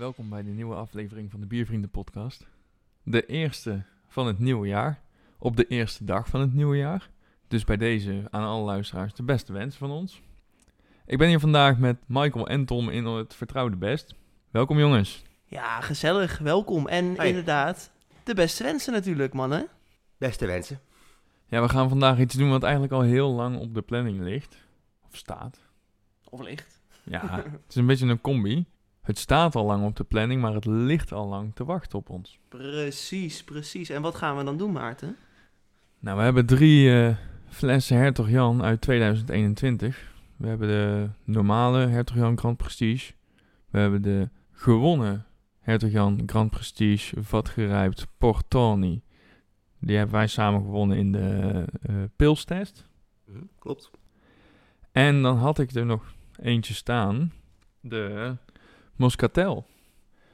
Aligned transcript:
Welkom 0.00 0.28
bij 0.28 0.42
de 0.42 0.50
nieuwe 0.50 0.74
aflevering 0.74 1.30
van 1.30 1.40
de 1.40 1.46
Biervrienden 1.46 1.90
podcast. 1.90 2.46
De 3.02 3.26
eerste 3.26 3.82
van 4.08 4.26
het 4.26 4.38
nieuwe 4.38 4.66
jaar, 4.66 5.02
op 5.38 5.56
de 5.56 5.66
eerste 5.66 6.04
dag 6.04 6.28
van 6.28 6.40
het 6.40 6.52
nieuwe 6.52 6.76
jaar. 6.76 7.10
Dus 7.48 7.64
bij 7.64 7.76
deze 7.76 8.28
aan 8.30 8.44
alle 8.44 8.64
luisteraars 8.64 9.14
de 9.14 9.22
beste 9.22 9.52
wensen 9.52 9.78
van 9.78 9.90
ons. 9.90 10.22
Ik 11.06 11.18
ben 11.18 11.28
hier 11.28 11.40
vandaag 11.40 11.78
met 11.78 11.96
Michael 12.06 12.48
en 12.48 12.64
Tom 12.64 12.88
in 12.88 13.04
het 13.04 13.34
Vertrouwde 13.34 13.76
Best. 13.76 14.14
Welkom 14.50 14.78
jongens. 14.78 15.22
Ja, 15.44 15.80
gezellig. 15.80 16.38
Welkom. 16.38 16.88
En 16.88 17.16
Hoi. 17.16 17.28
inderdaad, 17.28 17.90
de 18.24 18.34
beste 18.34 18.62
wensen 18.62 18.92
natuurlijk, 18.92 19.32
mannen. 19.32 19.68
Beste 20.18 20.46
wensen. 20.46 20.80
Ja, 21.46 21.62
we 21.62 21.68
gaan 21.68 21.88
vandaag 21.88 22.18
iets 22.18 22.34
doen 22.34 22.50
wat 22.50 22.62
eigenlijk 22.62 22.92
al 22.92 23.02
heel 23.02 23.30
lang 23.30 23.58
op 23.58 23.74
de 23.74 23.82
planning 23.82 24.20
ligt. 24.20 24.56
Of 25.06 25.16
staat. 25.16 25.58
Of 26.30 26.40
licht. 26.40 26.80
Ja, 27.02 27.36
het 27.44 27.68
is 27.68 27.74
een 27.74 27.86
beetje 27.86 28.06
een 28.06 28.20
combi. 28.20 28.66
Het 29.10 29.18
staat 29.18 29.54
al 29.54 29.64
lang 29.64 29.84
op 29.84 29.96
de 29.96 30.04
planning, 30.04 30.40
maar 30.40 30.54
het 30.54 30.64
ligt 30.64 31.12
al 31.12 31.28
lang 31.28 31.54
te 31.54 31.64
wachten 31.64 31.98
op 31.98 32.10
ons. 32.10 32.38
Precies, 32.48 33.44
precies. 33.44 33.88
En 33.88 34.02
wat 34.02 34.14
gaan 34.14 34.36
we 34.36 34.44
dan 34.44 34.56
doen, 34.56 34.72
Maarten? 34.72 35.16
Nou, 35.98 36.16
we 36.16 36.22
hebben 36.22 36.46
drie 36.46 36.92
eh, 36.92 37.16
flessen 37.48 37.96
Hertog 37.96 38.30
Jan 38.30 38.62
uit 38.62 38.80
2021. 38.80 40.12
We 40.36 40.48
hebben 40.48 40.68
de 40.68 41.08
normale 41.24 41.86
Hertog 41.86 42.16
Jan 42.16 42.38
Grand 42.38 42.56
Prestige. 42.56 43.12
We 43.70 43.78
hebben 43.78 44.02
de 44.02 44.28
gewonnen 44.52 45.26
Hertog 45.60 45.90
Jan 45.90 46.22
Grand 46.26 46.50
Prestige 46.50 47.22
vatgerijpt 47.22 48.06
Portoni. 48.18 49.02
Die 49.80 49.96
hebben 49.96 50.14
wij 50.14 50.26
samen 50.26 50.60
gewonnen 50.60 50.96
in 50.96 51.12
de 51.12 51.64
eh 51.82 51.94
pilstest. 52.16 52.88
Hm, 53.24 53.32
klopt. 53.58 53.90
En 54.92 55.22
dan 55.22 55.36
had 55.36 55.58
ik 55.58 55.70
er 55.70 55.86
nog 55.86 56.14
eentje 56.36 56.74
staan. 56.74 57.32
De 57.80 58.36
Moscatel. 59.00 59.66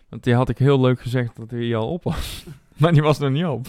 Want 0.09 0.25
die 0.25 0.35
had 0.35 0.49
ik 0.49 0.59
heel 0.59 0.81
leuk 0.81 1.01
gezegd 1.01 1.37
dat 1.37 1.51
hij 1.51 1.77
al 1.77 1.93
op 1.93 2.03
was. 2.03 2.45
maar 2.81 2.93
die 2.93 3.03
was 3.03 3.19
nog 3.19 3.31
niet 3.31 3.45
op. 3.45 3.67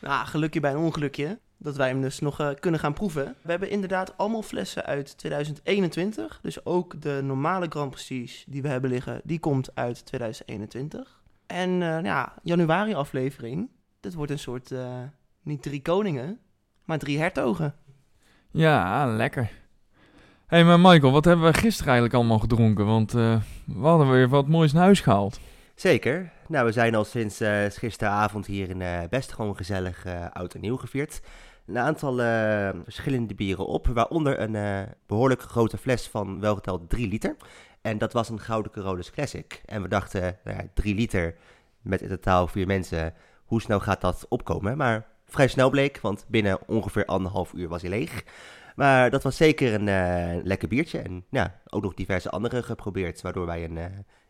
Nou, 0.00 0.26
gelukje 0.26 0.60
bij 0.60 0.70
een 0.70 0.78
ongelukje. 0.78 1.38
Dat 1.56 1.76
wij 1.76 1.88
hem 1.88 2.00
dus 2.00 2.20
nog 2.20 2.40
eh, 2.40 2.48
kunnen 2.60 2.80
gaan 2.80 2.92
proeven. 2.92 3.34
We 3.42 3.50
hebben 3.50 3.70
inderdaad 3.70 4.16
allemaal 4.16 4.42
flessen 4.42 4.84
uit 4.84 5.18
2021. 5.18 6.38
Dus 6.42 6.64
ook 6.64 7.00
de 7.00 7.20
normale 7.22 7.66
Grand 7.68 7.90
Prestige 7.90 8.50
die 8.50 8.62
we 8.62 8.68
hebben 8.68 8.90
liggen, 8.90 9.20
die 9.24 9.38
komt 9.38 9.74
uit 9.74 10.06
2021. 10.06 11.22
En 11.46 11.70
eh, 11.82 12.02
ja, 12.02 12.34
januari 12.42 12.94
aflevering. 12.94 13.70
Dit 14.00 14.14
wordt 14.14 14.32
een 14.32 14.38
soort, 14.38 14.70
eh, 14.70 15.02
niet 15.42 15.62
drie 15.62 15.82
koningen, 15.82 16.38
maar 16.84 16.98
drie 16.98 17.18
hertogen. 17.18 17.74
Ja, 18.50 19.06
lekker. 19.06 19.50
Hey, 20.50 20.64
maar 20.64 20.80
Michael, 20.80 21.12
wat 21.12 21.24
hebben 21.24 21.46
we 21.46 21.58
gisteren 21.58 21.86
eigenlijk 21.86 22.14
allemaal 22.14 22.38
gedronken? 22.38 22.86
Want 22.86 23.14
eh, 23.14 23.36
we 23.64 23.86
hadden 23.86 24.10
weer 24.10 24.28
wat 24.28 24.48
moois 24.48 24.72
naar 24.72 24.82
huis 24.82 25.00
gehaald. 25.00 25.40
Zeker. 25.74 26.32
Nou, 26.48 26.66
we 26.66 26.72
zijn 26.72 26.94
al 26.94 27.04
sinds 27.04 27.40
eh, 27.40 27.64
gisteravond 27.68 28.46
hier 28.46 28.70
in 28.70 28.82
eh, 28.82 28.98
best 29.10 29.32
gewoon 29.32 29.56
gezellig 29.56 30.04
oud 30.32 30.54
en 30.54 30.60
nieuw 30.60 30.76
gevierd. 30.76 31.20
Een 31.66 31.78
aantal 31.78 32.14
verschillende 32.84 33.34
bieren 33.34 33.66
op, 33.66 33.86
waaronder 33.86 34.40
een 34.40 34.54
eh, 34.54 34.80
behoorlijk 35.06 35.42
grote 35.42 35.78
fles 35.78 36.08
van 36.08 36.40
welgeteld 36.40 36.90
3 36.90 37.08
liter. 37.08 37.36
En 37.80 37.98
dat 37.98 38.12
was 38.12 38.28
een 38.28 38.40
Gouden 38.40 38.72
Carolus 38.72 39.10
Classic. 39.10 39.62
En 39.64 39.82
we 39.82 39.88
dachten, 39.88 40.38
nou 40.44 40.56
ja, 40.56 40.64
3 40.74 40.94
liter 40.94 41.34
met 41.82 42.02
in 42.02 42.08
totaal 42.08 42.46
vier 42.46 42.66
mensen, 42.66 43.14
hoe 43.44 43.60
snel 43.60 43.80
gaat 43.80 44.00
dat 44.00 44.26
opkomen? 44.28 44.76
Maar 44.76 45.06
vrij 45.26 45.48
snel 45.48 45.70
bleek, 45.70 46.00
want 46.00 46.24
binnen 46.28 46.58
ongeveer 46.66 47.04
anderhalf 47.04 47.52
uur 47.52 47.68
was 47.68 47.80
hij 47.80 47.90
leeg. 47.90 48.24
Maar 48.76 49.10
dat 49.10 49.22
was 49.22 49.36
zeker 49.36 49.74
een 49.74 49.88
eh, 49.88 50.42
lekker 50.44 50.68
biertje. 50.68 50.98
En 50.98 51.24
ja, 51.30 51.60
ook 51.68 51.82
nog 51.82 51.94
diverse 51.94 52.30
andere 52.30 52.62
geprobeerd, 52.62 53.20
waardoor 53.20 53.46
wij 53.46 53.64
een... 53.64 53.78
eh, 53.78 53.84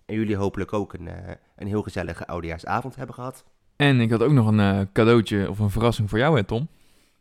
en 0.07 0.17
jullie 0.17 0.37
hopelijk 0.37 0.73
ook 0.73 0.93
een, 0.93 1.09
eh, 1.09 1.35
een 1.57 1.67
heel 1.67 1.83
gezellige 1.83 2.27
oudejaarsavond 2.27 2.97
hebben 2.97 3.15
gehad. 3.15 3.45
En 3.77 4.01
ik 4.01 4.11
had 4.11 4.23
ook 4.23 4.33
nog 4.33 4.47
een 4.47 4.61
eh, 4.61 4.81
cadeautje 4.93 5.51
of 5.51 5.59
een 5.59 5.71
verrassing 5.71 6.11
voor 6.11 6.19
jou, 6.19 6.37
hè 6.37 6.45
Tom? 6.45 6.69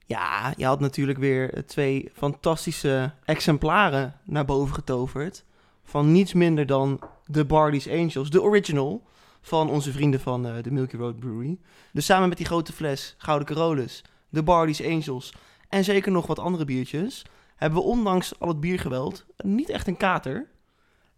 Ja, 0.06 0.54
je 0.58 0.66
had 0.66 0.80
natuurlijk 0.80 1.20
weer 1.20 1.66
twee 1.66 2.12
fantastische 2.14 3.12
exemplaren 3.26 4.14
naar 4.24 4.46
boven 4.46 4.76
getoverd. 4.76 5.46
Van 5.84 6.12
niets 6.12 6.34
minder 6.34 6.66
dan 6.66 7.00
de 7.26 7.46
Barley's 7.46 7.88
Angels, 7.88 8.30
de 8.30 8.42
original 8.42 9.04
van 9.42 9.70
onze 9.70 9.92
vrienden 9.92 10.20
van 10.20 10.48
eh, 10.48 10.54
de 10.64 10.72
Milky 10.72 10.96
Road 10.96 11.20
Brewery. 11.20 11.58
Dus 11.94 12.06
samen 12.06 12.30
met 12.30 12.38
die 12.38 12.46
grote 12.48 12.74
fles 12.74 13.16
Gouden 13.18 13.48
Carolus, 13.48 14.04
de 14.30 14.44
Barley's 14.44 14.82
Angels 14.84 15.34
en 15.70 15.84
zeker 15.84 16.12
nog 16.12 16.28
wat 16.28 16.40
andere 16.40 16.66
biertjes... 16.66 17.26
hebben 17.56 17.80
we 17.80 17.86
ondanks 17.86 18.40
al 18.40 18.48
het 18.48 18.60
biergeweld 18.60 19.26
niet 19.38 19.70
echt 19.70 19.88
een 19.88 19.98
kater. 19.98 20.48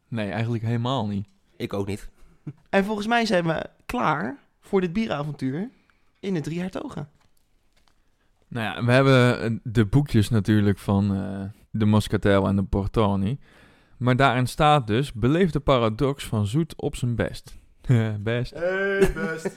Nee, 0.07 0.31
eigenlijk 0.31 0.63
helemaal 0.63 1.07
niet. 1.07 1.27
Ik 1.55 1.73
ook 1.73 1.87
niet. 1.87 2.09
En 2.69 2.85
volgens 2.85 3.07
mij 3.07 3.25
zijn 3.25 3.45
we 3.47 3.65
klaar 3.85 4.37
voor 4.59 4.81
dit 4.81 4.93
bieravontuur 4.93 5.69
in 6.19 6.33
de 6.33 6.41
Drie 6.41 6.59
Hertogen. 6.59 7.09
Nou 8.47 8.65
ja, 8.65 8.85
we 8.85 8.91
hebben 8.91 9.41
eh, 9.41 9.51
de 9.63 9.85
boekjes 9.85 10.29
natuurlijk 10.29 10.77
van 10.77 11.15
eh, 11.15 11.43
de 11.69 11.85
Moscatel 11.85 12.47
en 12.47 12.55
de 12.55 12.63
Portoni. 12.63 13.39
Maar 13.97 14.15
daarin 14.15 14.47
staat 14.47 14.87
dus, 14.87 15.13
beleef 15.13 15.51
de 15.51 15.59
paradox 15.59 16.25
van 16.25 16.45
zoet 16.45 16.81
op 16.81 16.95
zijn 16.95 17.15
best. 17.15 17.57
best. 18.19 18.53
Hey, 18.53 19.11
best. 19.13 19.51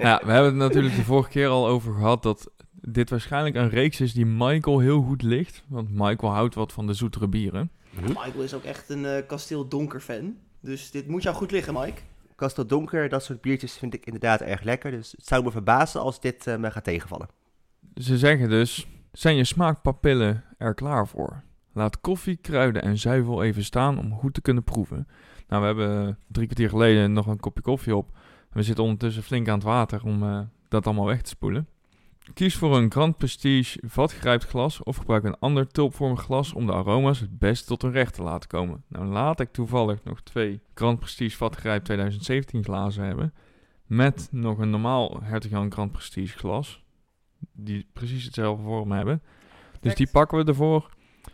Ja, 0.00 0.20
we 0.24 0.32
hebben 0.32 0.50
het 0.50 0.54
natuurlijk 0.54 0.96
de 0.96 1.04
vorige 1.04 1.28
keer 1.28 1.48
al 1.48 1.66
over 1.66 1.94
gehad 1.94 2.22
dat 2.22 2.50
dit 2.80 3.10
waarschijnlijk 3.10 3.54
een 3.54 3.68
reeks 3.68 4.00
is 4.00 4.12
die 4.12 4.26
Michael 4.26 4.78
heel 4.78 5.02
goed 5.02 5.22
ligt. 5.22 5.62
Want 5.66 5.90
Michael 5.90 6.32
houdt 6.32 6.54
wat 6.54 6.72
van 6.72 6.86
de 6.86 6.94
zoetere 6.94 7.28
bieren. 7.28 7.70
Michael 8.00 8.42
is 8.42 8.54
ook 8.54 8.64
echt 8.64 8.88
een 8.88 9.04
eh, 9.04 9.26
Kasteel 9.26 9.68
Donker 9.68 10.00
fan. 10.00 10.36
Dus 10.60 10.90
dit 10.90 11.08
moet 11.08 11.22
jou 11.22 11.36
goed 11.36 11.50
liggen, 11.50 11.74
Mike. 11.74 12.00
Kastel 12.36 12.66
Donker, 12.66 13.08
dat 13.08 13.24
soort 13.24 13.40
biertjes 13.40 13.76
vind 13.76 13.94
ik 13.94 14.06
inderdaad 14.06 14.40
erg 14.40 14.62
lekker. 14.62 14.90
Dus 14.90 15.12
het 15.12 15.26
zou 15.26 15.44
me 15.44 15.50
verbazen 15.50 16.00
als 16.00 16.20
dit 16.20 16.46
eh, 16.46 16.56
me 16.56 16.70
gaat 16.70 16.84
tegenvallen. 16.84 17.28
Ze 17.94 18.18
zeggen 18.18 18.48
dus, 18.48 18.86
zijn 19.12 19.36
je 19.36 19.44
smaakpapillen 19.44 20.44
er 20.58 20.74
klaar 20.74 21.08
voor? 21.08 21.42
Laat 21.72 22.00
koffie, 22.00 22.36
kruiden 22.36 22.82
en 22.82 22.98
zuivel 22.98 23.42
even 23.42 23.64
staan 23.64 23.98
om 23.98 24.12
goed 24.12 24.34
te 24.34 24.40
kunnen 24.40 24.64
proeven. 24.64 25.08
Nou, 25.48 25.60
we 25.60 25.66
hebben 25.66 26.18
drie 26.26 26.46
kwartier 26.46 26.68
geleden 26.68 27.12
nog 27.12 27.26
een 27.26 27.40
kopje 27.40 27.62
koffie 27.62 27.96
op. 27.96 28.16
We 28.52 28.62
zitten 28.62 28.84
ondertussen 28.84 29.22
flink 29.22 29.48
aan 29.48 29.54
het 29.54 29.64
water 29.64 30.04
om 30.04 30.22
eh, 30.22 30.40
dat 30.68 30.86
allemaal 30.86 31.06
weg 31.06 31.22
te 31.22 31.28
spoelen. 31.28 31.68
Kies 32.34 32.56
voor 32.56 32.76
een 32.76 32.90
Grand 32.90 33.16
Prestige 33.16 33.78
vatgrijpt 33.86 34.44
glas 34.44 34.82
of 34.82 34.96
gebruik 34.96 35.24
een 35.24 35.38
ander 35.38 35.68
tulpvormig 35.68 36.22
glas 36.22 36.52
om 36.52 36.66
de 36.66 36.72
aroma's 36.72 37.20
het 37.20 37.38
best 37.38 37.66
tot 37.66 37.82
hun 37.82 37.92
recht 37.92 38.14
te 38.14 38.22
laten 38.22 38.48
komen. 38.48 38.84
Nou 38.88 39.06
laat 39.06 39.40
ik 39.40 39.52
toevallig 39.52 40.04
nog 40.04 40.22
twee 40.22 40.60
Grand 40.74 40.98
Prestige 40.98 41.36
vatgrijp 41.36 41.84
2017 41.84 42.64
glazen 42.64 43.04
hebben. 43.04 43.34
Met 43.86 44.28
nog 44.30 44.58
een 44.58 44.70
normaal 44.70 45.22
Hertog 45.22 45.50
Jan 45.50 45.72
Grand 45.72 45.92
Prestige 45.92 46.38
glas. 46.38 46.84
Die 47.52 47.86
precies 47.92 48.24
hetzelfde 48.24 48.64
vorm 48.64 48.92
hebben. 48.92 49.22
Dus 49.80 49.94
die 49.94 50.10
pakken 50.10 50.38
we 50.38 50.44
ervoor. 50.44 50.90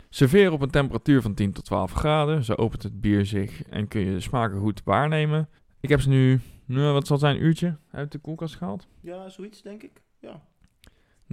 Serveer 0.09 0.51
op 0.51 0.61
een 0.61 0.69
temperatuur 0.69 1.21
van 1.21 1.33
10 1.33 1.53
tot 1.53 1.65
12 1.65 1.91
graden. 1.91 2.43
Zo 2.43 2.53
opent 2.53 2.83
het 2.83 3.01
bier 3.01 3.25
zich 3.25 3.63
en 3.63 3.87
kun 3.87 4.01
je 4.01 4.13
de 4.13 4.19
smaken 4.19 4.59
goed 4.59 4.81
waarnemen. 4.83 5.49
Ik 5.79 5.89
heb 5.89 6.01
ze 6.01 6.09
nu, 6.09 6.39
nou, 6.65 6.93
wat 6.93 7.07
zal 7.07 7.15
het 7.15 7.25
zijn, 7.25 7.35
een 7.35 7.43
uurtje 7.43 7.77
uit 7.91 8.11
de 8.11 8.17
koelkast 8.17 8.55
gehaald. 8.55 8.87
Ja, 9.01 9.29
zoiets 9.29 9.61
denk 9.61 9.83
ik. 9.83 10.01
Ja. 10.19 10.41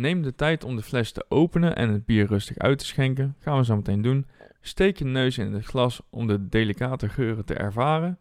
Neem 0.00 0.22
de 0.22 0.34
tijd 0.34 0.64
om 0.64 0.76
de 0.76 0.82
fles 0.82 1.12
te 1.12 1.24
openen 1.28 1.76
en 1.76 1.92
het 1.92 2.04
bier 2.04 2.26
rustig 2.26 2.58
uit 2.58 2.78
te 2.78 2.84
schenken. 2.84 3.36
Gaan 3.38 3.56
we 3.56 3.64
zo 3.64 3.76
meteen 3.76 4.02
doen. 4.02 4.26
Steek 4.60 4.98
je 4.98 5.04
neus 5.04 5.38
in 5.38 5.52
het 5.52 5.64
glas 5.64 6.00
om 6.10 6.26
de 6.26 6.48
delicate 6.48 7.08
geuren 7.08 7.44
te 7.44 7.54
ervaren. 7.54 8.18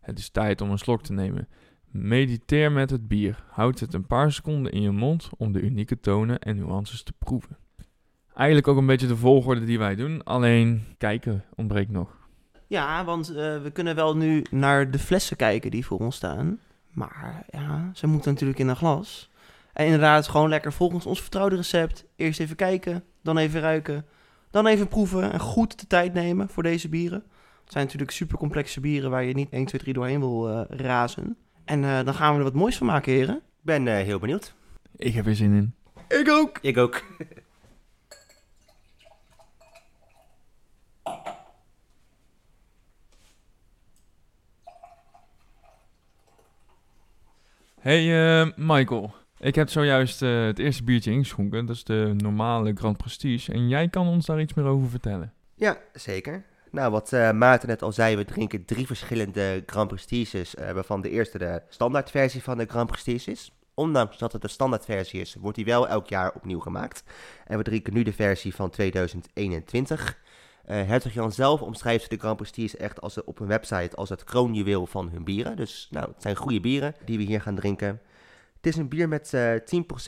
Het 0.00 0.18
is 0.18 0.30
tijd 0.30 0.60
om 0.60 0.70
een 0.70 0.78
slok 0.78 1.02
te 1.02 1.12
nemen. 1.12 1.48
Mediteer 1.90 2.72
met 2.72 2.90
het 2.90 3.08
bier. 3.08 3.44
Houd 3.48 3.80
het 3.80 3.94
een 3.94 4.06
paar 4.06 4.32
seconden 4.32 4.72
in 4.72 4.82
je 4.82 4.90
mond 4.90 5.30
om 5.36 5.52
de 5.52 5.60
unieke 5.60 6.00
tonen 6.00 6.38
en 6.38 6.56
nuances 6.56 7.02
te 7.02 7.12
proeven. 7.18 7.56
Eigenlijk 8.34 8.68
ook 8.68 8.76
een 8.76 8.86
beetje 8.86 9.06
de 9.06 9.16
volgorde 9.16 9.64
die 9.64 9.78
wij 9.78 9.94
doen, 9.94 10.24
alleen 10.24 10.84
kijken 10.98 11.44
ontbreekt 11.56 11.90
nog. 11.90 12.16
Ja, 12.66 13.04
want 13.04 13.28
eh, 13.28 13.62
we 13.62 13.70
kunnen 13.72 13.94
wel 13.94 14.16
nu 14.16 14.44
naar 14.50 14.90
de 14.90 14.98
flessen 14.98 15.36
kijken 15.36 15.70
die 15.70 15.86
voor 15.86 15.98
ons 15.98 16.16
staan. 16.16 16.58
Maar 16.90 17.44
ja, 17.50 17.90
ze 17.94 18.06
moeten 18.06 18.32
natuurlijk 18.32 18.58
in 18.58 18.68
een 18.68 18.76
glas. 18.76 19.29
En 19.72 19.84
inderdaad, 19.84 20.28
gewoon 20.28 20.48
lekker 20.48 20.72
volgens 20.72 21.06
ons 21.06 21.20
vertrouwde 21.20 21.56
recept. 21.56 22.04
Eerst 22.16 22.40
even 22.40 22.56
kijken, 22.56 23.04
dan 23.22 23.38
even 23.38 23.60
ruiken, 23.60 24.06
dan 24.50 24.66
even 24.66 24.88
proeven 24.88 25.32
en 25.32 25.40
goed 25.40 25.80
de 25.80 25.86
tijd 25.86 26.14
nemen 26.14 26.48
voor 26.48 26.62
deze 26.62 26.88
bieren. 26.88 27.22
Het 27.62 27.72
zijn 27.72 27.84
natuurlijk 27.84 28.10
super 28.10 28.38
complexe 28.38 28.80
bieren 28.80 29.10
waar 29.10 29.24
je 29.24 29.34
niet 29.34 29.50
1, 29.50 29.64
2, 29.64 29.80
3 29.80 29.94
doorheen 29.94 30.20
wil 30.20 30.48
eh, 30.48 30.78
razen. 30.78 31.36
En 31.64 31.84
eh, 31.84 32.04
dan 32.04 32.14
gaan 32.14 32.32
we 32.32 32.38
er 32.38 32.44
wat 32.44 32.54
moois 32.54 32.76
van 32.76 32.86
maken, 32.86 33.12
heren. 33.12 33.34
Ik 33.36 33.42
ben 33.62 33.88
eh, 33.88 33.94
heel 34.04 34.18
benieuwd. 34.18 34.54
Ik 34.96 35.14
heb 35.14 35.26
er 35.26 35.36
zin 35.36 35.52
in. 35.54 35.74
Ik 36.18 36.28
ook. 36.28 36.58
Ik 36.60 36.76
ook. 36.76 37.02
Hey 47.80 48.40
eh, 48.40 48.48
Michael, 48.56 49.14
ik 49.40 49.54
heb 49.54 49.68
zojuist 49.68 50.22
eh, 50.22 50.44
het 50.44 50.58
eerste 50.58 50.84
biertje 50.84 51.10
ingeschonken. 51.10 51.66
Dat 51.66 51.76
is 51.76 51.84
de 51.84 52.14
normale 52.16 52.72
Grand 52.74 52.96
Prestige. 52.96 53.52
En 53.52 53.68
jij 53.68 53.88
kan 53.88 54.06
ons 54.06 54.26
daar 54.26 54.40
iets 54.40 54.54
meer 54.54 54.64
over 54.66 54.88
vertellen. 54.88 55.32
Ja, 55.54 55.78
zeker. 55.92 56.44
Nou, 56.70 56.90
wat 56.90 57.12
eh, 57.12 57.30
Maarten 57.30 57.68
net 57.68 57.82
al 57.82 57.92
zei, 57.92 58.16
we 58.16 58.24
drinken 58.24 58.64
drie 58.64 58.86
verschillende 58.86 59.62
Grand 59.66 59.88
Prestiges, 59.88 60.54
eh, 60.54 60.72
waarvan 60.72 61.00
de 61.00 61.10
eerste 61.10 61.38
de 61.38 61.62
standaardversie 61.68 62.42
van 62.42 62.58
de 62.58 62.66
Grand 62.66 62.90
Prestige 62.90 63.30
is. 63.30 63.52
Ondanks 63.74 64.18
dat 64.18 64.32
het 64.32 64.42
de 64.42 64.48
standaardversie 64.48 65.20
is, 65.20 65.34
wordt 65.34 65.56
die 65.56 65.64
wel 65.64 65.88
elk 65.88 66.08
jaar 66.08 66.32
opnieuw 66.34 66.60
gemaakt. 66.60 67.04
En 67.46 67.56
we 67.58 67.64
drinken 67.64 67.94
nu 67.94 68.02
de 68.02 68.12
versie 68.12 68.54
van 68.54 68.70
2021. 68.70 70.18
Eh 70.64 70.86
Hertog 70.86 71.12
Jan 71.12 71.32
zelf 71.32 71.62
omschrijft 71.62 72.10
de 72.10 72.16
Grand 72.16 72.36
Prestige 72.36 72.76
echt 72.76 73.00
als, 73.00 73.24
op 73.24 73.38
hun 73.38 73.48
website 73.48 73.96
als 73.96 74.08
het 74.08 74.24
kroonjuweel 74.24 74.86
van 74.86 75.10
hun 75.10 75.24
bieren. 75.24 75.56
Dus 75.56 75.88
nou, 75.90 76.08
het 76.12 76.22
zijn 76.22 76.36
goede 76.36 76.60
bieren 76.60 76.94
die 77.04 77.18
we 77.18 77.24
hier 77.24 77.40
gaan 77.40 77.54
drinken. 77.54 78.00
Het 78.60 78.72
is 78.72 78.76
een 78.76 78.88
bier 78.88 79.08
met 79.08 79.34
eh 79.34 79.54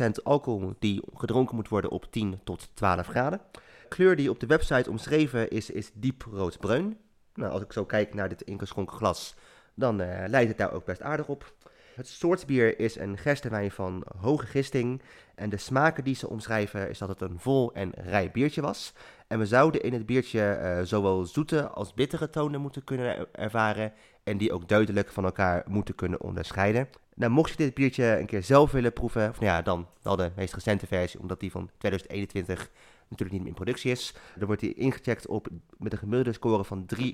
10% 0.09 0.11
alcohol 0.23 0.75
die 0.79 1.03
gedronken 1.15 1.57
moet 1.57 1.69
worden 1.69 1.91
op 1.91 2.07
10 2.11 2.41
tot 2.45 2.69
12 2.75 3.07
graden. 3.07 3.41
De 3.53 3.89
kleur 3.89 4.17
die 4.17 4.31
op 4.31 4.41
de 4.41 4.47
website 4.47 4.91
omschreven 4.91 5.51
is, 5.51 5.71
is 5.71 5.91
diep 5.95 6.27
roodbruin. 6.33 6.97
Nou, 7.35 7.53
als 7.53 7.63
ik 7.63 7.73
zo 7.73 7.85
kijk 7.85 8.15
naar 8.15 8.29
dit 8.29 8.43
ingeschonken 8.43 8.97
glas, 8.97 9.35
dan 9.75 10.01
eh, 10.01 10.29
lijkt 10.29 10.49
het 10.49 10.59
daar 10.59 10.73
ook 10.73 10.85
best 10.85 11.03
aardig 11.03 11.29
op. 11.29 11.55
Het 11.95 12.09
soort 12.09 12.47
bier 12.47 12.79
is 12.79 12.99
een 12.99 13.19
gerstewijn 13.19 13.71
van 13.71 14.05
hoge 14.19 14.47
gisting. 14.47 15.03
En 15.35 15.51
de 15.51 15.57
smaken 15.57 16.05
die 16.05 16.15
ze 16.15 16.29
omschrijven 16.29 16.89
is 16.89 16.99
dat 16.99 17.09
het 17.09 17.21
een 17.21 17.39
vol 17.39 17.73
en 17.75 17.93
rij 17.95 18.31
biertje 18.31 18.61
was. 18.61 18.93
En 19.27 19.39
we 19.39 19.47
zouden 19.47 19.83
in 19.83 19.93
het 19.93 20.07
biertje 20.07 20.43
eh, 20.43 20.81
zowel 20.83 21.25
zoete 21.25 21.69
als 21.69 21.95
bittere 21.95 22.31
tonen 22.31 22.61
moeten 22.61 22.85
kunnen 22.85 23.17
er- 23.17 23.29
ervaren. 23.33 23.93
En 24.25 24.39
die 24.39 24.53
ook 24.53 24.69
duidelijk 24.69 25.11
van 25.11 25.25
elkaar 25.25 25.65
moeten 25.69 25.95
kunnen 25.95 26.21
onderscheiden. 26.21 26.89
Nou, 27.15 27.33
mocht 27.33 27.51
je 27.51 27.57
dit 27.57 27.75
biertje 27.75 28.19
een 28.19 28.27
keer 28.27 28.43
zelf 28.43 28.71
willen 28.71 28.93
proeven, 28.93 29.29
of 29.29 29.41
nou 29.41 29.53
ja, 29.53 29.63
dan 29.63 29.87
wel 30.03 30.17
de 30.17 30.33
meest 30.37 30.55
recente 30.55 30.87
versie, 30.87 31.21
omdat 31.21 31.41
die 31.41 31.51
van 31.51 31.71
2021 31.79 32.71
natuurlijk 33.09 33.31
niet 33.31 33.41
meer 33.41 33.49
in 33.49 33.55
productie 33.55 33.91
is. 33.91 34.15
Dan 34.37 34.47
wordt 34.47 34.61
die 34.61 34.75
ingecheckt 34.75 35.27
op 35.27 35.49
met 35.79 35.93
een 35.93 35.99
gemiddelde 35.99 36.33
score 36.33 36.65
van 36.65 36.87
3,95 36.97 37.05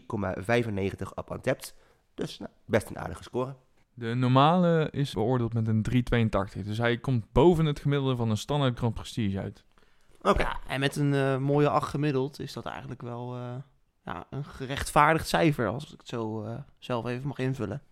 op 1.14 1.30
Antept. 1.30 1.74
Dus 2.14 2.38
nou, 2.38 2.50
best 2.64 2.88
een 2.88 2.98
aardige 2.98 3.22
score. 3.22 3.54
De 3.94 4.14
normale 4.14 4.88
is 4.90 5.12
beoordeeld 5.12 5.52
met 5.54 5.68
een 5.68 5.84
3,82. 6.58 6.64
Dus 6.64 6.78
hij 6.78 6.98
komt 6.98 7.32
boven 7.32 7.66
het 7.66 7.80
gemiddelde 7.80 8.16
van 8.16 8.30
een 8.30 8.36
standaard 8.36 8.78
Grand 8.78 8.94
Prestige 8.94 9.40
uit. 9.40 9.64
Oké. 10.22 10.42
Ja, 10.42 10.58
en 10.66 10.80
met 10.80 10.96
een 10.96 11.14
eh, 11.14 11.36
mooie 11.38 11.68
8 11.68 11.88
gemiddeld 11.88 12.40
is 12.40 12.52
dat 12.52 12.66
eigenlijk 12.66 13.02
wel 13.02 13.36
eh, 13.36 13.54
ja, 14.08 14.26
een 14.30 14.44
gerechtvaardigd 14.44 15.28
cijfer, 15.28 15.66
als 15.66 15.92
ik 15.92 15.98
het 15.98 16.08
zo 16.08 16.44
eh, 16.44 16.58
zelf 16.78 17.06
even 17.06 17.28
mag 17.28 17.38
invullen. 17.38 17.82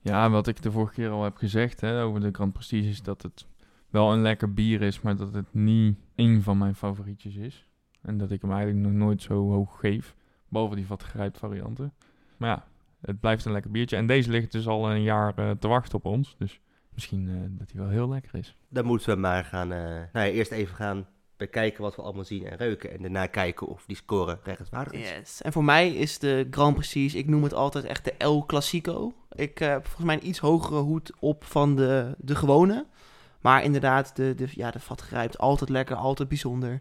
Ja, 0.00 0.30
wat 0.30 0.46
ik 0.46 0.62
de 0.62 0.70
vorige 0.70 0.94
keer 0.94 1.10
al 1.10 1.24
heb 1.24 1.36
gezegd 1.36 1.80
hè, 1.80 2.02
over 2.02 2.20
de 2.20 2.30
Grand 2.32 2.52
Prestige 2.52 2.88
is 2.88 3.02
dat 3.02 3.22
het 3.22 3.46
wel 3.90 4.12
een 4.12 4.22
lekker 4.22 4.54
bier 4.54 4.82
is, 4.82 5.00
maar 5.00 5.16
dat 5.16 5.34
het 5.34 5.54
niet 5.54 5.98
één 6.14 6.42
van 6.42 6.58
mijn 6.58 6.74
favorietjes 6.74 7.34
is. 7.34 7.66
En 8.02 8.18
dat 8.18 8.30
ik 8.30 8.42
hem 8.42 8.52
eigenlijk 8.52 8.86
nog 8.86 8.92
nooit 8.92 9.22
zo 9.22 9.50
hoog 9.50 9.80
geef, 9.80 10.14
behalve 10.48 10.74
die 10.74 10.86
wat 10.86 11.02
grijpt 11.02 11.38
varianten. 11.38 11.92
Maar 12.36 12.48
ja, 12.48 12.64
het 13.00 13.20
blijft 13.20 13.44
een 13.44 13.52
lekker 13.52 13.70
biertje. 13.70 13.96
En 13.96 14.06
deze 14.06 14.30
ligt 14.30 14.52
dus 14.52 14.66
al 14.66 14.90
een 14.90 15.02
jaar 15.02 15.38
eh, 15.38 15.50
te 15.50 15.68
wachten 15.68 15.98
op 15.98 16.04
ons, 16.04 16.34
dus 16.38 16.60
misschien 16.94 17.28
eh, 17.28 17.34
dat 17.58 17.70
hij 17.72 17.80
wel 17.80 17.90
heel 17.90 18.08
lekker 18.08 18.34
is. 18.34 18.56
Dan 18.68 18.84
moeten 18.84 19.14
we 19.14 19.20
maar 19.20 19.44
gaan, 19.44 19.72
eh, 19.72 19.78
nou 20.12 20.26
ja, 20.26 20.26
eerst 20.26 20.50
even 20.50 20.74
gaan 20.74 21.06
bekijken 21.40 21.82
wat 21.82 21.96
we 21.96 22.02
allemaal 22.02 22.24
zien 22.24 22.46
en 22.46 22.58
ruiken. 22.58 22.90
En 22.90 23.02
daarna 23.02 23.26
kijken 23.26 23.66
of 23.66 23.84
die 23.86 23.96
score 23.96 24.38
rechtvaardig 24.42 24.92
is. 24.92 25.10
Yes. 25.10 25.42
En 25.42 25.52
voor 25.52 25.64
mij 25.64 25.94
is 25.94 26.18
de 26.18 26.46
Grand 26.50 26.76
Prix, 26.76 27.14
ik 27.14 27.28
noem 27.28 27.42
het 27.42 27.54
altijd 27.54 27.84
echt 27.84 28.04
de 28.04 28.12
El 28.12 28.46
Clasico. 28.46 29.12
Ik 29.32 29.60
eh, 29.60 29.68
heb 29.68 29.84
volgens 29.84 30.06
mij 30.06 30.14
een 30.14 30.28
iets 30.28 30.38
hogere 30.38 30.80
hoed 30.80 31.12
op 31.18 31.44
van 31.44 31.76
de, 31.76 32.14
de 32.18 32.34
gewone. 32.34 32.86
Maar 33.40 33.62
inderdaad, 33.62 34.16
de, 34.16 34.34
de, 34.34 34.46
ja, 34.50 34.70
de 34.70 34.80
vat 34.80 35.00
grijpt 35.00 35.38
altijd 35.38 35.70
lekker, 35.70 35.96
altijd 35.96 36.28
bijzonder. 36.28 36.80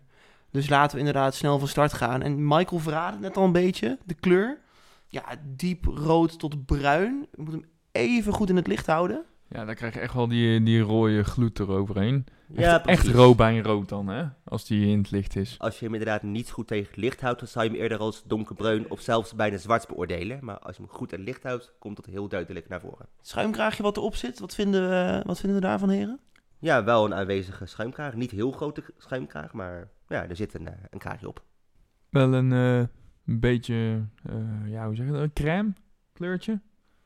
Dus 0.51 0.69
laten 0.69 0.93
we 0.93 0.97
inderdaad 0.99 1.35
snel 1.35 1.59
van 1.59 1.67
start 1.67 1.93
gaan. 1.93 2.21
En 2.21 2.47
Michael 2.47 2.81
verraadde 2.81 3.11
het 3.13 3.21
net 3.21 3.37
al 3.37 3.43
een 3.43 3.51
beetje, 3.51 3.97
de 4.05 4.13
kleur. 4.13 4.59
Ja, 5.07 5.23
diep 5.55 5.85
rood 5.85 6.39
tot 6.39 6.65
bruin. 6.65 7.27
Ik 7.31 7.37
moet 7.37 7.51
hem 7.51 7.65
even 7.91 8.33
goed 8.33 8.49
in 8.49 8.55
het 8.55 8.67
licht 8.67 8.85
houden. 8.85 9.25
Ja, 9.49 9.65
dan 9.65 9.75
krijg 9.75 9.93
je 9.93 9.99
echt 9.99 10.13
wel 10.13 10.27
die, 10.27 10.63
die 10.63 10.81
rode 10.81 11.23
gloed 11.23 11.59
eroverheen. 11.59 12.25
Ja, 12.51 12.85
echt, 12.85 13.07
robijnrood 13.07 13.89
dan, 13.89 14.07
hè? 14.07 14.25
Als 14.43 14.65
die 14.65 14.87
in 14.87 14.97
het 14.97 15.11
licht 15.11 15.35
is. 15.35 15.55
Als 15.59 15.79
je 15.79 15.85
hem 15.85 15.93
inderdaad 15.93 16.23
niet 16.23 16.51
goed 16.51 16.67
tegen 16.67 16.87
het 16.87 16.97
licht 16.97 17.21
houdt, 17.21 17.39
dan 17.39 17.47
zou 17.47 17.65
je 17.65 17.71
hem 17.71 17.79
eerder 17.79 17.97
als 17.97 18.23
donkerbruin 18.25 18.89
of 18.91 19.01
zelfs 19.01 19.35
bijna 19.35 19.57
zwart 19.57 19.87
beoordelen. 19.87 20.39
Maar 20.41 20.59
als 20.59 20.75
je 20.75 20.81
hem 20.81 20.91
goed 20.91 21.11
in 21.11 21.17
het 21.17 21.27
licht 21.27 21.43
houdt, 21.43 21.73
komt 21.79 21.95
dat 21.95 22.05
heel 22.05 22.27
duidelijk 22.27 22.69
naar 22.69 22.81
voren. 22.81 23.05
Schuimkraagje 23.21 23.83
wat 23.83 23.97
erop 23.97 24.15
zit, 24.15 24.39
wat 24.39 24.55
vinden 24.55 24.89
we, 24.89 25.21
wat 25.25 25.39
vinden 25.39 25.59
we 25.59 25.65
daarvan, 25.65 25.89
heren? 25.89 26.19
Ja, 26.59 26.83
wel 26.83 27.05
een 27.05 27.13
aanwezige 27.13 27.65
schuimkraag. 27.65 28.13
Niet 28.13 28.31
heel 28.31 28.51
grote 28.51 28.83
schuimkraag, 28.97 29.53
maar 29.53 29.89
ja, 30.07 30.27
er 30.27 30.35
zit 30.35 30.53
een, 30.53 30.67
eh, 30.67 30.73
een 30.89 30.99
kraagje 30.99 31.27
op. 31.27 31.43
Wel 32.09 32.33
een, 32.33 32.51
eh, 32.51 32.77
een 33.25 33.39
beetje, 33.39 34.05
eh, 34.23 34.71
ja, 34.71 34.85
hoe 34.85 34.95
zeg 34.95 35.05
je 35.05 35.11
dat? 35.11 35.21
Een 35.21 35.33
crème 35.33 35.73
kleurtje. 36.13 36.59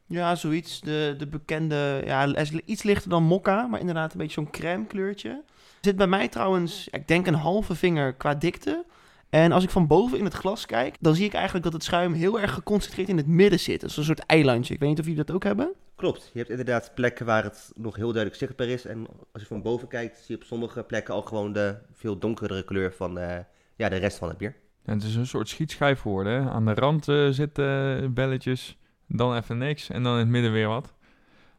Ja, 0.08 0.36
zoiets. 0.36 0.82
De, 0.82 1.16
de 1.18 1.28
bekende, 1.28 2.02
ja, 2.06 2.28
iets 2.66 2.84
lichter 2.84 3.10
dan 3.10 3.24
mokka, 3.24 3.68
maar 3.68 3.80
inderdaad 3.80 4.12
een 4.12 4.18
beetje 4.18 4.34
zo'n 4.34 4.52
crème 4.52 4.86
kleurtje. 4.86 5.44
Zit 5.82 5.96
bij 5.96 6.08
mij 6.08 6.28
trouwens, 6.28 6.88
ik 6.92 7.08
denk 7.08 7.28
een 7.28 7.34
halve 7.34 7.76
vinger 7.76 8.14
qua 8.14 8.36
dikte. 8.36 8.86
En 9.30 9.52
als 9.52 9.64
ik 9.64 9.70
van 9.70 9.88
boven 9.88 10.18
in 10.18 10.24
het 10.24 10.34
glas 10.34 10.66
kijk, 10.66 10.96
dan 11.00 11.16
zie 11.16 11.26
ik 11.26 11.34
eigenlijk 11.34 11.64
dat 11.64 11.74
het 11.74 11.84
schuim 11.84 12.14
heel 12.14 12.40
erg 12.40 12.54
geconcentreerd 12.54 13.10
in 13.10 13.18
het 13.18 13.28
midden 13.28 13.60
zit. 13.60 13.82
Dat 13.82 13.90
is 13.90 13.98
een 13.98 14.04
soort 14.04 14.26
eilandje. 14.26 14.74
Ik 14.74 14.80
weet 14.80 14.90
niet 14.90 15.00
of 15.00 15.06
jullie 15.06 15.24
dat 15.24 15.36
ook 15.36 15.44
hebben. 15.44 15.74
Klopt, 15.96 16.30
je 16.34 16.38
hebt 16.38 16.50
inderdaad 16.50 16.92
plekken 16.96 17.26
waar 17.26 17.44
het 17.44 17.72
nog 17.76 17.96
heel 17.96 18.12
duidelijk 18.12 18.36
zichtbaar 18.36 18.68
is. 18.68 18.86
En 18.86 19.08
als 19.32 19.42
je 19.42 19.48
van 19.48 19.62
boven 19.62 19.88
kijkt, 19.88 20.18
zie 20.18 20.36
je 20.36 20.42
op 20.42 20.48
sommige 20.48 20.84
plekken 20.84 21.14
al 21.14 21.22
gewoon 21.22 21.54
de 21.54 21.76
veel 21.92 22.18
donkerdere 22.18 22.64
kleur 22.64 22.94
van 22.94 23.20
eh, 23.20 23.38
ja, 23.76 23.90
de 23.90 23.96
rest 23.96 24.18
van 24.18 24.28
het 24.28 24.38
bier. 24.38 24.56
Ja, 24.86 24.94
het 24.94 25.04
is 25.04 25.16
een 25.16 25.28
soort 25.28 25.50
schietschijf 25.50 26.00
geworden. 26.00 26.34
Hè? 26.34 26.50
Aan 26.50 26.66
de 26.66 26.74
rand 26.74 27.08
eh, 27.08 27.30
zitten 27.30 28.02
eh, 28.02 28.10
belletjes, 28.10 28.78
dan 29.08 29.36
even 29.36 29.58
niks 29.58 29.90
en 29.90 30.04
dan 30.04 30.14
in 30.14 30.20
het 30.20 30.28
midden 30.28 30.52
weer 30.52 30.68
wat. 30.68 30.86
Hé 30.86 30.92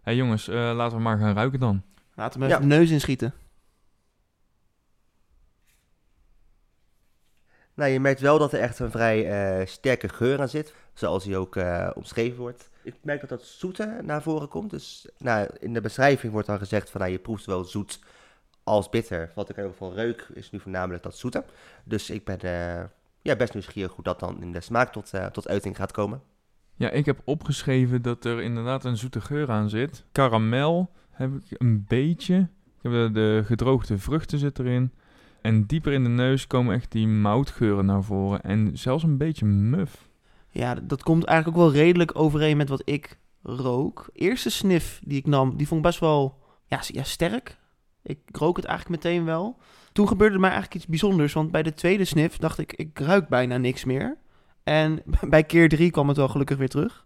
hey, 0.03 0.17
jongens, 0.17 0.49
eh, 0.49 0.55
laten 0.75 0.97
we 0.97 1.03
maar 1.03 1.19
gaan 1.19 1.35
ruiken 1.35 1.61
dan. 1.61 1.83
Laten 2.15 2.41
we 2.41 2.47
Ja. 2.47 2.57
even 2.57 2.69
de 2.69 2.75
neus 2.77 2.91
inschieten. 2.91 3.35
Nou, 7.75 7.91
je 7.91 8.01
merkt 8.01 8.21
wel 8.21 8.39
dat 8.39 8.53
er 8.53 8.61
echt 8.61 8.79
een 8.79 8.91
vrij 8.91 9.31
eh, 9.61 9.67
sterke 9.67 10.09
geur 10.09 10.41
aan 10.41 10.49
zit, 10.49 10.75
zoals 10.93 11.25
die 11.25 11.37
ook 11.37 11.57
eh, 11.57 11.91
omschreven 11.95 12.39
wordt. 12.39 12.71
Ik 12.83 12.95
merk 13.03 13.21
dat 13.21 13.29
dat 13.29 13.43
zoete 13.43 13.99
naar 14.03 14.23
voren 14.23 14.49
komt. 14.49 14.71
Dus 14.71 15.09
nou, 15.19 15.49
in 15.59 15.73
de 15.73 15.81
beschrijving 15.81 16.33
wordt 16.33 16.47
dan 16.47 16.59
gezegd 16.59 16.91
van 16.91 17.01
nou, 17.01 17.13
je 17.13 17.19
proeft 17.19 17.45
zowel 17.45 17.65
zoet 17.65 17.99
als 18.63 18.89
bitter. 18.89 19.31
Wat 19.35 19.49
ik 19.49 19.57
in 19.57 19.63
ieder 19.63 19.77
geval 19.79 19.95
reuk 19.95 20.27
is 20.35 20.51
nu 20.51 20.61
voornamelijk 20.61 21.03
dat 21.03 21.17
zoete. 21.17 21.45
Dus 21.85 22.11
ik 22.11 22.25
ben 22.25 22.41
eh, 22.41 22.85
ja, 23.23 23.37
best 23.37 23.53
nieuwsgierig 23.53 23.93
hoe 23.93 24.05
dat 24.05 24.21
dan 24.21 24.43
in 24.43 24.53
de 24.53 24.61
smaak 24.61 24.93
tot, 24.93 25.13
eh, 25.15 25.27
tot 25.27 25.49
uiting 25.49 25.77
gaat 25.77 25.93
komen. 25.93 26.23
Ja, 26.77 26.91
ik 26.91 27.07
heb 27.07 27.21
opgeschreven 27.25 28.03
dat 28.03 28.25
er 28.25 28.43
inderdaad 28.43 28.85
een 28.85 28.97
zoete 28.97 29.21
geur 29.21 29.51
aan 29.51 29.69
zit. 29.69 30.05
Karamel 30.13 30.91
heb 31.11 31.31
ik 31.35 31.61
een 31.61 31.85
beetje. 31.89 32.37
Ik 32.65 32.83
heb 32.83 32.93
de, 32.93 33.11
de 33.13 33.43
gedroogde 33.45 33.99
vruchten 33.99 34.39
zit 34.39 34.59
erin. 34.59 34.93
En 35.41 35.67
dieper 35.67 35.93
in 35.93 36.03
de 36.03 36.09
neus 36.09 36.47
komen 36.47 36.75
echt 36.75 36.93
die 36.93 37.07
moutgeuren 37.07 37.87
naar 37.87 38.03
voren. 38.03 38.43
En 38.43 38.71
zelfs 38.79 39.03
een 39.03 39.17
beetje 39.17 39.45
muf. 39.45 40.09
Ja, 40.51 40.75
dat 40.75 41.03
komt 41.03 41.25
eigenlijk 41.25 41.59
ook 41.59 41.65
wel 41.65 41.83
redelijk 41.83 42.19
overeen 42.19 42.57
met 42.57 42.69
wat 42.69 42.83
ik 42.85 43.19
rook. 43.43 44.09
Eerste 44.13 44.51
sniff 44.51 45.01
die 45.05 45.19
ik 45.19 45.27
nam, 45.27 45.57
die 45.57 45.67
vond 45.67 45.81
ik 45.81 45.87
best 45.87 46.01
wel 46.01 46.39
ja, 46.67 46.81
ja, 46.87 47.03
sterk. 47.03 47.59
Ik 48.03 48.19
rook 48.33 48.57
het 48.57 48.65
eigenlijk 48.65 49.03
meteen 49.03 49.25
wel. 49.25 49.59
Toen 49.93 50.09
gebeurde 50.09 50.35
er 50.35 50.41
mij 50.41 50.51
eigenlijk 50.51 50.81
iets 50.81 50.91
bijzonders, 50.91 51.33
want 51.33 51.51
bij 51.51 51.63
de 51.63 51.75
tweede 51.75 52.05
sniff 52.05 52.37
dacht 52.37 52.59
ik, 52.59 52.73
ik 52.73 52.99
ruik 52.99 53.29
bijna 53.29 53.57
niks 53.57 53.85
meer. 53.85 54.17
En 54.65 55.03
bij 55.29 55.45
keer 55.45 55.69
drie 55.69 55.91
kwam 55.91 56.09
het 56.09 56.17
wel 56.17 56.29
gelukkig 56.29 56.57
weer 56.57 56.69
terug. 56.69 57.05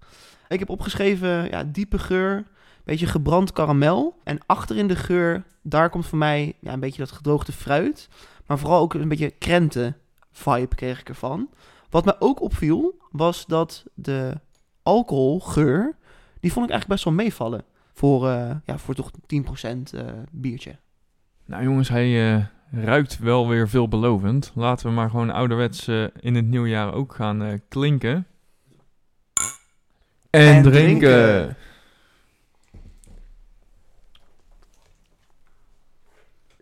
Ik 0.49 0.59
heb 0.59 0.69
opgeschreven, 0.69 1.51
ja, 1.51 1.65
diepe 1.65 1.99
geur, 1.99 2.45
beetje 2.85 3.07
gebrand 3.07 3.53
karamel. 3.53 4.21
En 4.25 4.39
achterin 4.47 4.87
de 4.87 4.97
geur, 4.97 5.45
daar 5.63 5.91
komt 5.91 6.07
voor 6.07 6.19
mij 6.19 6.55
ja, 6.61 6.73
een 6.73 6.81
beetje 6.81 7.03
dat 7.03 7.13
gedroogde 7.13 7.53
fruit. 7.53 8.09
Maar 8.47 8.59
vooral 8.59 8.81
ook 8.81 8.95
een 8.95 9.09
beetje 9.09 9.31
krenten 9.31 9.97
vibe 10.31 10.75
kreeg 10.75 11.01
ik 11.01 11.09
ervan. 11.09 11.49
Wat 11.91 12.05
me 12.05 12.17
ook 12.19 12.41
opviel, 12.41 12.97
was 13.11 13.47
dat 13.47 13.85
de 13.95 14.41
alcoholgeur, 14.83 15.97
die 16.41 16.53
vond 16.53 16.65
ik 16.67 16.73
eigenlijk 16.73 16.89
best 16.89 17.05
wel 17.05 17.13
meevallen. 17.13 17.65
Voor, 17.93 18.29
eh, 18.29 18.57
ja, 18.65 18.79
voor 18.79 18.95
toch 18.95 19.11
10% 19.27 19.95
eh 19.95 20.07
biertje. 20.33 20.77
Nou 21.45 21.63
jongens, 21.63 21.89
hij 21.89 22.35
eh, 22.35 22.45
ruikt 22.71 23.19
wel 23.19 23.49
weer 23.49 23.69
veelbelovend. 23.69 24.53
Laten 24.55 24.87
we 24.87 24.93
maar 24.93 25.11
gewoon 25.11 25.31
ouderwets 25.31 25.89
eh, 25.89 26.05
in 26.21 26.35
het 26.35 26.47
nieuwjaar 26.47 26.95
ook 26.95 27.15
gaan 27.15 27.43
eh, 27.43 27.59
klinken. 27.69 28.27
En, 30.31 30.41
En 30.55 30.63
drinken. 30.63 30.73
drinken. 30.73 31.57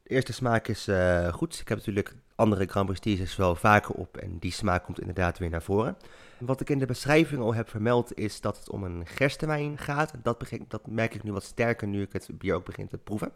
De 0.03 0.13
eerste 0.15 0.33
smaak 0.33 0.69
is 0.69 0.89
eh, 0.89 1.33
goed. 1.33 1.59
Ik 1.61 1.69
heb 1.69 1.79
natuurlijk 1.79 2.15
andere 2.35 2.67
Grand 2.67 2.87
Prestiges 2.87 3.37
wel 3.37 3.55
vaker 3.55 3.95
op 3.95 4.17
en 4.17 4.39
die 4.39 4.53
smaak 4.53 4.85
komt 4.85 5.01
inderdaad 5.01 5.39
weer 5.39 5.51
naar 5.51 5.63
voren. 5.63 5.97
Wat 6.39 6.61
ik 6.61 6.71
in 6.71 6.79
de 6.79 6.87
beschrijving 6.87 7.41
al 7.41 7.55
heb 7.55 7.69
vermeld 7.69 8.19
is 8.19 8.41
dat 8.41 8.59
het 8.59 8.71
om 8.71 8.85
een 8.85 9.07
gerstewijn 9.07 9.79
gaat. 9.79 10.13
Dat, 10.23 10.45
dat 10.69 10.87
merk 10.87 11.15
ik 11.15 11.23
nu 11.23 11.33
wat 11.33 11.43
sterker 11.43 11.89
nu 11.89 12.03
ik 12.03 12.13
het 12.13 12.29
bier 12.33 12.55
ook 12.55 12.65
begin 12.65 12.89
te 12.89 12.99
proeven. 12.99 13.33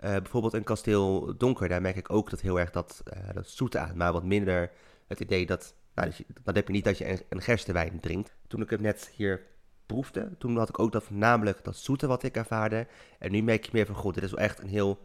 Eh, 0.00 0.10
bijvoorbeeld 0.10 0.52
een 0.52 0.64
kasteel 0.64 1.34
donker, 1.36 1.68
daar 1.68 1.80
merk 1.80 1.96
ik 1.96 2.12
ook 2.12 2.30
dat 2.30 2.40
heel 2.40 2.60
erg 2.60 2.70
dat, 2.70 3.02
eh, 3.04 3.34
dat 3.34 3.48
zoete 3.48 3.78
aan, 3.78 3.96
maar 3.96 4.12
wat 4.12 4.24
minder 4.24 4.70
het 5.06 5.20
idee 5.20 5.46
dat 5.46 5.74
Nou, 5.94 6.12
dat 6.42 6.54
heb 6.54 6.66
je 6.66 6.72
niet 6.72 6.86
als 6.86 6.98
je 6.98 7.08
een, 7.08 7.22
een 7.28 7.42
gerstewijn 7.42 8.00
drinkt. 8.00 8.34
Toen 8.46 8.62
ik 8.62 8.70
het 8.70 8.80
net 8.80 9.10
hier 9.14 9.40
proefde, 9.86 10.30
toen 10.38 10.56
had 10.56 10.68
ik 10.68 10.78
ook 10.78 10.92
dat 10.92 11.10
namelijk 11.10 11.64
dat 11.64 11.76
zoete 11.76 12.06
wat 12.06 12.22
ik 12.22 12.36
ervaarde. 12.36 12.86
En 13.18 13.30
nu 13.30 13.42
merk 13.42 13.64
je 13.64 13.70
meer 13.72 13.86
van, 13.86 13.94
goed, 13.94 14.14
dit 14.14 14.22
is 14.22 14.30
wel 14.30 14.40
echt 14.40 14.58
een 14.58 14.68
heel 14.68 14.98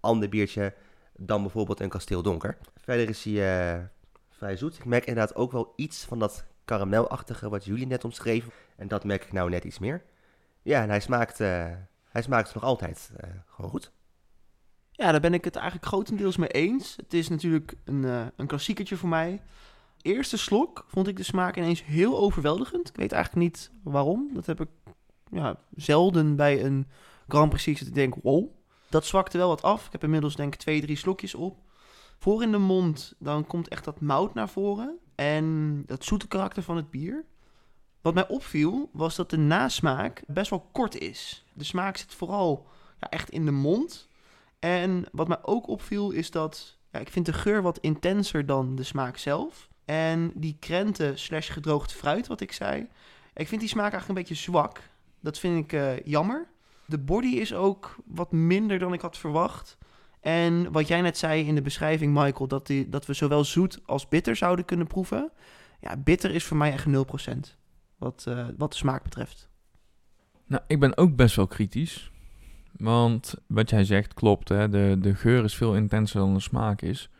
ander 0.00 0.28
biertje 0.28 0.74
dan 1.16 1.42
bijvoorbeeld 1.42 1.80
een 1.80 1.88
Kasteel 1.88 2.22
Donker. 2.22 2.56
Verder 2.76 3.08
is 3.08 3.24
hij 3.24 3.74
eh, 3.74 3.82
vrij 4.30 4.56
zoet. 4.56 4.76
Ik 4.76 4.84
merk 4.84 5.06
inderdaad 5.06 5.34
ook 5.34 5.52
wel 5.52 5.72
iets 5.76 6.04
van 6.04 6.18
dat 6.18 6.44
karamelachtige 6.64 7.48
wat 7.48 7.64
jullie 7.64 7.86
net 7.86 8.04
omschreven. 8.04 8.52
En 8.76 8.88
dat 8.88 9.04
merk 9.04 9.24
ik 9.24 9.32
nou 9.32 9.50
net 9.50 9.64
iets 9.64 9.78
meer. 9.78 10.02
Ja, 10.62 10.82
en 10.82 10.88
hij 10.88 11.00
smaakt, 11.00 11.40
eh, 11.40 11.72
hij 12.08 12.22
smaakt 12.22 12.54
nog 12.54 12.62
altijd 12.62 13.10
eh, 13.16 13.30
gewoon 13.46 13.70
goed. 13.70 13.92
Ja, 14.90 15.10
daar 15.10 15.20
ben 15.20 15.34
ik 15.34 15.44
het 15.44 15.56
eigenlijk 15.56 15.86
grotendeels 15.86 16.36
mee 16.36 16.48
eens. 16.48 16.96
Het 16.96 17.14
is 17.14 17.28
natuurlijk 17.28 17.74
een, 17.84 18.04
eh 18.04 18.26
een 18.36 18.98
voor 18.98 19.08
mij. 19.08 19.42
Eerste 20.02 20.36
slok 20.36 20.84
vond 20.88 21.08
ik 21.08 21.16
de 21.16 21.22
smaak 21.22 21.56
ineens 21.56 21.84
heel 21.84 22.18
overweldigend. 22.18 22.88
Ik 22.88 22.96
weet 22.96 23.12
eigenlijk 23.12 23.44
niet 23.44 23.70
waarom. 23.82 24.30
Dat 24.34 24.46
heb 24.46 24.60
ik 24.60 24.68
ja, 25.30 25.58
zelden 25.74 26.36
bij 26.36 26.64
een 26.64 26.88
Grand 27.28 27.50
Prix 27.50 27.78
dat 27.78 27.88
ik 27.88 27.94
denk, 27.94 28.14
wow. 28.22 28.48
Dat 28.88 29.04
zwakte 29.04 29.38
wel 29.38 29.48
wat 29.48 29.62
af. 29.62 29.86
Ik 29.86 29.92
heb 29.92 30.04
inmiddels 30.04 30.36
denk 30.36 30.54
ik 30.54 30.60
twee, 30.60 30.80
drie 30.80 30.96
slokjes 30.96 31.34
op. 31.34 31.58
Voor 32.18 32.42
in 32.42 32.50
de 32.50 32.58
mond, 32.58 33.14
dan 33.18 33.46
komt 33.46 33.68
echt 33.68 33.84
dat 33.84 34.00
mout 34.00 34.34
naar 34.34 34.48
voren. 34.48 34.98
En 35.14 35.82
dat 35.86 36.04
zoete 36.04 36.28
karakter 36.28 36.62
van 36.62 36.76
het 36.76 36.90
bier. 36.90 37.24
Wat 38.00 38.14
mij 38.14 38.28
opviel, 38.28 38.90
was 38.92 39.16
dat 39.16 39.30
de 39.30 39.36
nasmaak 39.36 40.22
best 40.26 40.50
wel 40.50 40.68
kort 40.72 40.98
is. 40.98 41.44
De 41.52 41.64
smaak 41.64 41.96
zit 41.96 42.14
vooral 42.14 42.66
ja, 43.00 43.08
echt 43.10 43.30
in 43.30 43.44
de 43.44 43.50
mond. 43.50 44.08
En 44.58 45.06
wat 45.12 45.28
mij 45.28 45.38
ook 45.42 45.68
opviel 45.68 46.10
is 46.10 46.30
dat 46.30 46.78
ja, 46.90 46.98
ik 46.98 47.08
vind 47.08 47.26
de 47.26 47.32
geur 47.32 47.62
wat 47.62 47.78
intenser 47.78 48.46
dan 48.46 48.74
de 48.74 48.82
smaak 48.82 49.16
zelf. 49.16 49.68
En 49.84 50.32
die 50.34 50.56
krenten 50.60 51.18
slash 51.18 51.52
gedroogd 51.52 51.92
fruit, 51.92 52.26
wat 52.26 52.40
ik 52.40 52.52
zei. 52.52 52.88
Ik 53.34 53.48
vind 53.48 53.60
die 53.60 53.70
smaak 53.70 53.92
eigenlijk 53.92 54.08
een 54.08 54.26
beetje 54.26 54.42
zwak. 54.42 54.80
Dat 55.20 55.38
vind 55.38 55.64
ik 55.64 55.72
eh, 55.72 56.00
jammer. 56.04 56.48
De 56.86 56.98
body 56.98 57.26
is 57.26 57.54
ook 57.54 57.96
wat 58.04 58.32
minder 58.32 58.78
dan 58.78 58.92
ik 58.92 59.00
had 59.00 59.18
verwacht. 59.18 59.76
En 60.24 60.72
wat 60.72 60.88
jij 60.88 61.00
net 61.00 61.18
zei 61.18 61.46
in 61.46 61.54
de 61.54 61.62
beschrijving, 61.62 62.14
Michael, 62.14 62.48
dat, 62.48 62.66
die, 62.66 62.88
dat 62.88 63.06
we 63.06 63.12
zowel 63.12 63.44
zoet 63.44 63.80
als 63.86 64.08
bitter 64.08 64.36
zouden 64.36 64.64
kunnen 64.64 64.86
proeven. 64.86 65.30
Ja, 65.80 65.96
bitter 65.96 66.30
is 66.34 66.44
voor 66.44 66.56
mij 66.56 66.72
echt 66.72 66.86
0%. 66.86 66.90
Wat, 67.98 68.24
eh, 68.28 68.46
wat 68.56 68.70
de 68.70 68.76
smaak 68.76 69.02
betreft. 69.02 69.48
Nou, 70.46 70.62
ik 70.66 70.80
ben 70.80 70.96
ook 70.96 71.16
best 71.16 71.36
wel 71.36 71.46
kritisch. 71.46 72.10
Want 72.76 73.34
wat 73.46 73.70
jij 73.70 73.84
zegt 73.84 74.14
klopt, 74.14 74.48
hè? 74.48 74.68
De, 74.68 74.96
de 75.00 75.14
geur 75.14 75.44
is 75.44 75.54
veel 75.54 75.76
intenser 75.76 76.20
dan 76.20 76.34
de 76.34 76.40
smaak 76.40 76.82
is. 76.82 77.10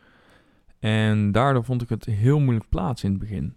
En 0.79 1.33
daardoor 1.33 1.65
vond 1.65 1.83
ik 1.83 1.89
het 1.89 2.05
heel 2.05 2.41
moeilijk 2.41 2.69
plaatsen 2.69 3.09
in 3.09 3.15
het 3.15 3.23
begin. 3.23 3.55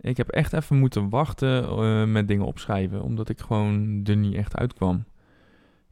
Ik 0.00 0.16
heb 0.16 0.28
echt 0.28 0.52
even 0.52 0.76
moeten 0.76 1.08
wachten 1.08 1.64
eh, 1.64 2.04
met 2.04 2.28
dingen 2.28 2.46
opschrijven, 2.46 3.02
omdat 3.02 3.28
ik 3.28 3.40
gewoon 3.40 4.00
er 4.04 4.16
niet 4.16 4.34
echt 4.34 4.56
uitkwam. 4.56 5.04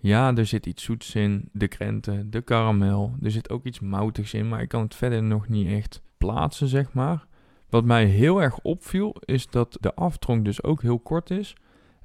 Ja, 0.06 0.34
er 0.34 0.46
zit 0.46 0.66
iets 0.66 0.82
zoets 0.82 1.14
in, 1.14 1.48
de 1.52 1.68
krenten, 1.68 2.30
de 2.30 2.40
karamel. 2.40 3.14
Er 3.22 3.30
zit 3.30 3.50
ook 3.50 3.64
iets 3.64 3.80
moutigs 3.80 4.34
in, 4.34 4.48
maar 4.48 4.60
ik 4.60 4.68
kan 4.68 4.82
het 4.82 4.94
verder 4.94 5.22
nog 5.22 5.48
niet 5.48 5.68
echt 5.68 6.02
plaatsen, 6.18 6.68
zeg 6.68 6.92
maar. 6.92 7.26
Wat 7.68 7.84
mij 7.84 8.04
heel 8.04 8.42
erg 8.42 8.58
opviel, 8.58 9.16
is 9.24 9.46
dat 9.46 9.76
de 9.80 9.94
aftronk 9.94 10.44
dus 10.44 10.62
ook 10.62 10.82
heel 10.82 10.98
kort 10.98 11.30
is. 11.30 11.56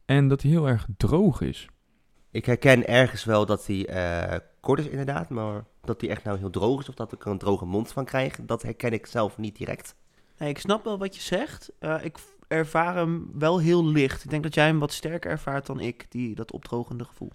En 0.05 0.27
dat 0.27 0.41
hij 0.41 0.51
heel 0.51 0.67
erg 0.67 0.87
droog 0.97 1.41
is. 1.41 1.67
Ik 2.31 2.45
herken 2.45 2.87
ergens 2.87 3.23
wel 3.23 3.45
dat 3.45 3.67
hij 3.67 3.85
eh, 3.85 4.39
kort 4.59 4.79
is 4.79 4.87
inderdaad, 4.87 5.29
maar 5.29 5.63
dat 5.81 6.01
hij 6.01 6.09
echt 6.09 6.23
nou 6.23 6.37
heel 6.37 6.49
droog 6.49 6.81
is 6.81 6.89
of 6.89 6.95
dat 6.95 7.11
ik 7.11 7.25
er 7.25 7.31
een 7.31 7.37
droge 7.37 7.65
mond 7.65 7.91
van 7.91 8.05
krijg, 8.05 8.39
dat 8.41 8.61
herken 8.61 8.93
ik 8.93 9.05
zelf 9.05 9.37
niet 9.37 9.57
direct. 9.57 9.95
Nee, 10.37 10.49
ik 10.49 10.59
snap 10.59 10.83
wel 10.83 10.97
wat 10.97 11.15
je 11.15 11.21
zegt. 11.21 11.71
Eh, 11.79 12.05
ik 12.05 12.17
ervaar 12.47 12.95
hem 12.95 13.31
wel 13.33 13.59
heel 13.59 13.85
licht. 13.85 14.23
Ik 14.23 14.29
denk 14.29 14.43
dat 14.43 14.53
jij 14.53 14.65
hem 14.65 14.79
wat 14.79 14.93
sterker 14.93 15.31
ervaart 15.31 15.65
dan 15.65 15.79
ik, 15.79 16.05
die, 16.09 16.35
dat 16.35 16.51
opdrogende 16.51 17.05
gevoel. 17.05 17.31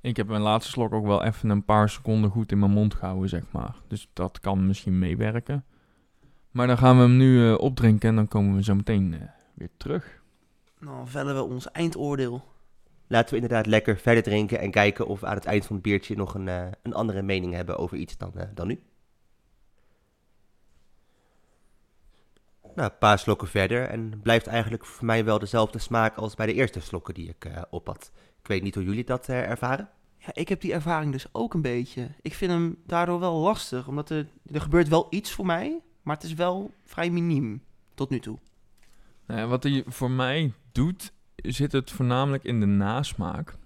Ik 0.00 0.16
heb 0.16 0.28
mijn 0.28 0.40
laatste 0.40 0.70
slok 0.72 0.92
ook 0.92 1.06
wel 1.06 1.24
even 1.24 1.48
een 1.48 1.64
paar 1.64 1.88
seconden 1.88 2.30
goed 2.30 2.52
in 2.52 2.58
mijn 2.58 2.70
mond 2.70 2.94
gehouden, 2.94 3.28
zeg 3.28 3.44
maar. 3.50 3.74
Dus 3.88 4.08
dat 4.12 4.40
kan 4.40 4.66
misschien 4.66 4.98
meewerken. 4.98 5.64
Maar 6.50 6.66
dan 6.66 6.78
gaan 6.78 6.96
we 6.96 7.02
hem 7.02 7.16
nu 7.16 7.48
eh, 7.48 7.58
opdrinken 7.58 8.08
en 8.08 8.14
dan 8.14 8.28
komen 8.28 8.56
we 8.56 8.62
zo 8.62 8.74
meteen 8.74 9.14
eh, 9.14 9.20
weer 9.54 9.70
terug. 9.76 10.22
Dan 10.80 11.08
vellen 11.08 11.34
we 11.34 11.42
ons 11.42 11.70
eindoordeel. 11.70 12.44
Laten 13.06 13.28
we 13.28 13.40
inderdaad 13.40 13.66
lekker 13.66 13.96
verder 13.96 14.22
drinken 14.22 14.58
en 14.58 14.70
kijken 14.70 15.06
of 15.06 15.20
we 15.20 15.26
aan 15.26 15.34
het 15.34 15.44
eind 15.44 15.66
van 15.66 15.76
het 15.76 15.84
biertje 15.84 16.16
nog 16.16 16.34
een, 16.34 16.48
eh, 16.48 16.66
een 16.82 16.94
andere 16.94 17.22
mening 17.22 17.54
hebben 17.54 17.78
over 17.78 17.96
iets 17.96 18.16
dan, 18.16 18.32
dan 18.54 18.66
nu. 18.66 18.80
Nou, 22.78 22.90
een 22.90 22.98
paar 22.98 23.18
slokken 23.18 23.48
verder 23.48 23.84
en 23.84 24.20
blijft 24.22 24.46
eigenlijk 24.46 24.84
voor 24.84 25.04
mij 25.06 25.24
wel 25.24 25.38
dezelfde 25.38 25.78
smaak 25.78 26.16
als 26.16 26.34
bij 26.34 26.46
de 26.46 26.54
eerste 26.54 26.80
slokken 26.80 27.14
die 27.14 27.28
ik 27.28 27.44
eh, 27.44 27.62
op 27.70 27.86
had. 27.86 28.12
Ik 28.40 28.46
weet 28.46 28.62
niet 28.62 28.74
hoe 28.74 28.84
jullie 28.84 29.04
dat 29.04 29.28
eh, 29.28 29.50
ervaren. 29.50 29.88
Ja, 30.18 30.30
ik 30.32 30.48
heb 30.48 30.60
die 30.60 30.72
ervaring 30.72 31.12
dus 31.12 31.26
ook 31.32 31.54
een 31.54 31.62
beetje. 31.62 32.08
Ik 32.22 32.34
vind 32.34 32.52
hem 32.52 32.76
daardoor 32.86 33.20
wel 33.20 33.34
lastig, 33.38 33.88
omdat 33.88 34.10
er, 34.10 34.26
er 34.52 34.60
gebeurt 34.60 34.88
wel 34.88 35.06
iets 35.10 35.32
voor 35.32 35.46
mij, 35.46 35.80
maar 36.02 36.14
het 36.14 36.24
is 36.24 36.34
wel 36.34 36.70
vrij 36.84 37.10
miniem 37.10 37.62
tot 37.94 38.10
nu 38.10 38.20
toe. 38.20 38.38
Nou 39.26 39.40
ja, 39.40 39.46
wat 39.46 39.62
hij 39.62 39.84
voor 39.86 40.10
mij 40.10 40.52
doet, 40.72 41.12
zit 41.36 41.72
het 41.72 41.90
voornamelijk 41.90 42.44
in 42.44 42.60
de 42.60 42.66
nasmaak. 42.66 43.56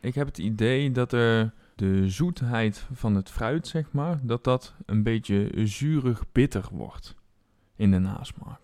Ik 0.00 0.14
heb 0.14 0.26
het 0.26 0.38
idee 0.38 0.90
dat 0.90 1.12
er 1.12 1.52
de 1.74 2.10
zoetheid 2.10 2.86
van 2.92 3.14
het 3.14 3.30
fruit, 3.30 3.66
zeg 3.66 3.92
maar, 3.92 4.18
dat 4.22 4.44
dat 4.44 4.74
een 4.86 5.02
beetje 5.02 5.50
zuurig 5.54 6.32
bitter 6.32 6.64
wordt 6.72 7.16
in 7.78 7.90
de 7.90 7.98
nasmaak. 7.98 8.60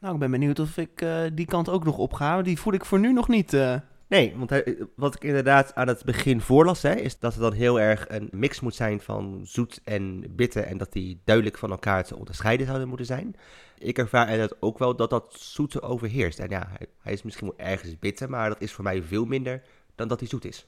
Nou, 0.00 0.14
ik 0.14 0.20
ben 0.20 0.30
benieuwd 0.30 0.58
of 0.58 0.76
ik 0.76 1.00
eh, 1.00 1.22
die 1.32 1.46
kant 1.46 1.68
ook 1.68 1.84
nog 1.84 1.98
opga. 1.98 2.42
Die 2.42 2.58
voel 2.58 2.72
ik 2.72 2.84
voor 2.84 2.98
nu 3.00 3.12
nog 3.12 3.28
niet. 3.28 3.52
eh. 3.52 3.76
Nee, 4.08 4.34
want 4.36 4.50
hij- 4.50 4.76
wat 4.96 5.14
ik 5.14 5.24
inderdaad 5.24 5.74
aan 5.74 5.88
het 5.88 6.04
begin 6.04 6.40
voorlas, 6.40 6.82
hè, 6.82 6.94
is 6.94 7.18
dat 7.18 7.32
het 7.32 7.42
dan 7.42 7.52
heel 7.52 7.80
erg 7.80 8.04
een 8.08 8.28
mix 8.32 8.60
moet 8.60 8.74
zijn 8.74 9.00
van 9.00 9.40
zoet 9.44 9.80
en 9.84 10.24
bitter 10.30 10.62
en 10.64 10.78
dat 10.78 10.92
die 10.92 11.20
duidelijk 11.24 11.58
van 11.58 11.70
elkaar 11.70 12.04
te 12.04 12.16
onderscheiden 12.16 12.66
zouden 12.66 12.88
moeten 12.88 13.06
zijn. 13.06 13.34
Ik 13.78 13.98
ervaar 13.98 14.28
inderdaad 14.30 14.56
ook 14.60 14.78
wel 14.78 14.96
dat 14.96 15.10
dat 15.10 15.34
zoete 15.38 15.82
overheerst. 15.82 16.38
En 16.38 16.48
ja, 16.50 16.66
hij, 16.68 16.86
hij 16.98 17.12
is 17.12 17.22
misschien 17.22 17.46
wel 17.56 17.66
ergens 17.66 17.98
bitter, 17.98 18.30
maar 18.30 18.48
dat 18.48 18.60
is 18.60 18.72
voor 18.72 18.84
mij 18.84 19.02
veel 19.02 19.24
minder 19.24 19.62
dan 19.94 20.08
dat 20.08 20.20
hij 20.20 20.28
zoet 20.28 20.44
is. 20.44 20.66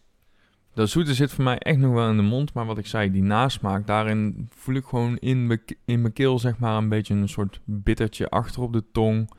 Dat 0.76 0.88
zoete 0.88 1.14
zit 1.14 1.33
voor 1.33 1.45
mij 1.45 1.59
echt 1.59 1.78
nog 1.78 1.92
wel 1.92 2.11
in 2.11 2.16
de 2.16 2.23
mond, 2.23 2.52
maar 2.52 2.66
wat 2.66 2.78
ik 2.78 2.87
zei, 2.87 3.11
die 3.11 3.23
nasmaak, 3.23 3.87
daarin 3.87 4.49
voel 4.50 4.75
ik 4.75 4.85
gewoon 4.85 5.16
in 5.16 5.47
mijn, 5.47 5.61
in 5.85 6.00
mijn 6.00 6.12
keel 6.12 6.38
zeg 6.38 6.59
maar 6.59 6.76
een 6.76 6.88
beetje 6.88 7.14
een 7.14 7.28
soort 7.28 7.61
bittertje 7.64 8.28
achter 8.30 8.62
op 8.62 8.73
de 8.73 8.85
tong. 8.92 9.30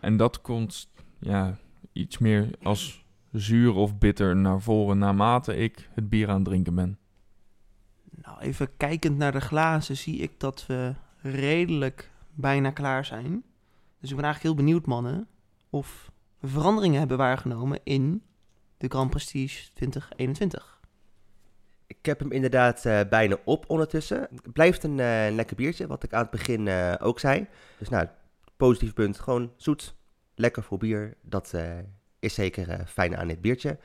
En 0.00 0.16
dat 0.16 0.40
komt 0.40 0.88
ja, 1.20 1.58
iets 1.92 2.18
meer 2.18 2.50
als 2.62 3.04
zuur 3.32 3.74
of 3.74 3.98
bitter 3.98 4.36
naar 4.36 4.60
voren 4.60 4.98
naarmate 4.98 5.56
ik 5.56 5.88
het 5.94 6.08
bier 6.08 6.28
aan 6.28 6.34
het 6.34 6.44
drinken 6.44 6.74
ben. 6.74 6.98
Nou, 8.10 8.40
even 8.40 8.76
kijkend 8.76 9.16
naar 9.16 9.32
de 9.32 9.40
glazen 9.40 9.96
zie 9.96 10.16
ik 10.16 10.40
dat 10.40 10.66
we 10.66 10.94
redelijk 11.20 12.10
bijna 12.34 12.70
klaar 12.70 13.04
zijn. 13.04 13.42
Dus 14.00 14.10
ik 14.10 14.16
ben 14.16 14.24
eigenlijk 14.24 14.42
heel 14.42 14.64
benieuwd, 14.64 14.86
mannen, 14.86 15.28
of 15.70 16.10
we 16.38 16.48
veranderingen 16.48 16.98
hebben 16.98 17.16
waargenomen 17.16 17.80
in 17.84 18.22
de 18.76 18.88
Grand 18.88 19.10
Prestige 19.10 19.72
2021. 19.72 20.74
Ik 22.04 22.10
heb 22.10 22.20
hem 22.20 22.32
inderdaad 22.32 22.84
eh, 22.84 23.00
bijna 23.08 23.36
op 23.44 23.64
ondertussen. 23.68 24.18
Het 24.18 24.52
blijft 24.52 24.82
een 24.82 25.00
eh, 25.00 25.34
lekker 25.34 25.56
biertje, 25.56 25.86
wat 25.86 26.02
ik 26.02 26.12
aan 26.12 26.22
het 26.22 26.30
begin 26.30 26.68
eh, 26.68 26.94
ook 27.00 27.20
zei. 27.20 27.46
Dus 27.78 27.88
nou, 27.88 28.06
positief 28.56 28.92
punt, 28.92 29.18
gewoon 29.18 29.52
zoet, 29.56 29.94
lekker 30.34 30.62
voor 30.62 30.78
bier. 30.78 31.16
Dat 31.22 31.54
is 32.18 32.34
zeker 32.34 32.84
fijn 32.86 33.16
aan 33.16 33.28
dit 33.28 33.40
biertje. 33.40 33.78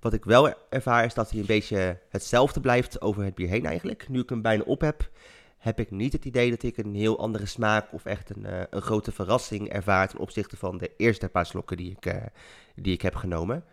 Wat 0.00 0.12
ik 0.12 0.24
wel 0.24 0.54
ervaar 0.68 1.04
is 1.04 1.14
dat 1.14 1.30
hij 1.30 1.40
een 1.40 1.46
beetje 1.46 1.98
hetzelfde 2.08 2.60
blijft 2.60 3.00
over 3.00 3.24
het 3.24 3.34
bier 3.34 3.48
heen 3.48 3.66
eigenlijk. 3.66 4.08
Nu 4.08 4.20
ik 4.20 4.28
hem 4.28 4.42
bijna 4.42 4.62
op 4.62 4.80
heb, 4.80 5.10
heb 5.58 5.80
ik 5.80 5.90
niet 5.90 6.12
het 6.12 6.24
idee 6.24 6.50
dat 6.50 6.62
ik 6.62 6.76
een 6.76 6.94
heel 6.94 7.18
andere 7.18 7.46
smaak 7.46 7.92
of 7.92 8.04
echt 8.04 8.36
een, 8.36 8.46
een 8.70 8.82
grote 8.82 9.12
verrassing 9.12 9.68
ervaar 9.68 10.08
ten 10.08 10.18
opzichte 10.18 10.56
van 10.56 10.78
de 10.78 10.90
eerste 10.96 11.28
paar 11.28 11.46
slokken 11.46 11.76
die 11.76 11.96
ik, 12.00 12.14
die 12.74 12.92
ik 12.92 13.02
heb 13.02 13.14
genomen. 13.14 13.64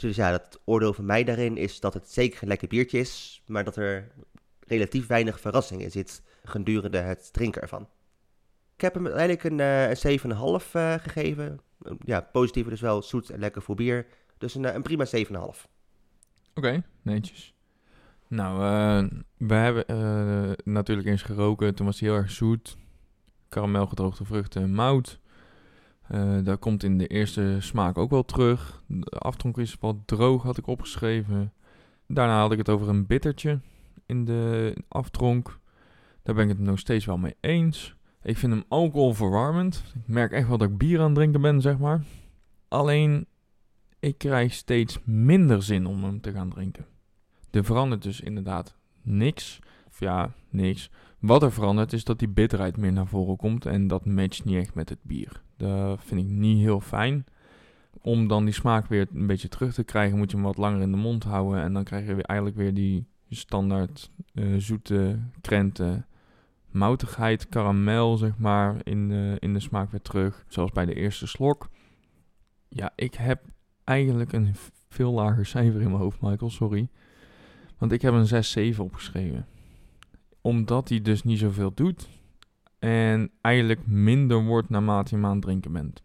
Dus 0.00 0.16
ja, 0.16 0.30
het 0.32 0.60
oordeel 0.64 0.92
van 0.92 1.06
mij 1.06 1.24
daarin 1.24 1.56
is 1.56 1.80
dat 1.80 1.94
het 1.94 2.10
zeker 2.10 2.42
een 2.42 2.48
lekker 2.48 2.68
biertje 2.68 2.98
is, 2.98 3.42
maar 3.46 3.64
dat 3.64 3.76
er 3.76 4.12
relatief 4.66 5.06
weinig 5.06 5.40
verrassing 5.40 5.82
in 5.82 5.90
zit 5.90 6.22
gedurende 6.44 6.98
het 6.98 7.32
drinken 7.32 7.62
ervan. 7.62 7.88
Ik 8.74 8.80
heb 8.80 8.94
hem 8.94 9.06
uiteindelijk 9.06 9.44
een, 9.44 9.60
eh, 9.60 9.88
een 9.88 9.96
7,5 9.96 10.74
eh, 10.74 10.94
gegeven. 10.94 11.60
Ja, 12.04 12.20
positief 12.20 12.68
dus 12.68 12.80
wel, 12.80 13.02
zoet 13.02 13.30
en 13.30 13.38
lekker 13.38 13.62
voor 13.62 13.74
bier. 13.74 14.06
Dus 14.38 14.54
een, 14.54 14.64
eh, 14.64 14.74
een 14.74 14.82
prima 14.82 15.04
7,5. 15.04 15.68
Oké, 16.54 16.82
netjes. 17.02 17.54
Nou, 18.28 18.58
we 19.36 19.54
hebben 19.54 19.84
natuurlijk 20.64 21.08
eens 21.08 21.22
geroken. 21.22 21.74
Toen 21.74 21.86
was 21.86 22.00
hij 22.00 22.08
heel 22.08 22.18
erg 22.18 22.30
zoet. 22.30 22.76
Karamel, 23.48 23.86
gedroogde 23.86 24.24
vruchten, 24.24 24.74
mout. 24.74 25.20
Eh 26.08 26.38
dat 26.42 26.58
komt 26.58 26.82
in 26.82 26.98
de 26.98 27.06
eerste 27.06 27.56
smaak 27.60 27.98
ook 27.98 28.10
wel 28.10 28.24
terug. 28.24 28.82
De 28.86 29.18
aftronk 29.18 29.58
is 29.58 29.76
wat 29.80 29.96
droog, 30.04 30.42
had 30.42 30.58
ik 30.58 30.66
opgeschreven. 30.66 31.52
Daarna 32.06 32.40
had 32.40 32.52
ik 32.52 32.58
het 32.58 32.68
over 32.68 32.88
een 32.88 33.06
bittertje 33.06 33.60
in 34.06 34.24
de 34.24 34.76
aftronk. 34.88 35.58
Daar 36.22 36.34
ben 36.34 36.44
ik 36.44 36.56
het 36.56 36.66
nog 36.66 36.78
steeds 36.78 37.04
wel 37.04 37.18
mee 37.18 37.34
eens. 37.40 37.96
Ik 38.22 38.38
vind 38.38 38.52
hem 38.52 38.64
alcoholverwarmend. 38.68 39.84
Ik 39.94 40.06
merk 40.06 40.32
echt 40.32 40.48
wel 40.48 40.58
dat 40.58 40.68
ik 40.68 40.78
bier 40.78 40.98
aan 40.98 41.04
het 41.04 41.14
drinken 41.14 41.40
ben, 41.40 41.60
zeg 41.60 41.78
maar. 41.78 42.02
Alleen, 42.68 43.26
ik 43.98 44.18
krijg 44.18 44.52
steeds 44.52 44.98
minder 45.04 45.62
zin 45.62 45.86
om 45.86 46.04
hem 46.04 46.20
te 46.20 46.32
gaan 46.32 46.50
drinken. 46.50 46.86
Er 47.50 47.64
verandert 47.64 48.02
dus 48.02 48.20
inderdaad 48.20 48.76
niks. 49.02 49.58
Of 49.86 50.00
ja, 50.00 50.32
niks. 50.50 50.90
Wat 51.18 51.42
er 51.42 51.52
verandert 51.52 51.92
is 51.92 52.04
dat 52.04 52.18
die 52.18 52.28
bitterheid 52.28 52.76
meer 52.76 52.92
naar 52.92 53.06
voren 53.06 53.36
komt. 53.36 53.66
En 53.66 53.86
dat 53.86 54.04
matcht 54.04 54.44
niet 54.44 54.56
echt 54.56 54.74
met 54.74 54.88
het 54.88 55.02
bier. 55.02 55.42
Dat 55.56 56.00
vind 56.04 56.20
ik 56.20 56.26
niet 56.26 56.58
heel 56.58 56.80
fijn. 56.80 57.24
Om 58.00 58.28
dan 58.28 58.44
die 58.44 58.54
smaak 58.54 58.86
weer 58.86 59.06
een 59.14 59.26
beetje 59.26 59.48
terug 59.48 59.74
te 59.74 59.84
krijgen, 59.84 60.18
moet 60.18 60.30
je 60.30 60.36
hem 60.36 60.46
wat 60.46 60.56
langer 60.56 60.80
in 60.80 60.90
de 60.90 60.96
mond 60.96 61.24
houden. 61.24 61.62
En 61.62 61.72
dan 61.72 61.84
krijg 61.84 62.06
je 62.06 62.14
weer 62.14 62.24
eigenlijk 62.24 62.58
weer 62.58 62.74
die 62.74 63.06
standaard 63.28 64.10
eh, 64.34 64.54
zoete 64.56 65.18
krenten 65.40 66.06
moutigheid, 66.74 67.48
karamel, 67.48 68.16
zeg 68.16 68.38
maar, 68.38 68.76
in 68.82 69.08
de, 69.08 69.36
in 69.38 69.52
de 69.52 69.60
smaak 69.60 69.90
weer 69.90 70.02
terug. 70.02 70.44
Zoals 70.48 70.70
bij 70.70 70.86
de 70.86 70.94
eerste 70.94 71.26
slok. 71.26 71.68
Ja, 72.68 72.92
ik 72.96 73.14
heb 73.14 73.42
eigenlijk 73.84 74.32
een 74.32 74.54
veel 74.88 75.12
lager 75.12 75.46
cijfer 75.46 75.80
in 75.80 75.88
mijn 75.88 76.02
hoofd, 76.02 76.20
Michael, 76.20 76.50
sorry. 76.50 76.88
Want 77.78 77.92
ik 77.92 78.02
heb 78.02 78.14
een 78.14 78.74
6-7 78.74 78.78
opgeschreven. 78.78 79.46
Omdat 80.40 80.88
hij 80.88 81.02
dus 81.02 81.22
niet 81.22 81.38
zoveel 81.38 81.74
doet. 81.74 82.08
En 82.84 83.30
eigenlijk 83.40 83.86
minder 83.86 84.44
wordt 84.44 84.68
naarmate 84.68 85.16
je 85.16 85.26
het 85.26 85.42
drinken 85.42 85.72
bent. 85.72 86.02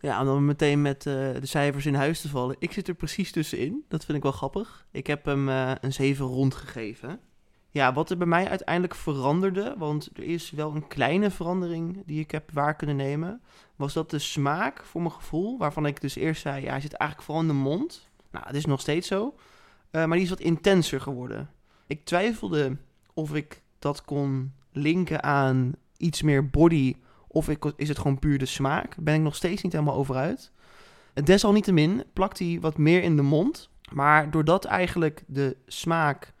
Ja, 0.00 0.20
om 0.20 0.26
dan 0.26 0.44
meteen 0.44 0.82
met 0.82 1.06
uh, 1.06 1.14
de 1.14 1.46
cijfers 1.46 1.86
in 1.86 1.94
huis 1.94 2.20
te 2.20 2.28
vallen. 2.28 2.56
Ik 2.58 2.72
zit 2.72 2.88
er 2.88 2.94
precies 2.94 3.32
tussenin. 3.32 3.84
Dat 3.88 4.04
vind 4.04 4.16
ik 4.16 4.22
wel 4.22 4.32
grappig. 4.32 4.86
Ik 4.90 5.06
heb 5.06 5.24
hem 5.24 5.48
uh, 5.48 5.72
een 5.80 5.92
7 5.92 6.26
rondgegeven. 6.26 7.20
Ja, 7.70 7.92
wat 7.92 8.10
er 8.10 8.16
bij 8.16 8.26
mij 8.26 8.48
uiteindelijk 8.48 8.94
veranderde, 8.94 9.74
want 9.78 10.10
er 10.14 10.22
is 10.22 10.50
wel 10.50 10.74
een 10.74 10.86
kleine 10.86 11.30
verandering 11.30 12.02
die 12.06 12.20
ik 12.20 12.30
heb 12.30 12.50
waar 12.52 12.76
kunnen 12.76 12.96
nemen, 12.96 13.42
was 13.76 13.92
dat 13.92 14.10
de 14.10 14.18
smaak 14.18 14.84
voor 14.84 15.00
mijn 15.00 15.14
gevoel, 15.14 15.58
waarvan 15.58 15.86
ik 15.86 16.00
dus 16.00 16.16
eerst 16.16 16.42
zei, 16.42 16.62
ja, 16.62 16.70
hij 16.70 16.80
zit 16.80 16.92
eigenlijk 16.92 17.30
vooral 17.30 17.44
in 17.44 17.48
de 17.48 17.62
mond. 17.62 18.08
Nou, 18.30 18.44
dat 18.46 18.54
is 18.54 18.66
nog 18.66 18.80
steeds 18.80 19.08
zo. 19.08 19.24
Uh, 19.26 20.04
maar 20.04 20.16
die 20.16 20.24
is 20.24 20.30
wat 20.30 20.40
intenser 20.40 21.00
geworden. 21.00 21.50
Ik 21.86 22.04
twijfelde 22.04 22.76
of 23.14 23.34
ik 23.34 23.62
dat 23.78 24.02
kon 24.02 24.52
linken 24.78 25.22
aan 25.22 25.72
iets 25.96 26.22
meer 26.22 26.50
body 26.50 26.94
of 27.26 27.48
is 27.76 27.88
het 27.88 27.98
gewoon 27.98 28.18
puur 28.18 28.38
de 28.38 28.46
smaak. 28.46 28.96
Ben 28.98 29.14
ik 29.14 29.20
nog 29.20 29.36
steeds 29.36 29.62
niet 29.62 29.72
helemaal 29.72 29.96
over 29.96 30.14
uit. 30.16 30.52
Desalniettemin 31.24 32.04
plakt 32.12 32.38
hij 32.38 32.58
wat 32.60 32.78
meer 32.78 33.02
in 33.02 33.16
de 33.16 33.22
mond. 33.22 33.68
Maar 33.92 34.30
doordat 34.30 34.64
eigenlijk 34.64 35.22
de 35.26 35.56
smaak 35.66 36.32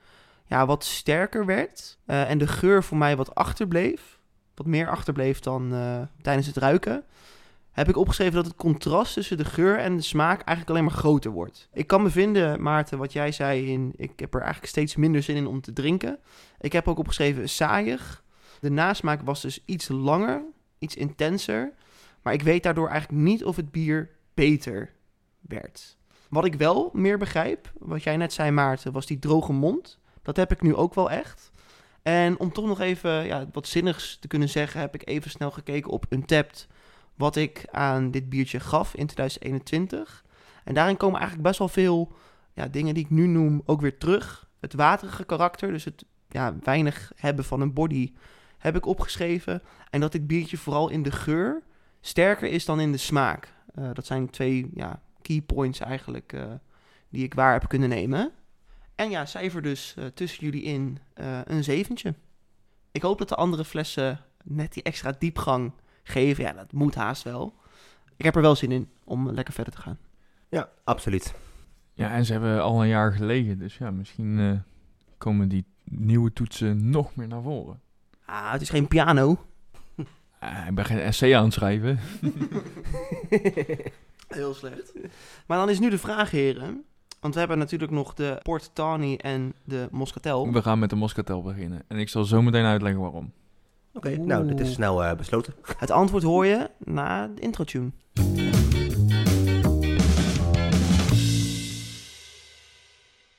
ja, 0.44 0.66
wat 0.66 0.84
sterker 0.84 1.46
werd. 1.46 1.98
Uh, 2.06 2.30
en 2.30 2.38
de 2.38 2.46
geur 2.46 2.84
voor 2.84 2.96
mij 2.96 3.16
wat 3.16 3.34
achterbleef. 3.34 4.18
Wat 4.54 4.66
meer 4.66 4.88
achterbleef 4.88 5.40
dan 5.40 5.74
uh, 5.74 6.00
tijdens 6.22 6.46
het 6.46 6.56
ruiken. 6.56 7.04
Heb 7.70 7.88
ik 7.88 7.96
opgeschreven 7.96 8.34
dat 8.34 8.46
het 8.46 8.56
contrast 8.56 9.12
tussen 9.12 9.36
de 9.36 9.44
geur 9.44 9.78
en 9.78 9.96
de 9.96 10.02
smaak 10.02 10.40
eigenlijk 10.40 10.70
alleen 10.70 10.84
maar 10.84 11.00
groter 11.00 11.30
wordt. 11.30 11.68
Ik 11.72 11.86
kan 11.86 12.02
me 12.02 12.10
vinden, 12.10 12.62
Maarten, 12.62 12.98
wat 12.98 13.12
jij 13.12 13.32
zei 13.32 13.72
in. 13.72 13.92
Ik 13.96 14.12
heb 14.16 14.34
er 14.34 14.40
eigenlijk 14.40 14.70
steeds 14.70 14.96
minder 14.96 15.22
zin 15.22 15.36
in 15.36 15.46
om 15.46 15.60
te 15.60 15.72
drinken. 15.72 16.18
Ik 16.60 16.72
heb 16.72 16.88
ook 16.88 16.98
opgeschreven 16.98 17.48
saaiig. 17.48 18.22
De 18.60 18.70
nasmaak 18.70 19.20
was 19.22 19.40
dus 19.40 19.62
iets 19.64 19.88
langer, 19.88 20.42
iets 20.78 20.96
intenser. 20.96 21.72
Maar 22.22 22.32
ik 22.32 22.42
weet 22.42 22.62
daardoor 22.62 22.88
eigenlijk 22.88 23.22
niet 23.22 23.44
of 23.44 23.56
het 23.56 23.70
bier 23.70 24.10
beter 24.34 24.92
werd. 25.40 25.96
Wat 26.28 26.44
ik 26.44 26.54
wel 26.54 26.90
meer 26.92 27.18
begrijp, 27.18 27.72
wat 27.78 28.02
jij 28.02 28.16
net 28.16 28.32
zei, 28.32 28.50
Maarten, 28.50 28.92
was 28.92 29.06
die 29.06 29.18
droge 29.18 29.52
mond. 29.52 29.98
Dat 30.22 30.36
heb 30.36 30.52
ik 30.52 30.62
nu 30.62 30.74
ook 30.74 30.94
wel 30.94 31.10
echt. 31.10 31.50
En 32.02 32.38
om 32.38 32.52
toch 32.52 32.66
nog 32.66 32.80
even 32.80 33.24
ja, 33.24 33.46
wat 33.52 33.66
zinnigs 33.66 34.18
te 34.18 34.28
kunnen 34.28 34.48
zeggen, 34.48 34.80
heb 34.80 34.94
ik 34.94 35.08
even 35.08 35.30
snel 35.30 35.50
gekeken 35.50 35.90
op 35.90 36.06
Untapped. 36.08 36.66
Wat 37.14 37.36
ik 37.36 37.64
aan 37.70 38.10
dit 38.10 38.28
biertje 38.28 38.60
gaf 38.60 38.94
in 38.94 39.06
2021. 39.06 40.24
En 40.64 40.74
daarin 40.74 40.96
komen 40.96 41.18
eigenlijk 41.18 41.48
best 41.48 41.58
wel 41.58 41.68
veel 41.68 42.12
ja, 42.52 42.68
dingen 42.68 42.94
die 42.94 43.04
ik 43.04 43.10
nu 43.10 43.26
noem 43.26 43.62
ook 43.64 43.80
weer 43.80 43.98
terug. 43.98 44.48
Het 44.60 44.74
waterige 44.74 45.24
karakter, 45.24 45.72
dus 45.72 45.84
het 45.84 46.04
ja, 46.28 46.56
weinig 46.62 47.12
hebben 47.16 47.44
van 47.44 47.60
een 47.60 47.72
body, 47.72 48.12
heb 48.58 48.76
ik 48.76 48.86
opgeschreven. 48.86 49.62
En 49.90 50.00
dat 50.00 50.12
dit 50.12 50.26
biertje 50.26 50.56
vooral 50.56 50.88
in 50.88 51.02
de 51.02 51.12
geur 51.12 51.62
sterker 52.00 52.50
is 52.50 52.64
dan 52.64 52.80
in 52.80 52.92
de 52.92 52.98
smaak. 52.98 53.52
Uh, 53.78 53.90
dat 53.92 54.06
zijn 54.06 54.30
twee 54.30 54.70
ja, 54.74 55.02
key 55.22 55.40
points 55.40 55.80
eigenlijk 55.80 56.32
uh, 56.32 56.44
die 57.08 57.24
ik 57.24 57.34
waar 57.34 57.52
heb 57.52 57.68
kunnen 57.68 57.88
nemen. 57.88 58.32
En 58.94 59.10
ja, 59.10 59.26
cijfer 59.26 59.62
dus 59.62 59.94
uh, 59.98 60.04
tussen 60.04 60.44
jullie 60.44 60.62
in 60.62 60.98
uh, 61.20 61.40
een 61.44 61.64
zeventje. 61.64 62.14
Ik 62.92 63.02
hoop 63.02 63.18
dat 63.18 63.28
de 63.28 63.34
andere 63.34 63.64
flessen 63.64 64.20
net 64.44 64.72
die 64.72 64.82
extra 64.82 65.14
diepgang 65.18 65.72
geven. 66.02 66.44
Ja, 66.44 66.52
dat 66.52 66.72
moet 66.72 66.94
haast 66.94 67.22
wel. 67.22 67.54
Ik 68.16 68.24
heb 68.24 68.36
er 68.36 68.42
wel 68.42 68.56
zin 68.56 68.72
in 68.72 68.88
om 69.04 69.30
lekker 69.30 69.54
verder 69.54 69.72
te 69.72 69.80
gaan. 69.80 69.98
Ja, 70.48 70.68
absoluut. 70.84 71.34
Ja, 71.92 72.10
en 72.10 72.24
ze 72.24 72.32
hebben 72.32 72.62
al 72.62 72.82
een 72.82 72.88
jaar 72.88 73.12
gelegen. 73.12 73.58
Dus 73.58 73.78
ja, 73.78 73.90
misschien 73.90 74.38
uh, 74.38 74.58
komen 75.18 75.48
die 75.48 75.64
nieuwe 75.84 76.32
toetsen 76.32 76.90
nog 76.90 77.14
meer 77.14 77.28
naar 77.28 77.42
voren. 77.42 77.80
Ah, 78.30 78.52
het 78.52 78.60
is 78.60 78.70
geen 78.70 78.88
piano. 78.88 79.38
ik 80.68 80.74
ben 80.74 80.84
geen 80.84 80.98
essay 80.98 81.36
aan 81.36 81.44
het 81.44 81.52
schrijven. 81.52 81.98
Heel 84.28 84.54
slecht. 84.54 84.92
Maar 85.46 85.58
dan 85.58 85.70
is 85.70 85.78
nu 85.78 85.90
de 85.90 85.98
vraag, 85.98 86.30
heren. 86.30 86.84
Want 87.20 87.34
we 87.34 87.40
hebben 87.40 87.58
natuurlijk 87.58 87.90
nog 87.90 88.14
de 88.14 88.40
Port 88.42 88.70
Tawny 88.72 89.14
en 89.14 89.54
de 89.64 89.88
Moscatel. 89.90 90.52
We 90.52 90.62
gaan 90.62 90.78
met 90.78 90.90
de 90.90 90.96
Moscatel 90.96 91.42
beginnen. 91.42 91.82
En 91.86 91.98
ik 91.98 92.08
zal 92.08 92.24
zo 92.24 92.42
meteen 92.42 92.64
uitleggen 92.64 93.00
waarom. 93.00 93.32
Oké, 93.92 94.08
okay, 94.08 94.24
nou, 94.24 94.46
dit 94.46 94.60
is 94.60 94.72
snel 94.72 95.04
uh, 95.04 95.14
besloten. 95.14 95.54
Het 95.76 95.90
antwoord 95.90 96.22
hoor 96.22 96.46
je 96.46 96.70
na 96.78 97.26
de 97.26 97.40
intro-tune. 97.40 97.90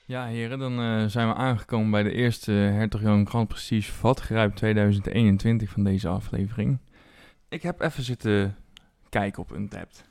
Ja, 0.10 0.26
heren, 0.26 0.60
dan 0.60 0.80
uh, 0.80 1.06
zijn 1.06 1.28
we 1.28 1.34
aangekomen 1.34 1.92
bij 1.92 2.04
de 2.04 2.12
eerste 2.12 2.52
Hertog 2.52 3.02
Jan 3.02 3.28
Grand 3.28 3.48
Prestige 3.48 3.92
Vatgrijp 3.92 4.56
2021 4.56 5.70
van 5.70 5.84
deze 5.84 6.08
aflevering. 6.08 6.78
Ik 7.50 7.62
heb 7.62 7.82
even 7.82 8.04
zitten 8.04 8.56
kijken 9.10 9.42
op 9.42 9.52
Untapped. 9.52 10.06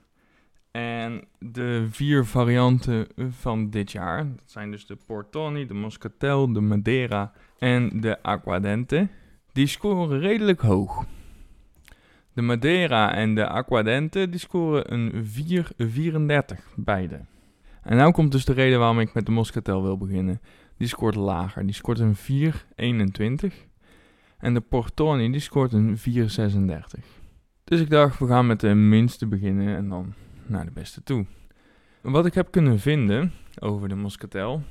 En 0.71 1.25
de 1.39 1.87
vier 1.91 2.25
varianten 2.25 3.07
van 3.31 3.71
dit 3.71 3.93
jaar, 3.93 4.27
dat 4.27 4.51
zijn 4.51 4.71
dus 4.71 4.87
de 4.87 4.97
Portoni, 5.07 5.67
de 5.67 5.75
Moscatel, 5.75 6.53
de 6.53 6.61
Madeira 6.61 7.33
en 7.59 8.01
de 8.01 8.23
Aquadente, 8.23 9.09
die 9.53 9.67
scoren 9.67 10.21
redelijk 10.21 10.61
hoog. 10.61 11.05
De 12.33 12.43
Madeira 12.43 13.15
en 13.15 13.35
de 13.35 13.47
Aquadente 13.47 14.29
die 14.29 14.41
scoren 14.41 14.93
een 14.93 15.27
4,34 16.53 16.75
beide. 16.77 17.21
En 17.89 17.97
nu 17.97 18.11
komt 18.11 18.33
dus 18.33 18.45
de 18.45 18.53
reden 18.53 18.79
waarom 18.79 19.01
ik 19.01 19.15
met 19.15 19.27
de 19.27 19.33
Moscatel 19.33 19.83
wil 19.83 19.99
beginnen. 19.99 20.41
Die 20.77 20.89
scoort 20.89 21.15
lager, 21.15 21.67
die 21.67 21.75
scoort 21.75 21.99
een 21.99 22.17
4,21. 22.17 23.55
En 24.39 24.55
de 24.55 24.61
Portoni 24.61 25.31
die 25.31 25.41
scoort 25.41 25.73
een 25.73 25.97
4,36. 25.97 26.03
Dus 27.65 27.81
ik 27.81 27.91
dacht, 27.91 28.19
we 28.19 28.27
gaan 28.27 28.47
met 28.47 28.61
de 28.61 28.75
minste 28.75 29.27
beginnen 29.27 29.77
en 29.77 29.89
dan 29.89 30.15
naar 30.47 30.65
de 30.65 30.71
beste 30.71 31.03
toe. 31.03 31.27
Wat 32.01 32.27
ik 32.27 32.35
heb 32.35 32.51
kunnen 32.51 32.79
vinden 32.79 33.33
over 33.59 33.89
de 33.89 33.95
Moscatel, 33.95 34.63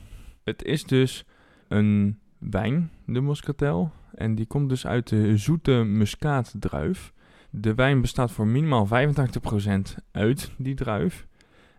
het 0.44 0.64
is 0.64 0.84
dus 0.84 1.26
een 1.68 2.20
wijn, 2.38 2.92
de 3.06 3.22
Moscatel. 3.22 3.92
En 4.14 4.36
die 4.36 4.46
komt 4.46 4.70
dus 4.70 4.88
uit 4.88 5.08
de 5.08 5.38
zoete 5.38 5.72
muskaatdruif. 5.72 7.14
De 7.50 7.76
wijn 7.76 8.02
bestaat 8.02 8.32
voor 8.32 8.48
minimaal 8.48 8.88
85% 8.88 8.92
uit 10.12 10.52
die 10.58 10.76
druif. 10.76 11.28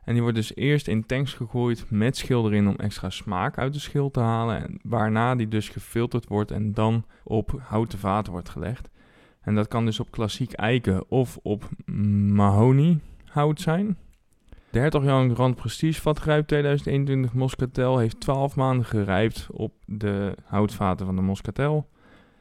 En 0.09 0.15
die 0.15 0.23
wordt 0.23 0.37
dus 0.37 0.57
eerst 0.57 0.89
in 0.89 1.07
tanks 1.07 1.33
gegooid 1.35 1.85
met 1.91 2.17
schil 2.17 2.47
erin 2.47 2.69
om 2.69 2.77
extra 2.77 3.11
smaak 3.11 3.59
uit 3.59 3.73
de 3.73 3.79
schil 3.79 4.11
te 4.11 4.21
halen. 4.21 4.63
En 4.63 4.79
waarna 4.83 5.35
die 5.35 5.49
dus 5.49 5.69
gefilterd 5.69 6.29
wordt 6.29 6.51
en 6.51 6.75
dan 6.75 7.05
op 7.25 7.61
houten 7.63 7.99
vaten 7.99 8.33
wordt 8.33 8.49
gelegd. 8.49 8.89
En 9.41 9.55
dat 9.55 9.69
kan 9.69 9.85
dus 9.85 10.01
op 10.01 10.11
klassiek 10.11 10.53
eiken 10.53 11.11
of 11.11 11.39
op 11.43 11.69
mahonie 12.33 13.01
hout 13.25 13.61
zijn. 13.61 13.97
De 14.71 14.79
Hertog 14.79 15.05
Jan 15.05 15.35
Grand 15.35 15.57
Prestige 15.57 16.01
vatgrijp 16.01 16.47
2021 16.47 17.33
Moscatel 17.33 17.99
heeft 17.99 18.21
12 18.21 18.57
maanden 18.57 18.87
gerijpt 18.87 19.47
op 19.51 19.73
de 19.87 20.35
houtvaten 20.45 21.07
van 21.07 21.17
de 21.17 21.23
Moscatel. 21.23 21.89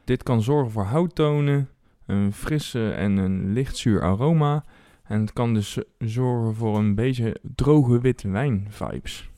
Dit 0.04 0.24
kan 0.24 0.42
zorgen 0.42 0.72
voor 0.72 0.86
houttonen, 0.86 1.70
een 2.06 2.34
frisse 2.34 2.92
en 2.92 3.18
een 3.18 3.54
lichtzuur 3.54 4.02
aroma. 4.02 4.64
En 5.08 5.20
het 5.22 5.34
kan 5.34 5.54
dus 5.54 5.78
zorgen 5.98 6.56
voor 6.56 6.78
een 6.78 6.96
beetje 6.96 7.38
droge 7.56 8.00
witte 8.00 8.30
wijn 8.30 8.68
vibes. 8.70 9.30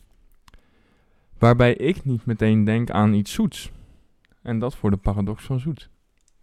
Waarbij 1.37 1.73
ik 1.73 2.05
niet 2.05 2.25
meteen 2.25 2.63
denk 2.63 2.89
aan 2.89 3.13
iets 3.13 3.31
zoets. 3.31 3.71
En 4.41 4.59
dat 4.59 4.75
voor 4.75 4.91
de 4.91 4.97
paradox 4.97 5.43
van 5.43 5.59
zoet. 5.59 5.89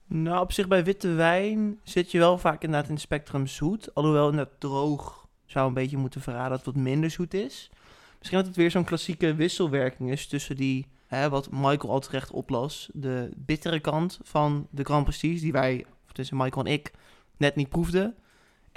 Nou, 0.06 0.40
op 0.40 0.52
zich 0.52 0.68
bij 0.68 0.84
witte 0.84 1.08
wijn 1.08 1.78
zit 1.82 2.10
je 2.10 2.18
wel 2.18 2.38
vaak 2.38 2.62
inderdaad 2.62 2.88
in 2.88 2.94
het 2.94 3.02
spectrum 3.02 3.46
zoet. 3.46 3.94
Alhoewel 3.94 4.30
inderdaad 4.30 4.60
droog 4.60 5.28
zou 5.46 5.68
een 5.68 5.74
beetje 5.74 5.96
moeten 5.96 6.20
verraden 6.20 6.50
dat 6.50 6.64
het 6.64 6.74
wat 6.74 6.84
minder 6.84 7.10
zoet 7.10 7.34
is. 7.34 7.70
Misschien 8.18 8.38
dat 8.38 8.46
het 8.46 8.56
weer 8.56 8.70
zo'n 8.70 8.84
klassieke 8.84 9.34
wisselwerking 9.34 10.10
is 10.10 10.26
tussen 10.26 10.56
die, 10.56 10.86
hè, 11.06 11.28
wat 11.28 11.50
Michael 11.50 11.92
al 11.92 12.00
terecht 12.00 12.30
oplas, 12.30 12.90
de 12.92 13.30
bittere 13.36 13.80
kant 13.80 14.20
van 14.22 14.66
de 14.70 14.84
Grand 14.84 15.04
Prestige, 15.04 15.40
die 15.40 15.52
wij 15.52 15.84
tussen 16.12 16.36
Michael 16.36 16.66
en 16.66 16.72
ik, 16.72 16.92
net 17.36 17.56
niet 17.56 17.68
proefden. 17.68 18.14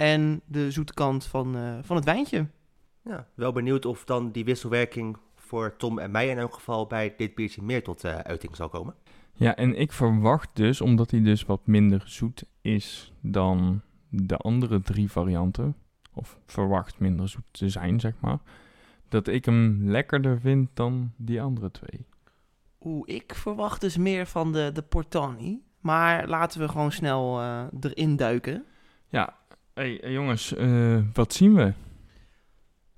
En 0.00 0.40
de 0.46 0.70
zoete 0.70 0.94
kant 0.94 1.24
van, 1.24 1.56
eh, 1.56 1.78
van 1.82 1.96
het 1.96 2.04
wijntje. 2.04 2.46
Ja, 3.02 3.26
wel 3.34 3.52
benieuwd 3.52 3.84
of 3.84 4.04
dan 4.04 4.30
die 4.30 4.44
wisselwerking 4.44 5.16
voor 5.34 5.76
Tom 5.76 5.98
en 5.98 6.10
mij 6.10 6.28
in 6.28 6.38
elk 6.38 6.54
geval 6.54 6.86
bij 6.86 7.14
dit 7.16 7.34
biertje 7.34 7.62
meer 7.62 7.82
tot 7.82 8.04
eh, 8.04 8.14
uiting 8.14 8.56
zal 8.56 8.68
komen. 8.68 8.94
Ja, 9.32 9.56
en 9.56 9.78
ik 9.78 9.92
verwacht 9.92 10.48
dus, 10.52 10.80
omdat 10.80 11.10
hij 11.10 11.22
dus 11.22 11.44
wat 11.44 11.66
minder 11.66 12.02
zoet 12.04 12.44
is 12.60 13.12
dan 13.20 13.80
de 14.08 14.36
andere 14.36 14.80
drie 14.80 15.10
varianten, 15.10 15.76
of 16.14 16.38
verwacht 16.46 16.98
minder 16.98 17.28
zoet 17.28 17.46
te 17.50 17.68
zijn, 17.68 18.00
zeg 18.00 18.14
maar, 18.20 18.38
dat 19.08 19.26
ik 19.26 19.44
hem 19.44 19.90
lekkerder 19.90 20.40
vind 20.40 20.68
dan 20.74 21.12
die 21.16 21.42
andere 21.42 21.70
twee. 21.70 22.06
Oeh, 22.80 23.02
ik 23.04 23.34
verwacht 23.34 23.80
dus 23.80 23.96
meer 23.96 24.26
van 24.26 24.52
de, 24.52 24.70
de 24.72 24.82
Portani. 24.82 25.62
Maar 25.80 26.28
laten 26.28 26.60
we 26.60 26.68
gewoon 26.68 26.92
snel 26.92 27.40
eh, 27.40 27.64
erin 27.80 28.16
duiken. 28.16 28.64
Ja, 29.08 29.38
hey, 29.80 30.12
jongens, 30.12 30.54
eh, 30.54 30.98
wat 31.12 31.32
zien 31.32 31.54
we? 31.54 31.72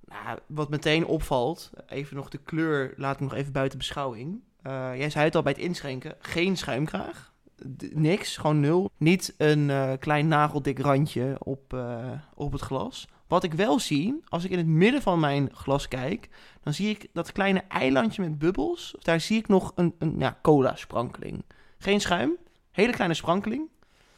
Nou, 0.05 0.39
wat 0.47 0.71
meteen 0.71 1.07
opvalt, 1.07 1.71
even 1.89 2.17
nog 2.17 2.29
de 2.29 2.39
kleur, 2.39 2.95
laat 2.97 3.15
ik 3.15 3.21
nog 3.21 3.35
even 3.35 3.53
buiten 3.53 3.79
beschouwing. 3.79 4.41
Eh, 4.63 4.91
jij 4.97 5.11
zei 5.11 5.25
het 5.25 5.35
al 5.35 5.43
bij 5.43 5.53
het 5.53 5.61
inschenken, 5.61 6.15
geen 6.19 6.57
schuimkraag. 6.57 7.33
D- 7.77 7.95
niks, 7.95 8.37
gewoon 8.37 8.61
nul. 8.61 8.91
Niet 8.97 9.35
een 9.39 9.71
eh, 9.71 9.93
klein 9.99 10.29
nageldik 10.29 10.79
randje 10.79 11.37
op, 11.39 11.77
op 12.35 12.53
het 12.53 12.61
glas. 12.61 13.09
Wat 13.27 13.45
ik 13.45 13.55
wel 13.55 13.79
zie, 13.79 14.21
als 14.29 14.45
ik 14.45 14.51
in 14.51 14.59
het 14.59 14.67
midden 14.67 15.03
van 15.03 15.21
mijn 15.21 15.49
glas 15.55 15.89
kijk, 15.89 16.29
dan 16.63 16.73
zie 16.73 16.89
ik 16.89 17.07
dat 17.13 17.33
kleine 17.33 17.65
eilandje 17.69 18.23
met 18.23 18.39
bubbels. 18.39 18.95
Daar 18.99 19.21
zie 19.21 19.39
ik 19.39 19.49
nog 19.49 19.73
een, 19.75 19.95
een 19.99 20.15
ja, 20.19 20.39
cola-sprankeling. 20.43 21.45
Geen 21.79 22.01
schuim, 22.01 22.37
hele 22.71 22.93
kleine 22.93 23.15
sprankeling. 23.15 23.69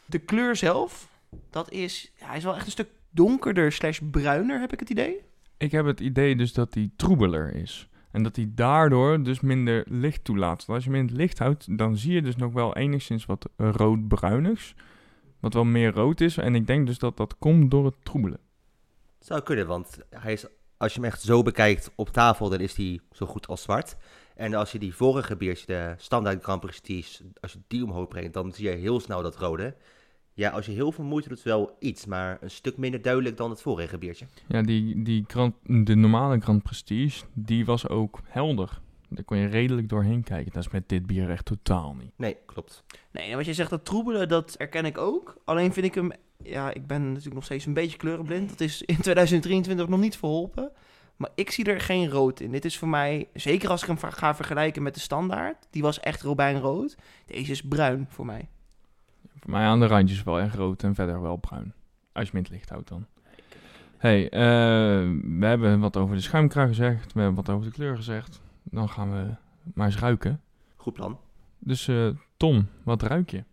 De 0.06 0.18
kleur 0.18 0.56
zelf, 0.56 1.08
dat 1.50 1.70
is, 1.70 2.12
ja, 2.18 2.26
hij 2.26 2.36
is 2.36 2.44
wel 2.44 2.54
echt 2.54 2.66
een 2.66 2.72
stuk 2.72 2.88
donkerder 3.10 3.72
slash 3.72 4.00
bruiner, 4.10 4.60
heb 4.60 4.72
ik 4.72 4.80
het 4.80 4.90
idee. 4.90 5.20
Ik 5.56 5.72
heb 5.72 5.86
het 5.86 6.00
idee 6.00 6.36
dus 6.36 6.52
dat 6.52 6.74
hij 6.74 6.90
troebeler 6.96 7.54
is. 7.54 7.88
En 8.10 8.22
dat 8.22 8.36
hij 8.36 8.50
daardoor 8.54 9.22
dus 9.22 9.40
minder 9.40 9.84
licht 9.88 10.24
toelaat. 10.24 10.64
Want 10.64 10.68
als 10.68 10.84
je 10.84 10.90
hem 10.90 10.98
in 10.98 11.06
het 11.06 11.16
licht 11.16 11.38
houdt, 11.38 11.78
dan 11.78 11.96
zie 11.96 12.12
je 12.12 12.22
dus 12.22 12.36
nog 12.36 12.52
wel 12.52 12.76
enigszins 12.76 13.26
wat 13.26 13.48
rood-bruinigs. 13.56 14.74
Wat 15.40 15.54
wel 15.54 15.64
meer 15.64 15.92
rood 15.92 16.20
is. 16.20 16.36
En 16.36 16.54
ik 16.54 16.66
denk 16.66 16.86
dus 16.86 16.98
dat 16.98 17.16
dat 17.16 17.38
komt 17.38 17.70
door 17.70 17.84
het 17.84 17.94
troebelen. 18.02 18.38
Zou 19.18 19.42
kunnen, 19.42 19.66
want 19.66 19.98
hij 20.10 20.32
is, 20.32 20.46
als 20.76 20.94
je 20.94 21.00
hem 21.00 21.08
echt 21.08 21.22
zo 21.22 21.42
bekijkt 21.42 21.90
op 21.94 22.08
tafel, 22.08 22.48
dan 22.48 22.60
is 22.60 22.76
hij 22.76 23.00
zo 23.12 23.26
goed 23.26 23.46
als 23.46 23.62
zwart. 23.62 23.96
En 24.34 24.54
als 24.54 24.72
je 24.72 24.78
die 24.78 24.94
vorige 24.94 25.36
biertje, 25.36 25.66
de 25.66 25.94
standaard 25.96 26.42
Grand 26.42 26.60
Prestige, 26.60 27.24
als 27.40 27.52
je 27.52 27.58
die 27.66 27.84
omhoog 27.84 28.08
brengt, 28.08 28.32
dan 28.32 28.52
zie 28.52 28.68
je 28.68 28.76
heel 28.76 29.00
snel 29.00 29.22
dat 29.22 29.36
rode. 29.36 29.76
Ja, 30.36 30.50
als 30.50 30.66
je 30.66 30.72
heel 30.72 30.92
veel 30.92 31.04
moeite 31.04 31.28
doet, 31.28 31.42
wel 31.42 31.76
iets, 31.78 32.06
maar 32.06 32.38
een 32.40 32.50
stuk 32.50 32.76
minder 32.76 33.02
duidelijk 33.02 33.36
dan 33.36 33.50
het 33.50 33.62
vorige 33.62 33.98
biertje. 33.98 34.26
Ja, 34.46 34.62
die, 34.62 35.02
die 35.02 35.24
Grand, 35.26 35.54
de 35.62 35.94
normale 35.94 36.40
Grand 36.40 36.62
Prestige, 36.62 37.24
die 37.32 37.64
was 37.64 37.88
ook 37.88 38.20
helder. 38.24 38.80
Daar 39.08 39.24
kon 39.24 39.36
je 39.36 39.46
redelijk 39.46 39.88
doorheen 39.88 40.22
kijken. 40.22 40.52
Dat 40.52 40.64
is 40.64 40.72
met 40.72 40.88
dit 40.88 41.06
bier 41.06 41.30
echt 41.30 41.44
totaal 41.44 41.94
niet. 41.94 42.10
Nee, 42.16 42.36
klopt. 42.46 42.84
Nee, 43.10 43.30
en 43.30 43.36
wat 43.36 43.46
je 43.46 43.54
zegt, 43.54 43.70
dat 43.70 43.84
troebelen, 43.84 44.28
dat 44.28 44.54
herken 44.58 44.84
ik 44.84 44.98
ook. 44.98 45.36
Alleen 45.44 45.72
vind 45.72 45.86
ik 45.86 45.94
hem, 45.94 46.10
ja, 46.42 46.72
ik 46.72 46.86
ben 46.86 47.08
natuurlijk 47.08 47.34
nog 47.34 47.44
steeds 47.44 47.66
een 47.66 47.74
beetje 47.74 47.96
kleurenblind. 47.96 48.48
Dat 48.48 48.60
is 48.60 48.82
in 48.82 49.00
2023 49.00 49.88
nog 49.88 50.00
niet 50.00 50.16
verholpen. 50.16 50.70
Maar 51.16 51.30
ik 51.34 51.50
zie 51.50 51.64
er 51.64 51.80
geen 51.80 52.08
rood 52.08 52.40
in. 52.40 52.50
Dit 52.50 52.64
is 52.64 52.78
voor 52.78 52.88
mij, 52.88 53.28
zeker 53.32 53.70
als 53.70 53.82
ik 53.82 53.88
hem 53.88 53.98
ga 53.98 54.34
vergelijken 54.34 54.82
met 54.82 54.94
de 54.94 55.00
standaard. 55.00 55.66
Die 55.70 55.82
was 55.82 56.00
echt 56.00 56.22
robijnrood. 56.22 56.96
Deze 57.26 57.50
is 57.50 57.62
bruin 57.62 58.06
voor 58.10 58.26
mij. 58.26 58.48
Voor 59.44 59.52
mij 59.52 59.64
aan 59.64 59.80
de 59.80 59.86
randjes 59.86 60.22
wel 60.22 60.40
echt 60.40 60.54
rood 60.54 60.82
en 60.82 60.94
verder 60.94 61.22
wel 61.22 61.36
bruin. 61.36 61.74
Als 62.12 62.24
je 62.24 62.30
hem 62.30 62.36
in 62.36 62.42
het 62.42 62.50
licht 62.50 62.68
houdt 62.68 62.88
dan. 62.88 63.06
hey, 63.96 64.30
eh, 64.30 64.40
we 65.38 65.46
hebben 65.46 65.80
wat 65.80 65.96
over 65.96 66.16
de 66.16 66.22
schuimkraag 66.22 66.68
gezegd. 66.68 67.12
We 67.12 67.20
hebben 67.20 67.44
wat 67.44 67.54
over 67.54 67.66
de 67.66 67.72
kleur 67.72 67.96
gezegd. 67.96 68.40
Dan 68.62 68.88
gaan 68.88 69.12
we 69.12 69.34
maar 69.74 69.86
eens 69.86 69.98
ruiken. 69.98 70.40
Goed 70.76 70.92
plan. 70.92 71.18
Dus 71.58 71.88
eh, 71.88 72.08
Tom, 72.36 72.68
wat 72.82 73.02
ruik 73.02 73.30
je? 73.30 73.44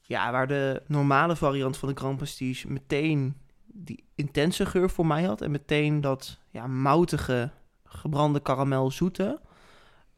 Ja, 0.00 0.32
waar 0.32 0.46
de 0.46 0.82
normale 0.86 1.36
variant 1.36 1.76
van 1.76 1.88
de 1.88 1.94
Grand 1.94 2.16
Prestige 2.16 2.68
meteen 2.68 3.36
die 3.66 4.04
intense 4.14 4.66
geur 4.66 4.90
voor 4.90 5.06
mij 5.06 5.24
had. 5.24 5.40
En 5.40 5.50
meteen 5.50 6.00
dat 6.00 6.38
ja, 6.50 6.66
moutige, 6.66 7.50
gebrande 7.84 8.40
karamel 8.40 8.90
zoete. 8.90 9.40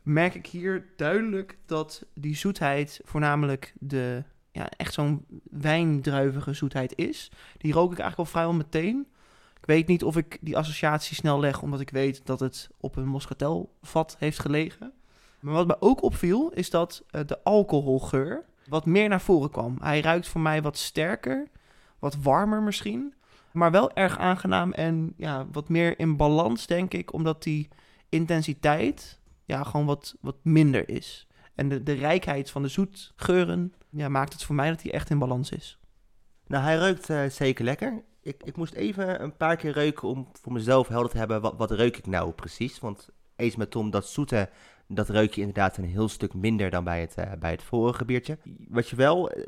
Merk 0.03 0.35
ik 0.35 0.47
hier 0.47 0.87
duidelijk 0.97 1.59
dat 1.67 2.07
die 2.15 2.37
zoetheid 2.37 3.01
voornamelijk 3.05 3.75
de, 3.79 4.23
ja, 4.53 4.69
echt 4.77 4.95
zo'n 4.95 5.25
wijndruivige 5.51 6.53
zoetheid 6.53 6.97
is. 6.97 7.31
Die 7.59 7.73
rook 7.73 7.93
ik 7.93 7.99
eigenlijk 7.99 8.19
al 8.29 8.35
vrijwel 8.35 8.55
meteen. 8.55 9.07
Ik 9.61 9.67
weet 9.67 9.87
niet 9.87 10.05
of 10.05 10.17
ik 10.17 10.39
die 10.41 10.57
associatie 10.57 11.17
snel 11.17 11.41
leg, 11.41 11.63
omdat 11.63 11.81
ik 11.81 11.91
weet 11.91 12.27
dat 12.27 12.41
het 12.41 12.71
op 12.81 12.97
een 12.97 13.07
moscatelvat 13.07 14.17
heeft 14.19 14.39
gelegen. 14.39 14.93
Maar 15.41 15.55
wat 15.55 15.67
me 15.67 15.77
ook 15.81 16.03
opviel, 16.03 16.51
is 16.51 16.71
dat 16.71 17.05
eh, 17.11 17.21
de 17.27 17.43
alcoholgeur 17.43 18.45
wat 18.69 18.87
meer 18.87 19.09
naar 19.09 19.21
voren 19.21 19.51
kwam. 19.51 19.77
Hij 19.81 20.01
ruikt 20.01 20.29
voor 20.29 20.41
mij 20.41 20.63
wat 20.63 20.79
sterker, 20.79 21.49
wat 21.99 22.17
warmer 22.17 22.63
misschien, 22.63 23.15
maar 23.53 23.71
wel 23.71 23.93
erg 23.93 24.19
aangenaam 24.19 24.73
en 24.73 25.15
ja, 25.17 25.47
wat 25.53 25.69
meer 25.69 25.99
in 25.99 26.17
balans, 26.17 26.67
denk 26.67 26.93
ik, 26.93 27.13
omdat 27.13 27.43
die 27.43 27.69
intensiteit 28.09 29.20
ja, 29.51 29.63
gewoon 29.63 29.87
wat, 29.87 30.17
wat 30.21 30.37
minder 30.43 30.89
is. 30.89 31.27
En 31.55 31.69
de, 31.69 31.83
de 31.83 31.93
rijkheid 31.93 32.51
van 32.51 32.63
de 32.63 32.69
zoetgeuren 32.69 33.75
ja, 33.89 34.09
maakt 34.09 34.33
het 34.33 34.45
voor 34.45 34.55
mij 34.55 34.69
dat 34.69 34.83
hij 34.83 34.93
echt 34.93 35.11
in 35.11 35.19
balans 35.19 35.51
is. 35.51 35.79
Nou, 36.47 36.65
hij 36.65 36.77
ruikt 36.77 37.11
eh, 37.11 37.25
zeker 37.25 37.65
lekker. 37.65 38.03
Ik, 38.23 38.43
ik 38.43 38.57
moest 38.57 38.75
even 38.75 39.23
een 39.23 39.37
paar 39.37 39.57
keer 39.57 39.75
ruiken 39.75 40.09
om 40.09 40.29
voor 40.33 40.53
mezelf 40.53 40.89
helder 40.89 41.11
te 41.11 41.19
hebben, 41.19 41.41
wat, 41.41 41.55
wat 41.57 41.71
ruik 41.71 41.97
ik 41.97 42.07
nou 42.07 42.33
precies? 42.33 42.79
Want 42.79 43.09
eens 43.37 43.57
met 43.57 43.71
Tom, 43.71 43.91
dat 43.91 44.07
zoete, 44.07 44.49
dat 44.87 45.09
ruik 45.09 45.35
je 45.35 45.41
inderdaad 45.41 45.77
een 45.77 45.85
heel 45.85 46.09
stuk 46.09 46.35
minder 46.35 46.71
dan 46.71 46.85
bij 46.85 47.01
het, 47.01 47.15
eh, 47.15 47.33
bij 47.39 47.51
het 47.51 47.63
vorige 47.63 48.05
biertje. 48.05 48.39
Wat 48.69 48.89
je 48.89 48.97
wel 48.97 49.31
eh, 49.31 49.41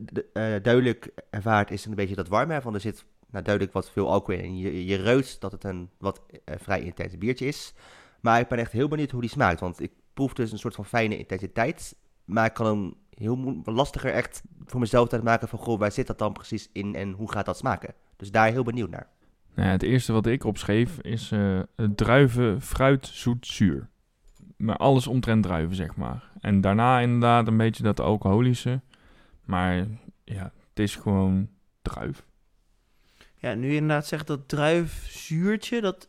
duidelijk 0.63 1.11
ervaart 1.31 1.71
is 1.71 1.85
een 1.85 1.95
beetje 1.95 2.15
dat 2.15 2.29
warme, 2.29 2.61
want 2.61 2.75
er 2.75 2.81
zit 2.81 3.05
nou, 3.31 3.45
duidelijk 3.45 3.75
wat 3.75 3.91
veel 3.91 4.11
alcohol 4.11 4.43
in. 4.43 4.59
Je, 4.59 4.87
je 4.87 5.03
ruikt 5.03 5.41
dat 5.41 5.53
het 5.53 5.65
een 5.65 5.91
wat 5.99 6.23
vrij 6.45 6.83
intens 6.83 7.19
biertje 7.19 7.47
is. 7.47 7.75
Maar 8.23 8.41
ik 8.41 8.49
ben 8.49 8.59
echt 8.59 8.73
heel 8.73 8.89
benieuwd 8.89 9.11
hoe 9.11 9.21
die 9.21 9.31
smaakt, 9.31 9.61
want 9.61 9.81
ik 9.81 9.93
proef 10.15 10.33
dus 10.33 10.53
een 10.53 10.59
soort 10.59 10.75
van 10.75 10.85
fijne 10.85 11.19
intensiteit. 11.19 11.97
Maar 12.25 12.47
ik 12.47 12.55
kan 12.55 12.67
hem 12.67 12.95
heel 13.11 13.61
lastiger 13.65 14.13
echt 14.13 14.43
voor 14.65 14.81
mezelf 14.81 15.13
uitmaken 15.13 15.49
van, 15.49 15.59
goh, 15.59 15.79
waar 15.79 15.93
zit 15.93 16.07
dat 16.07 16.19
dan 16.19 16.33
precies 16.33 16.69
in 16.73 16.95
en 16.95 17.13
hoe 17.13 17.33
gaat 17.33 17.47
dat 17.47 17.57
smaken? 17.57 17.95
Dus 18.17 18.31
daar 18.31 18.51
heel 18.51 18.63
benieuwd 18.63 18.91
naar. 18.91 19.09
Nou 19.55 19.67
ja, 19.67 19.73
het 19.73 19.83
eerste 19.83 20.13
wat 20.13 20.27
ik 20.27 20.45
opschreef 20.45 20.99
is 20.99 21.31
eh, 21.33 21.61
het 21.77 21.97
druiven, 21.97 22.61
fruit, 22.61 23.07
zoet, 23.07 23.47
zuur. 23.47 23.89
Maar 24.57 24.77
alles 24.77 25.07
omtrent 25.07 25.43
druiven, 25.43 25.77
zeg 25.77 25.97
maar. 25.97 26.31
En 26.41 26.61
daarna 26.61 27.01
inderdaad 27.01 27.47
een 27.47 27.57
beetje 27.57 27.83
dat 27.83 28.01
alcoholische. 28.01 28.81
Maar 29.45 29.87
ja, 30.25 30.53
het 30.69 30.79
is 30.79 30.97
gewoon 30.97 31.49
druif. 31.83 32.25
Ja, 33.37 33.55
nu 33.55 33.69
je 33.69 33.75
inderdaad 33.75 34.07
zegt 34.07 34.27
dat 34.27 34.49
druifzuurtje, 34.49 35.81
dat 35.81 36.09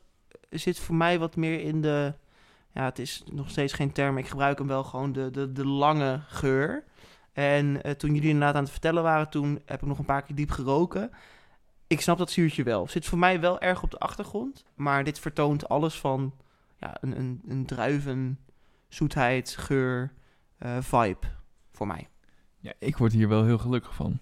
zit 0.54 0.80
voor 0.80 0.96
mij 0.96 1.20
wat 1.20 1.36
meer 1.36 1.60
in 1.60 1.82
de... 1.82 2.14
Ja, 2.74 2.84
het 2.84 3.00
is 3.00 3.24
nog 3.32 3.50
steeds 3.50 3.74
geen 3.74 3.92
term, 3.92 4.18
ik 4.18 4.28
gebruik 4.28 4.58
hem 4.58 4.68
wel 4.68 4.84
gewoon 4.84 5.12
de, 5.12 5.32
de, 5.32 5.52
de 5.52 5.68
lange 5.68 6.22
geur. 6.28 6.84
En 7.34 7.84
eh, 7.84 7.92
toen 7.92 8.14
jullie 8.14 8.30
inderdaad 8.30 8.56
aan 8.56 8.64
het 8.64 8.72
vertellen 8.72 9.04
waren, 9.04 9.30
toen 9.30 9.62
heb 9.66 9.82
ik 9.82 9.88
nog 9.88 10.00
een 10.00 10.06
paar 10.06 10.22
keer 10.22 10.36
diep 10.36 10.52
geroken. 10.52 11.12
Ik 11.88 12.02
snap 12.02 12.18
dat 12.18 12.32
zuurtje 12.32 12.64
wel. 12.64 12.88
Zit 12.88 13.06
voor 13.06 13.18
mij 13.18 13.40
wel 13.40 13.60
erg 13.60 13.84
op 13.84 13.92
de 13.92 13.98
achtergrond, 13.98 14.66
maar 14.76 15.04
dit 15.04 15.20
vertoont 15.20 15.70
alles 15.70 16.00
van 16.00 16.34
ja, 16.78 16.98
een, 17.02 17.20
een, 17.20 17.42
een 17.48 17.66
druiven, 17.66 18.40
zoetheid, 18.88 19.56
geur, 19.58 20.14
eh, 20.58 20.78
vibe 20.80 21.28
voor 21.72 21.88
mij. 21.88 22.08
Ja, 22.60 22.74
ik 22.80 22.98
word 22.98 23.12
hier 23.12 23.28
wel 23.28 23.46
heel 23.46 23.58
gelukkig 23.58 23.96
van. 23.96 24.20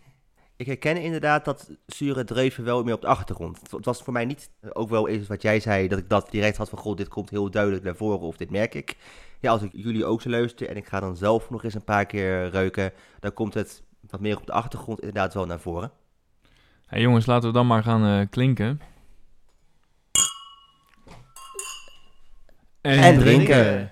Ik 0.62 0.68
herken 0.68 0.98
inderdaad 0.98 1.46
dat 1.46 1.70
zure 1.86 2.24
druiven 2.24 2.64
wel 2.64 2.84
meer 2.84 2.94
op 2.94 3.02
de 3.02 3.08
achtergrond. 3.08 3.60
Het- 3.72 3.86
was 3.86 4.02
voor 4.02 4.14
mij 4.14 4.26
niet, 4.26 4.50
eh, 4.60 4.70
ook 4.74 4.90
wel 4.90 5.08
eens 5.08 5.28
wat 5.28 5.42
jij 5.42 5.60
zei, 5.60 5.88
dat 5.88 6.00
ik 6.00 6.10
dat 6.10 6.32
direct 6.32 6.58
had 6.58 6.70
van, 6.70 6.80
goh, 6.80 6.96
dit 6.96 7.08
komt 7.08 7.30
heel 7.30 7.52
duidelijk 7.52 7.84
naar 7.84 7.96
voren 7.96 8.20
of 8.20 8.38
dit 8.38 8.50
merk 8.50 8.74
ik. 8.76 8.98
Ja, 9.40 9.52
als 9.52 9.62
ik 9.62 9.70
jullie 9.74 10.06
ook 10.06 10.22
zo 10.22 10.30
luister 10.30 10.70
en 10.70 10.78
ik 10.78 10.86
ga 10.88 11.00
dan 11.00 11.16
zelf 11.16 11.50
nog 11.50 11.64
eens 11.64 11.74
een 11.74 11.84
paar 11.84 12.06
keer 12.06 12.50
ruiken, 12.52 12.92
dan 13.20 13.34
komt 13.34 13.54
het 13.54 13.84
wat 14.10 14.20
meer 14.20 14.38
op 14.38 14.46
de 14.46 14.52
achtergrond 14.52 15.00
inderdaad 15.00 15.34
wel 15.34 15.46
naar 15.46 15.60
voren. 15.60 15.92
Hey 16.86 17.02
jongens, 17.02 17.26
laten 17.26 17.48
we 17.48 17.54
dan 17.56 17.68
maar 17.68 17.84
gaan 17.84 18.20
eh, 18.22 18.28
klinken. 18.30 18.82
En 22.82 23.20
drinken. 23.20 23.92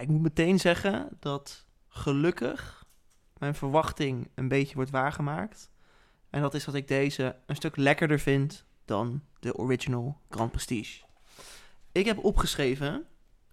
Ik 0.00 0.08
moet 0.08 0.22
meteen 0.22 0.60
zeggen 0.60 1.08
dat 1.18 1.66
gelukkig 1.88 2.84
mijn 3.38 3.54
verwachting 3.54 4.28
een 4.34 4.48
beetje 4.48 4.74
wordt 4.74 4.90
waargemaakt. 4.90 5.70
En 6.30 6.40
dat 6.40 6.54
is 6.54 6.64
dat 6.64 6.74
ik 6.74 6.88
deze 6.88 7.36
een 7.46 7.56
stuk 7.56 7.76
lekkerder 7.76 8.18
vind 8.18 8.64
dan 8.84 9.22
de 9.40 9.56
original 9.56 10.20
Grand 10.30 10.50
Prestige. 10.50 11.04
Ik 11.92 12.04
heb 12.04 12.24
opgeschreven 12.24 13.06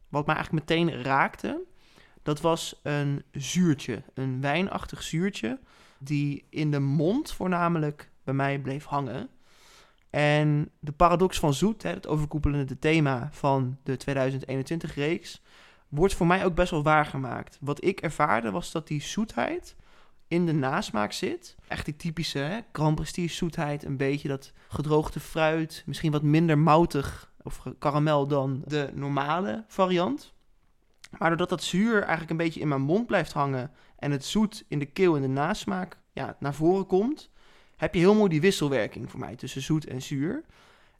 wat 0.09 0.25
mij 0.25 0.35
eigenlijk 0.35 0.69
meteen 0.69 1.03
raakte, 1.03 1.61
dat 2.23 2.41
was 2.41 2.79
een 2.83 3.23
zuurtje, 3.31 4.03
een 4.13 4.41
wijnachtig 4.41 5.03
zuurtje, 5.03 5.59
die 5.97 6.45
in 6.49 6.71
de 6.71 6.79
mond 6.79 7.31
voornamelijk 7.31 8.11
bij 8.23 8.33
mij 8.33 8.59
bleef 8.59 8.85
hangen. 8.85 9.29
En 10.09 10.71
de 10.79 10.91
paradox 10.91 11.39
van 11.39 11.53
zoet, 11.53 11.83
het 11.83 12.07
overkoepelende 12.07 12.79
thema 12.79 13.29
van 13.31 13.77
de 13.83 13.97
2021-reeks, 13.99 15.41
wordt 15.89 16.13
voor 16.13 16.27
mij 16.27 16.45
ook 16.45 16.55
best 16.55 16.71
wel 16.71 16.83
waargemaakt. 16.83 17.57
Wat 17.61 17.83
ik 17.83 18.01
ervaarde 18.01 18.51
was 18.51 18.71
dat 18.71 18.87
die 18.87 19.01
zoetheid 19.01 19.75
in 20.27 20.45
de 20.45 20.53
nasmaak 20.53 21.11
zit. 21.11 21.55
Echt 21.67 21.85
die 21.85 21.95
typische 21.95 22.37
hè, 22.39 22.59
Grand 22.71 23.09
zoetheid, 23.27 23.83
een 23.83 23.97
beetje 23.97 24.27
dat 24.27 24.53
gedroogde 24.67 25.19
fruit, 25.19 25.83
misschien 25.85 26.11
wat 26.11 26.23
minder 26.23 26.57
moutig 26.57 27.31
of 27.43 27.63
karamel 27.79 28.27
dan 28.27 28.61
de 28.65 28.89
normale 28.93 29.63
variant. 29.67 30.33
Maar 31.17 31.27
doordat 31.29 31.49
dat 31.49 31.63
zuur 31.63 31.97
eigenlijk 31.99 32.29
een 32.29 32.37
beetje 32.37 32.59
in 32.59 32.67
mijn 32.67 32.81
mond 32.81 33.07
blijft 33.07 33.31
hangen 33.31 33.71
en 33.97 34.11
het 34.11 34.25
zoet 34.25 34.65
in 34.67 34.79
de 34.79 34.85
keel 34.85 35.15
en 35.15 35.21
de 35.21 35.27
nasmaak 35.27 35.97
ja, 36.13 36.35
naar 36.39 36.53
voren 36.53 36.85
komt, 36.85 37.29
heb 37.75 37.93
je 37.93 37.99
heel 37.99 38.15
mooi 38.15 38.29
die 38.29 38.41
wisselwerking 38.41 39.09
voor 39.09 39.19
mij 39.19 39.35
tussen 39.35 39.61
zoet 39.61 39.85
en 39.85 40.01
zuur. 40.01 40.43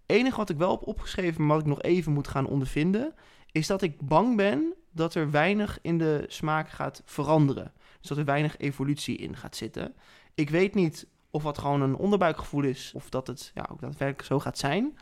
enige 0.06 0.38
wat 0.38 0.50
ik 0.50 0.58
wel 0.58 0.72
heb 0.72 0.88
opgeschreven, 0.88 1.46
maar 1.46 1.56
wat 1.56 1.66
ik 1.66 1.72
nog 1.72 1.82
even 1.82 2.12
moet 2.12 2.28
gaan 2.28 2.48
ondervinden, 2.48 3.14
is 3.52 3.68
dat 3.68 3.82
ik 3.82 4.02
bang 4.02 4.36
ben 4.36 4.74
dat 4.92 5.16
er 5.16 5.32
weinig 5.32 5.80
in 5.82 5.98
de 5.98 6.26
smaak 6.28 6.70
gaat 6.70 7.02
veranderen. 7.06 7.74
Dus 8.00 8.10
dat 8.10 8.18
er 8.18 8.26
weinig 8.26 8.58
evolutie 8.58 9.18
in 9.18 9.36
gaat 9.36 9.56
zitten. 9.56 9.94
Ik 10.34 10.50
weet 10.50 10.74
niet 10.74 11.08
of 11.32 11.44
dat 11.44 11.58
gewoon 11.58 11.82
een 11.82 11.96
onderbuikgevoel 11.96 12.64
is, 12.64 12.92
of 12.96 13.10
dat 13.10 13.28
het 13.28 13.52
ja, 13.54 13.68
ook 13.72 13.82
daadwerkelijk 13.82 14.28
zo 14.28 14.40
gaat 14.40 14.58
zijn. 14.58 14.98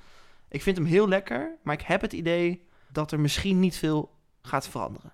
Ik 0.49 0.61
vind 0.61 0.77
hem 0.77 0.85
heel 0.85 1.07
lekker, 1.07 1.57
maar 1.63 1.73
ik 1.73 1.81
heb 1.81 2.01
het 2.01 2.13
idee 2.13 2.65
dat 2.91 3.11
er 3.11 3.19
misschien 3.19 3.59
niet 3.59 3.77
veel 3.77 4.11
gaat 4.41 4.67
veranderen. 4.67 5.11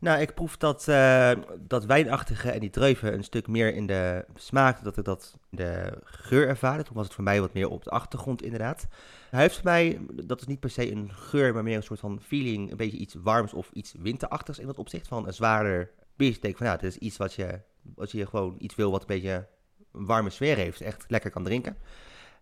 Nou, 0.00 0.20
ik 0.20 0.34
proef 0.34 0.56
dat, 0.56 0.86
uh, 0.88 1.30
dat 1.58 1.84
wijnachtige 1.84 2.50
en 2.50 2.60
die 2.60 2.70
druiven 2.70 3.14
een 3.14 3.24
stuk 3.24 3.46
meer 3.46 3.74
in 3.74 3.86
de 3.86 4.24
smaak, 4.34 4.84
dat 4.84 4.96
ik 4.96 5.04
dat 5.04 5.38
de 5.50 5.98
geur 6.04 6.48
ervaarde. 6.48 6.82
Toen 6.82 6.96
was 6.96 7.04
het 7.04 7.14
voor 7.14 7.24
mij 7.24 7.40
wat 7.40 7.52
meer 7.52 7.68
op 7.68 7.84
de 7.84 7.90
achtergrond 7.90 8.42
inderdaad. 8.42 8.86
Hij 9.30 9.40
heeft 9.40 9.54
voor 9.54 9.64
mij, 9.64 10.00
dat 10.24 10.40
is 10.40 10.46
niet 10.46 10.60
per 10.60 10.70
se 10.70 10.90
een 10.90 11.12
geur, 11.12 11.54
maar 11.54 11.62
meer 11.62 11.76
een 11.76 11.82
soort 11.82 12.00
van 12.00 12.20
feeling, 12.20 12.70
een 12.70 12.76
beetje 12.76 12.98
iets 12.98 13.14
warms 13.14 13.52
of 13.52 13.70
iets 13.72 13.94
winterachtigs 13.98 14.58
in 14.58 14.66
dat 14.66 14.78
opzicht. 14.78 15.08
Van 15.08 15.26
een 15.26 15.34
zwaarder 15.34 15.90
biertje. 16.16 16.36
Ik 16.36 16.42
denk 16.42 16.56
van, 16.56 16.66
nou, 16.66 16.78
het 16.78 16.86
is 16.86 16.98
iets 16.98 17.16
wat 17.16 17.34
je, 17.34 17.60
als 17.96 18.12
je 18.12 18.26
gewoon 18.26 18.54
iets 18.58 18.74
wil 18.74 18.90
wat 18.90 19.00
een 19.00 19.06
beetje 19.06 19.46
een 19.92 20.06
warme 20.06 20.30
sfeer 20.30 20.56
heeft, 20.56 20.80
echt 20.80 21.04
lekker 21.08 21.30
kan 21.30 21.44
drinken. 21.44 21.76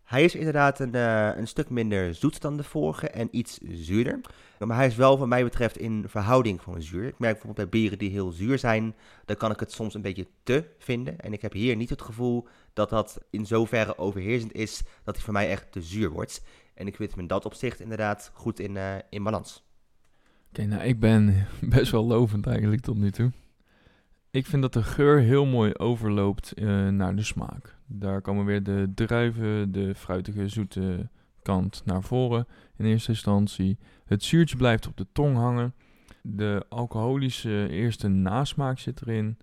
Hij 0.07 0.25
is 0.25 0.35
inderdaad 0.35 0.81
een, 0.81 0.95
uh, 0.97 1.37
een 1.37 1.47
stuk 1.47 1.71
minder 1.71 2.15
zoet 2.15 2.41
dan 2.41 2.57
de 2.57 2.63
vorige 2.63 3.09
en 3.09 3.29
iets 3.31 3.59
zuurder. 3.63 4.21
Maar 4.59 4.77
hij 4.77 4.87
is 4.87 4.97
wel, 4.97 5.19
wat 5.19 5.29
mij 5.29 5.45
betreft, 5.45 5.79
in 5.79 6.05
verhouding 6.09 6.63
van 6.63 6.83
zuur. 6.83 7.07
Ik 7.07 7.19
merk 7.19 7.33
bijvoorbeeld 7.33 7.71
bij 7.71 7.81
bieren 7.81 7.99
die 7.99 8.11
heel 8.11 8.31
zuur 8.31 8.59
zijn, 8.59 8.95
dan 9.25 9.37
kan 9.37 9.51
ik 9.51 9.61
het 9.61 9.73
soms 9.73 9.95
een 9.95 10.03
beetje 10.03 10.27
te 10.43 10.65
vinden. 10.79 11.21
En 11.21 11.33
ik 11.33 11.43
heb 11.43 11.53
hier 11.53 11.77
niet 11.77 11.91
het 11.91 12.03
gevoel 12.03 12.47
dat 12.73 12.91
dat 12.91 13.21
in 13.31 13.47
zoverre 13.47 13.99
overheersend 13.99 14.55
is 14.55 14.83
dat 15.05 15.15
hij 15.15 15.25
voor 15.25 15.33
mij 15.33 15.51
echt 15.51 15.73
te 15.73 15.83
zuur 15.83 16.11
wordt. 16.11 16.43
En 16.75 16.87
ik 16.87 16.97
vind 16.97 17.11
hem 17.11 17.21
in 17.21 17.27
dat 17.27 17.45
opzicht 17.45 17.81
inderdaad 17.81 18.31
goed 18.35 18.61
in, 18.61 18.75
uh, 18.75 18.95
in 19.11 19.23
balans. 19.23 19.65
Oké, 20.49 20.65
nou 20.65 20.83
ik 20.83 21.01
ben 21.01 21.47
best 21.77 21.91
wel 21.91 22.07
lovend 22.07 22.47
eigenlijk 22.47 22.83
tot 22.83 22.97
nu 22.97 23.11
toe. 23.11 23.33
Ik 24.31 24.47
vind 24.47 24.63
dat 24.63 24.73
de 24.73 24.83
geur 24.83 25.21
heel 25.21 25.47
mooi 25.47 25.75
overloopt 25.75 26.53
uh, 26.55 26.89
naar 26.89 27.17
de 27.17 27.23
smaak. 27.23 27.76
Daar 27.87 28.21
komen 28.21 28.45
weer 28.45 28.63
de 28.63 28.93
druiven, 28.95 29.73
de 29.73 29.95
fruitige, 29.95 30.49
zoete 30.49 31.09
kant 31.43 31.83
naar 31.85 32.03
voren 32.03 32.47
in 32.77 32.85
eerste 32.85 33.11
instantie. 33.11 33.79
Het 34.05 34.23
zuurtje 34.23 34.57
blijft 34.57 34.87
op 34.87 34.97
de 34.97 35.07
tong 35.13 35.37
hangen. 35.37 35.75
De 36.23 36.65
alcoholische 36.69 37.69
eerste 37.71 38.09
nasmaak 38.09 38.79
zit 38.79 39.01
erin. 39.01 39.39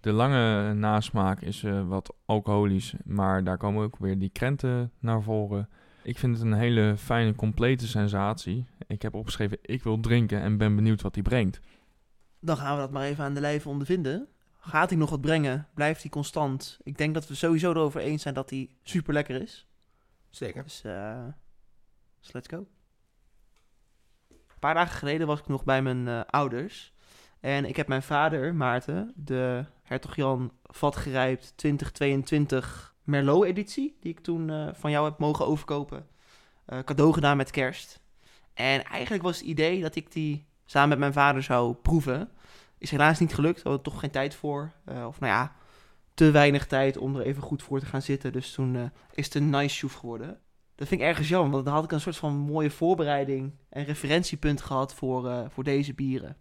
De 0.00 0.12
lange 0.12 0.74
nasmaak 0.74 1.40
is 1.40 1.62
uh, 1.62 1.88
wat 1.88 2.14
alcoholisch, 2.24 2.94
maar 3.04 3.44
daar 3.44 3.56
komen 3.56 3.84
ook 3.84 3.96
weer 3.98 4.18
die 4.18 4.30
krenten 4.30 4.92
naar 4.98 5.22
voren. 5.22 5.68
Ik 6.02 6.18
vind 6.18 6.36
het 6.36 6.46
een 6.46 6.52
hele 6.52 6.94
fijne, 6.96 7.34
complete 7.34 7.86
sensatie. 7.86 8.66
Ik 8.86 9.02
heb 9.02 9.14
opgeschreven, 9.14 9.58
ik 9.62 9.82
wil 9.82 10.00
drinken 10.00 10.40
en 10.40 10.56
ben 10.56 10.76
benieuwd 10.76 11.02
wat 11.02 11.14
die 11.14 11.22
brengt. 11.22 11.60
Dan 12.40 12.56
gaan 12.56 12.74
we 12.74 12.80
dat 12.80 12.90
maar 12.90 13.04
even 13.04 13.24
aan 13.24 13.34
de 13.34 13.40
lijve 13.40 13.68
ondervinden. 13.68 14.28
Gaat 14.60 14.90
hij 14.90 14.98
nog 14.98 15.10
wat 15.10 15.20
brengen? 15.20 15.68
Blijft 15.74 16.02
hij 16.02 16.10
constant? 16.10 16.78
Ik 16.82 16.98
denk 16.98 17.14
dat 17.14 17.26
we 17.26 17.34
sowieso 17.34 17.70
erover 17.70 18.00
eens 18.00 18.22
zijn 18.22 18.34
dat 18.34 18.50
hij 18.50 18.70
super 18.82 19.12
lekker 19.12 19.42
is. 19.42 19.66
Zeker. 20.30 20.62
Dus, 20.62 20.82
uh, 20.84 21.26
let's 22.30 22.48
go. 22.48 22.66
Een 24.28 24.58
paar 24.58 24.74
dagen 24.74 24.98
geleden 24.98 25.26
was 25.26 25.38
ik 25.38 25.46
nog 25.46 25.64
bij 25.64 25.82
mijn 25.82 26.06
uh, 26.06 26.20
ouders. 26.26 26.92
En 27.40 27.64
ik 27.64 27.76
heb 27.76 27.88
mijn 27.88 28.02
vader, 28.02 28.54
Maarten, 28.54 29.12
de 29.16 29.64
Hertog 29.82 30.16
Jan 30.16 30.52
vatgerijpt 30.62 31.52
2022 31.56 32.94
Merlot-editie, 33.02 33.96
die 34.00 34.12
ik 34.12 34.20
toen 34.20 34.48
uh, 34.48 34.68
van 34.72 34.90
jou 34.90 35.04
heb 35.08 35.18
mogen 35.18 35.46
overkopen, 35.46 36.06
cadeau 36.84 37.12
gedaan 37.12 37.36
met 37.36 37.50
kerst. 37.50 38.00
En 38.54 38.84
eigenlijk 38.84 39.22
was 39.22 39.38
het 39.38 39.46
idee 39.46 39.82
dat 39.82 39.94
ik 39.94 40.12
die 40.12 40.46
samen 40.64 40.88
met 40.88 40.98
mijn 40.98 41.12
vader 41.12 41.42
zou 41.42 41.74
proeven. 41.74 42.30
Is 42.80 42.90
helaas 42.90 43.18
niet 43.18 43.34
gelukt. 43.34 43.62
We 43.62 43.68
hadden 43.68 43.82
toch 43.92 44.00
geen 44.00 44.10
tijd 44.10 44.34
voor. 44.34 44.72
Uh, 44.88 45.06
of 45.06 45.20
nou 45.20 45.32
ja, 45.32 45.56
te 46.14 46.30
weinig 46.30 46.66
tijd 46.66 46.98
om 46.98 47.16
er 47.16 47.22
even 47.22 47.42
goed 47.42 47.62
voor 47.62 47.80
te 47.80 47.86
gaan 47.86 48.02
zitten. 48.02 48.32
Dus 48.32 48.52
toen 48.52 48.74
uh, 48.74 48.82
is 49.14 49.24
het 49.24 49.34
een 49.34 49.50
nice 49.50 49.74
shoef 49.74 49.94
geworden. 49.94 50.40
Dat 50.74 50.88
vind 50.88 51.00
ik 51.00 51.06
ergens 51.06 51.28
jammer, 51.28 51.50
want 51.50 51.64
dan 51.64 51.74
had 51.74 51.84
ik 51.84 51.92
een 51.92 52.00
soort 52.00 52.16
van 52.16 52.36
mooie 52.36 52.70
voorbereiding 52.70 53.52
en 53.68 53.84
referentiepunt 53.84 54.60
gehad 54.60 54.94
voor, 54.94 55.26
uh, 55.26 55.44
voor 55.48 55.64
deze 55.64 55.94
bieren. 55.94 56.36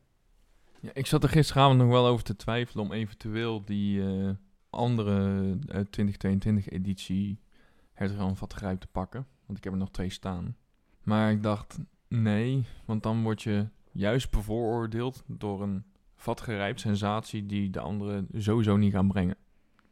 Ja, 0.79 0.89
ik 0.93 1.05
zat 1.05 1.23
er 1.23 1.29
gisteravond 1.29 1.79
nog 1.79 1.89
wel 1.89 2.07
over 2.07 2.23
te 2.23 2.35
twijfelen 2.35 2.85
om 2.85 2.91
eventueel 2.91 3.63
die 3.65 4.03
andere 4.69 5.57
2022-editie 5.99 7.39
Hertog 7.93 8.37
Vat 8.37 8.53
Grijp 8.53 8.79
te 8.79 8.87
pakken. 8.87 9.27
Want 9.45 9.57
ik 9.57 9.63
heb 9.63 9.73
er 9.73 9.79
nog 9.79 9.91
twee 9.91 10.09
staan. 10.09 10.55
Maar 11.03 11.31
ik 11.31 11.43
dacht, 11.43 11.79
nee, 12.07 12.65
want 12.85 13.03
dan 13.03 13.23
word 13.23 13.41
je 13.41 13.67
juist 13.91 14.31
bevooroordeeld 14.31 15.23
door 15.27 15.61
een 15.61 15.83
vatgerijpt 16.19 16.79
sensatie 16.79 17.45
die 17.45 17.69
de 17.69 17.79
anderen 17.79 18.27
sowieso 18.33 18.77
niet 18.77 18.93
gaan 18.93 19.07
brengen. 19.07 19.37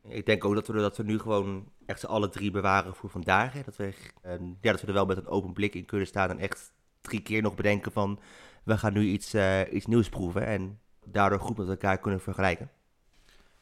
Ik 0.01 0.25
denk 0.25 0.45
ook 0.45 0.53
dat 0.53 0.67
we, 0.67 0.73
dat 0.73 0.97
we 0.97 1.03
nu 1.03 1.19
gewoon 1.19 1.71
echt 1.85 1.99
z'n 1.99 2.05
alle 2.05 2.29
drie 2.29 2.51
bewaren 2.51 2.95
voor 2.95 3.09
vandaag. 3.09 3.53
Hè. 3.53 3.61
Dat, 3.61 3.75
we, 3.75 3.93
uh, 4.25 4.31
ja, 4.61 4.71
dat 4.71 4.81
we 4.81 4.87
er 4.87 4.93
wel 4.93 5.05
met 5.05 5.17
een 5.17 5.27
open 5.27 5.53
blik 5.53 5.75
in 5.75 5.85
kunnen 5.85 6.07
staan 6.07 6.29
en 6.29 6.39
echt 6.39 6.73
drie 7.01 7.21
keer 7.21 7.41
nog 7.41 7.55
bedenken 7.55 7.91
van... 7.91 8.19
we 8.63 8.77
gaan 8.77 8.93
nu 8.93 9.03
iets, 9.03 9.35
uh, 9.35 9.73
iets 9.73 9.85
nieuws 9.85 10.09
proeven 10.09 10.45
en 10.45 10.79
daardoor 11.05 11.39
goed 11.39 11.57
met 11.57 11.67
elkaar 11.67 11.97
kunnen 11.97 12.21
vergelijken. 12.21 12.71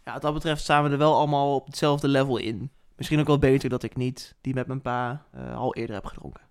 Ja, 0.03 0.13
wat 0.13 0.21
dat 0.21 0.33
betreft 0.33 0.61
staan 0.61 0.83
we 0.83 0.89
er 0.89 0.97
wel 0.97 1.15
allemaal 1.15 1.55
op 1.55 1.65
hetzelfde 1.65 2.07
level 2.07 2.37
in. 2.37 2.71
Misschien 2.95 3.19
ook 3.19 3.27
wel 3.27 3.39
beter 3.39 3.69
dat 3.69 3.83
ik 3.83 3.95
niet 3.95 4.35
die 4.41 4.53
met 4.53 4.67
mijn 4.67 4.81
pa 4.81 5.25
uh, 5.35 5.57
al 5.57 5.75
eerder 5.75 5.95
heb 5.95 6.05
gedronken. 6.05 6.41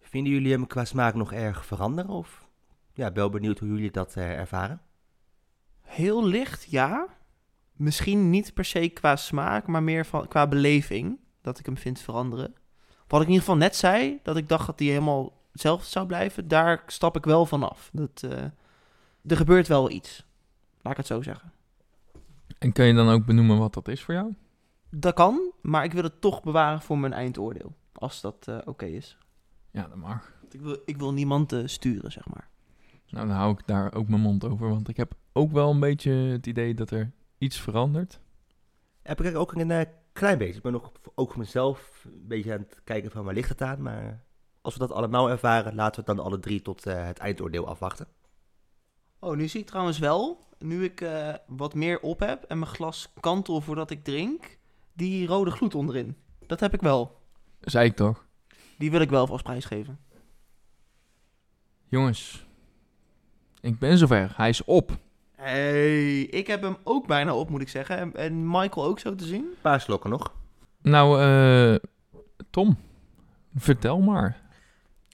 Vinden 0.00 0.32
jullie 0.32 0.52
hem 0.52 0.66
qua 0.66 0.84
smaak 0.84 1.14
nog 1.14 1.32
erg 1.32 1.66
veranderen? 1.66 2.10
Of 2.10 2.45
ja, 2.96 3.12
wel 3.12 3.30
benieuwd 3.30 3.58
hoe 3.58 3.68
jullie 3.68 3.90
dat 3.90 4.14
uh, 4.16 4.38
ervaren. 4.38 4.80
Heel 5.80 6.26
licht, 6.26 6.70
ja. 6.70 7.06
Misschien 7.72 8.30
niet 8.30 8.54
per 8.54 8.64
se 8.64 8.88
qua 8.88 9.16
smaak, 9.16 9.66
maar 9.66 9.82
meer 9.82 10.06
van, 10.06 10.28
qua 10.28 10.46
beleving. 10.46 11.18
Dat 11.40 11.58
ik 11.58 11.66
hem 11.66 11.76
vind 11.76 12.00
veranderen. 12.00 12.54
Wat 13.06 13.20
ik 13.20 13.26
in 13.26 13.32
ieder 13.32 13.46
geval 13.46 13.56
net 13.56 13.76
zei, 13.76 14.20
dat 14.22 14.36
ik 14.36 14.48
dacht 14.48 14.66
dat 14.66 14.78
hij 14.78 14.88
helemaal 14.88 15.42
hetzelfde 15.52 15.86
zou 15.86 16.06
blijven. 16.06 16.48
Daar 16.48 16.82
stap 16.86 17.16
ik 17.16 17.24
wel 17.24 17.46
van 17.46 17.62
af. 17.62 17.90
Dat, 17.92 18.22
uh, 18.24 18.32
er 19.26 19.36
gebeurt 19.36 19.68
wel 19.68 19.90
iets. 19.90 20.26
Laat 20.82 20.92
ik 20.92 20.98
het 20.98 21.06
zo 21.06 21.22
zeggen. 21.22 21.52
En 22.58 22.72
kun 22.72 22.84
je 22.84 22.94
dan 22.94 23.08
ook 23.08 23.26
benoemen 23.26 23.58
wat 23.58 23.74
dat 23.74 23.88
is 23.88 24.02
voor 24.02 24.14
jou? 24.14 24.34
Dat 24.90 25.14
kan, 25.14 25.52
maar 25.62 25.84
ik 25.84 25.92
wil 25.92 26.02
het 26.02 26.20
toch 26.20 26.42
bewaren 26.42 26.80
voor 26.80 26.98
mijn 26.98 27.12
eindoordeel. 27.12 27.74
Als 27.92 28.20
dat 28.20 28.46
uh, 28.48 28.56
oké 28.56 28.68
okay 28.68 28.90
is. 28.90 29.18
Ja, 29.70 29.88
dat 29.88 29.96
mag. 29.96 30.32
Ik 30.50 30.60
wil, 30.60 30.78
ik 30.84 30.96
wil 30.96 31.12
niemand 31.12 31.52
uh, 31.52 31.66
sturen, 31.66 32.12
zeg 32.12 32.28
maar. 32.28 32.48
Nou, 33.08 33.26
dan 33.26 33.36
hou 33.36 33.52
ik 33.52 33.66
daar 33.66 33.94
ook 33.94 34.08
mijn 34.08 34.20
mond 34.20 34.44
over. 34.44 34.68
Want 34.68 34.88
ik 34.88 34.96
heb 34.96 35.14
ook 35.32 35.52
wel 35.52 35.70
een 35.70 35.80
beetje 35.80 36.10
het 36.10 36.46
idee 36.46 36.74
dat 36.74 36.90
er 36.90 37.12
iets 37.38 37.60
verandert. 37.60 38.20
Heb 39.02 39.20
ik 39.20 39.36
ook 39.36 39.52
een 39.52 39.70
uh, 39.70 39.80
klein 40.12 40.38
beetje. 40.38 40.56
Ik 40.56 40.62
ben 40.62 40.72
nog 40.72 40.92
ook 41.14 41.30
voor 41.30 41.38
mezelf 41.38 42.04
een 42.04 42.26
beetje 42.26 42.52
aan 42.52 42.58
het 42.58 42.80
kijken 42.84 43.10
van 43.10 43.24
waar 43.24 43.34
ligt 43.34 43.48
het 43.48 43.62
aan. 43.62 43.82
Maar 43.82 44.24
als 44.60 44.74
we 44.74 44.80
dat 44.80 44.92
allemaal 44.92 45.30
ervaren, 45.30 45.74
laten 45.74 46.04
we 46.04 46.10
het 46.10 46.16
dan 46.16 46.26
alle 46.26 46.38
drie 46.38 46.62
tot 46.62 46.86
uh, 46.86 47.04
het 47.06 47.18
eindoordeel 47.18 47.66
afwachten. 47.66 48.06
Oh, 49.18 49.36
nu 49.36 49.48
zie 49.48 49.60
ik 49.60 49.66
trouwens 49.66 49.98
wel, 49.98 50.44
nu 50.58 50.84
ik 50.84 51.00
uh, 51.00 51.34
wat 51.46 51.74
meer 51.74 52.00
op 52.00 52.20
heb 52.20 52.42
en 52.42 52.58
mijn 52.58 52.70
glas 52.70 53.12
kantel 53.20 53.60
voordat 53.60 53.90
ik 53.90 54.04
drink, 54.04 54.58
die 54.92 55.26
rode 55.26 55.50
gloed 55.50 55.74
onderin. 55.74 56.16
Dat 56.46 56.60
heb 56.60 56.74
ik 56.74 56.80
wel. 56.80 57.20
Zei 57.60 57.88
ik 57.88 57.96
toch? 57.96 58.26
Die 58.78 58.90
wil 58.90 59.00
ik 59.00 59.10
wel 59.10 59.28
als 59.28 59.42
prijs 59.42 59.64
geven. 59.64 59.98
Jongens, 61.88 62.45
ik 63.66 63.78
ben 63.78 63.98
zover. 63.98 64.32
Hij 64.36 64.48
is 64.48 64.64
op. 64.64 64.96
Hey, 65.36 66.20
ik 66.20 66.46
heb 66.46 66.62
hem 66.62 66.76
ook 66.82 67.06
bijna 67.06 67.34
op, 67.34 67.50
moet 67.50 67.60
ik 67.60 67.68
zeggen. 67.68 67.98
En, 67.98 68.14
en 68.14 68.50
Michael 68.50 68.86
ook 68.86 68.98
zo 68.98 69.14
te 69.14 69.24
zien. 69.24 69.42
Een 69.42 69.60
paar 69.60 69.80
slokken 69.80 70.10
nog. 70.10 70.32
Nou, 70.82 71.22
uh, 71.22 71.76
Tom, 72.50 72.76
vertel 73.56 74.00
maar. 74.00 74.36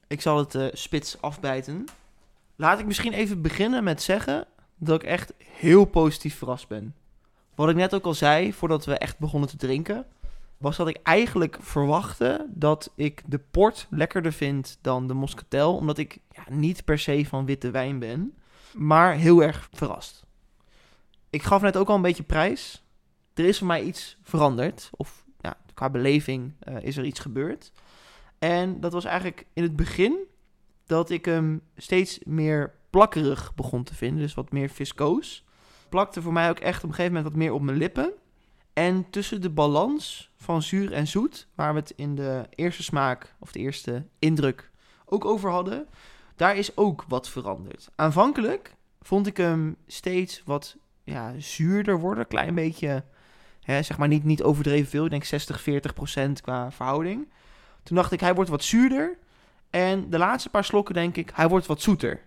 Ik 0.07 0.21
zal 0.21 0.39
het 0.39 0.55
uh, 0.55 0.67
spits 0.73 1.21
afbijten. 1.21 1.85
Laat 2.57 2.79
ik 2.79 2.87
misschien 2.87 3.13
even 3.13 3.43
beginnen 3.43 3.85
met 3.85 4.03
zeggen 4.03 4.47
dat 4.77 5.03
ik 5.03 5.09
echt 5.09 5.33
heel 5.39 5.85
positief 5.85 6.39
verrast 6.39 6.69
ben. 6.69 6.95
Wat 7.55 7.69
ik 7.69 7.77
net 7.77 7.95
ook 7.95 8.05
al 8.05 8.15
zei, 8.15 8.53
voordat 8.53 8.85
we 8.85 8.99
echt 8.99 9.19
begonnen 9.19 9.49
te 9.49 9.57
drinken, 9.57 10.07
was 10.59 10.77
dat 10.77 10.89
ik 10.89 10.99
eigenlijk 11.03 11.59
verwachtte 11.61 12.47
dat 12.51 12.93
ik 12.95 13.23
de 13.27 13.39
port 13.39 13.87
lekkerder 13.91 14.33
vind 14.33 14.79
dan 14.81 15.07
de 15.07 15.15
moscatel, 15.15 15.77
omdat 15.77 15.99
ik 15.99 16.19
ja, 16.31 16.45
niet 16.51 16.85
per 16.85 16.99
se 16.99 17.27
van 17.27 17.47
witte 17.47 17.71
wijn 17.71 17.99
ben, 17.99 18.35
maar 18.75 19.15
heel 19.15 19.43
erg 19.43 19.69
verrast. 19.73 20.25
Ik 21.31 21.43
gaf 21.43 21.63
net 21.63 21.77
ook 21.77 21.89
al 21.89 21.95
een 21.95 22.03
beetje 22.03 22.23
prijs. 22.23 22.83
Er 23.35 23.45
is 23.45 23.59
voor 23.59 23.67
mij 23.67 23.83
iets 23.83 24.17
veranderd, 24.23 24.91
of 24.93 25.25
ja, 25.41 25.57
qua 25.75 25.91
beleving 25.91 26.55
eh, 26.59 26.77
is 26.83 26.97
er 26.97 27.05
iets 27.05 27.21
gebeurd. 27.21 27.73
En 28.39 28.81
dat 28.81 28.93
was 28.93 29.05
eigenlijk 29.05 29.47
in 29.53 29.63
het 29.63 29.77
begin 29.77 30.17
dat 30.87 31.11
ik 31.11 31.25
hem 31.25 31.63
steeds 31.77 32.19
meer 32.25 32.75
plakkerig 32.91 33.55
begon 33.55 33.83
te 33.83 33.95
vinden, 33.95 34.23
dus 34.23 34.35
wat 34.35 34.53
meer 34.53 34.69
viscoos. 34.69 35.45
Plakte 35.89 36.23
voor 36.23 36.33
mij 36.33 36.51
ook 36.51 36.59
echt 36.59 36.83
op 36.83 36.89
een 36.89 36.95
gegeven 36.95 37.15
moment 37.15 37.33
wat 37.33 37.43
meer 37.43 37.53
op 37.53 37.63
mijn 37.63 37.77
lippen. 37.77 38.13
En 38.73 39.11
tussen 39.11 39.41
de 39.41 39.51
balans 39.51 40.31
van 40.37 40.63
zuur 40.63 40.93
en 40.93 41.07
zoet, 41.07 41.49
waar 41.55 41.75
we 41.75 41.81
het 41.81 41.93
in 41.97 42.15
de 42.15 42.47
eerste 42.55 42.83
smaak 42.83 43.35
of 43.39 43.53
de 43.53 43.59
eerste 43.59 44.07
indruk 44.19 44.71
ook 45.05 45.25
over 45.25 45.51
hadden, 45.51 45.89
daar 46.43 46.57
is 46.57 46.77
ook 46.77 47.05
wat 47.09 47.29
veranderd. 47.29 47.91
Aanvankelijk 47.95 48.75
vond 49.01 49.27
ik 49.27 49.37
hem 49.37 49.77
steeds 49.87 50.43
wat 50.45 50.77
ja, 51.05 51.35
zuurder 51.39 51.99
worden, 51.99 52.27
klein 52.27 52.55
beetje, 52.55 53.05
hè, 53.61 53.83
zeg 53.83 53.99
maar 53.99 54.09
niet, 54.09 54.25
niet 54.25 54.43
overdreven 54.43 54.91
veel, 54.91 55.05
ik 55.05 55.11
denk 55.11 55.25
60, 55.25 55.61
40 55.61 55.95
procent 55.95 56.41
qua 56.41 56.71
verhouding. 56.71 57.29
Toen 57.83 57.97
dacht 57.97 58.13
ik, 58.13 58.21
hij 58.21 58.35
wordt 58.35 58.51
wat 58.51 58.65
zuurder. 58.65 59.19
En 59.71 60.11
de 60.11 60.19
laatste 60.19 60.49
paar 60.51 60.65
slokken 60.65 60.95
denk 60.95 61.17
ik, 61.17 61.31
hij 61.35 61.49
wordt 61.49 61.67
wat 61.67 61.81
zoeter. 61.81 62.21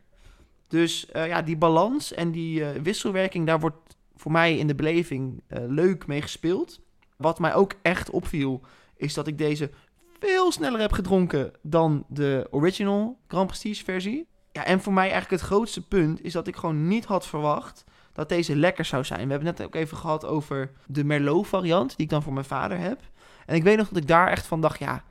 Dus 0.67 1.07
uh, 1.15 1.27
ja, 1.27 1.41
die 1.41 1.57
balans 1.57 2.13
en 2.13 2.31
die 2.31 2.59
uh, 2.59 2.69
wisselwerking, 2.69 3.45
daar 3.45 3.59
wordt 3.59 3.95
voor 4.15 4.31
mij 4.31 4.57
in 4.57 4.67
de 4.67 4.75
beleving 4.75 5.41
uh, 5.47 5.59
leuk 5.67 6.07
mee 6.07 6.21
gespeeld. 6.21 6.79
Wat 7.17 7.39
mij 7.39 7.53
ook 7.53 7.73
echt 7.81 8.09
opviel, 8.09 8.61
is 8.95 9.13
dat 9.13 9.27
ik 9.27 9.37
deze 9.37 9.71
veel 10.19 10.51
sneller 10.51 10.79
heb 10.79 10.91
gedronken 10.91 11.51
dan 11.61 12.05
de 12.07 12.47
original 12.51 13.17
Grand 13.27 13.47
Prestige 13.47 13.83
versie. 13.83 14.27
Ja, 14.51 14.65
en 14.65 14.81
voor 14.81 14.93
mij 14.93 15.11
eigenlijk 15.11 15.41
het 15.41 15.51
grootste 15.51 15.87
punt 15.87 16.23
is 16.23 16.33
dat 16.33 16.47
ik 16.47 16.55
gewoon 16.55 16.87
niet 16.87 17.05
had 17.05 17.27
verwacht 17.27 17.83
dat 18.13 18.29
deze 18.29 18.55
lekker 18.55 18.85
zou 18.85 19.03
zijn. 19.03 19.25
We 19.25 19.33
hebben 19.33 19.55
net 19.55 19.63
ook 19.63 19.75
even 19.75 19.97
gehad 19.97 20.25
over 20.25 20.71
de 20.87 21.03
Merlot 21.03 21.47
variant, 21.47 21.89
die 21.89 22.05
ik 22.05 22.11
dan 22.11 22.23
voor 22.23 22.33
mijn 22.33 22.45
vader 22.45 22.77
heb. 22.77 23.01
En 23.45 23.55
ik 23.55 23.63
weet 23.63 23.77
nog 23.77 23.87
dat 23.87 23.97
ik 23.97 24.07
daar 24.07 24.27
echt 24.27 24.47
van 24.47 24.61
dacht, 24.61 24.79
ja, 24.79 25.03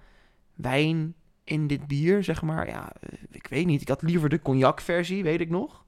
wijn 0.55 1.14
in 1.45 1.67
dit 1.67 1.87
bier, 1.87 2.25
zeg 2.25 2.43
maar. 2.43 2.69
Ja, 2.69 2.93
ik 3.31 3.47
weet 3.47 3.67
niet. 3.67 3.81
Ik 3.81 3.88
had 3.88 4.03
liever 4.03 4.29
de 4.29 4.43
cognac 4.43 4.81
versie, 4.81 5.23
weet 5.23 5.40
ik 5.40 5.51
nog. 5.51 5.85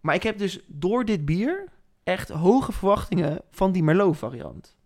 Maar 0.00 0.14
ik 0.14 0.22
heb 0.22 0.38
dus 0.38 0.60
door 0.66 1.04
dit 1.04 1.24
bier 1.24 1.68
echt 2.04 2.28
hoge 2.28 2.72
verwachtingen 2.72 3.40
van 3.50 3.72
die 3.72 3.82
Merlot 3.82 4.16
variant. 4.16 4.76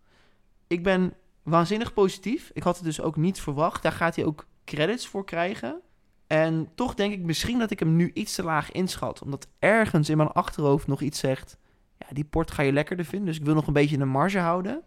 Ik 0.67 0.83
ben 0.83 1.13
waanzinnig 1.43 1.93
positief. 1.93 2.51
Ik 2.53 2.63
had 2.63 2.75
het 2.75 2.85
dus 2.85 3.01
ook 3.01 3.15
niet 3.15 3.41
verwacht. 3.41 3.83
Daar 3.83 3.91
gaat 3.91 4.15
hij 4.15 4.25
ook 4.25 4.45
credits 4.65 5.07
voor 5.07 5.25
krijgen. 5.25 5.81
En 6.27 6.69
toch 6.75 6.93
denk 6.93 7.13
ik 7.13 7.19
misschien 7.19 7.59
dat 7.59 7.71
ik 7.71 7.79
hem 7.79 7.95
nu 7.95 8.11
iets 8.13 8.35
te 8.35 8.43
laag 8.43 8.71
inschat. 8.71 9.21
Omdat 9.21 9.47
ergens 9.59 10.09
in 10.09 10.17
mijn 10.17 10.29
achterhoofd 10.29 10.87
nog 10.87 11.01
iets 11.01 11.19
zegt... 11.19 11.57
Ja, 11.97 12.07
die 12.11 12.23
port 12.25 12.51
ga 12.51 12.61
je 12.61 12.71
lekkerder 12.71 13.05
vinden. 13.05 13.27
Dus 13.27 13.37
ik 13.37 13.45
wil 13.45 13.53
nog 13.53 13.67
een 13.67 13.73
beetje 13.73 13.97
een 13.97 14.07
marge 14.07 14.39
houden. 14.39 14.83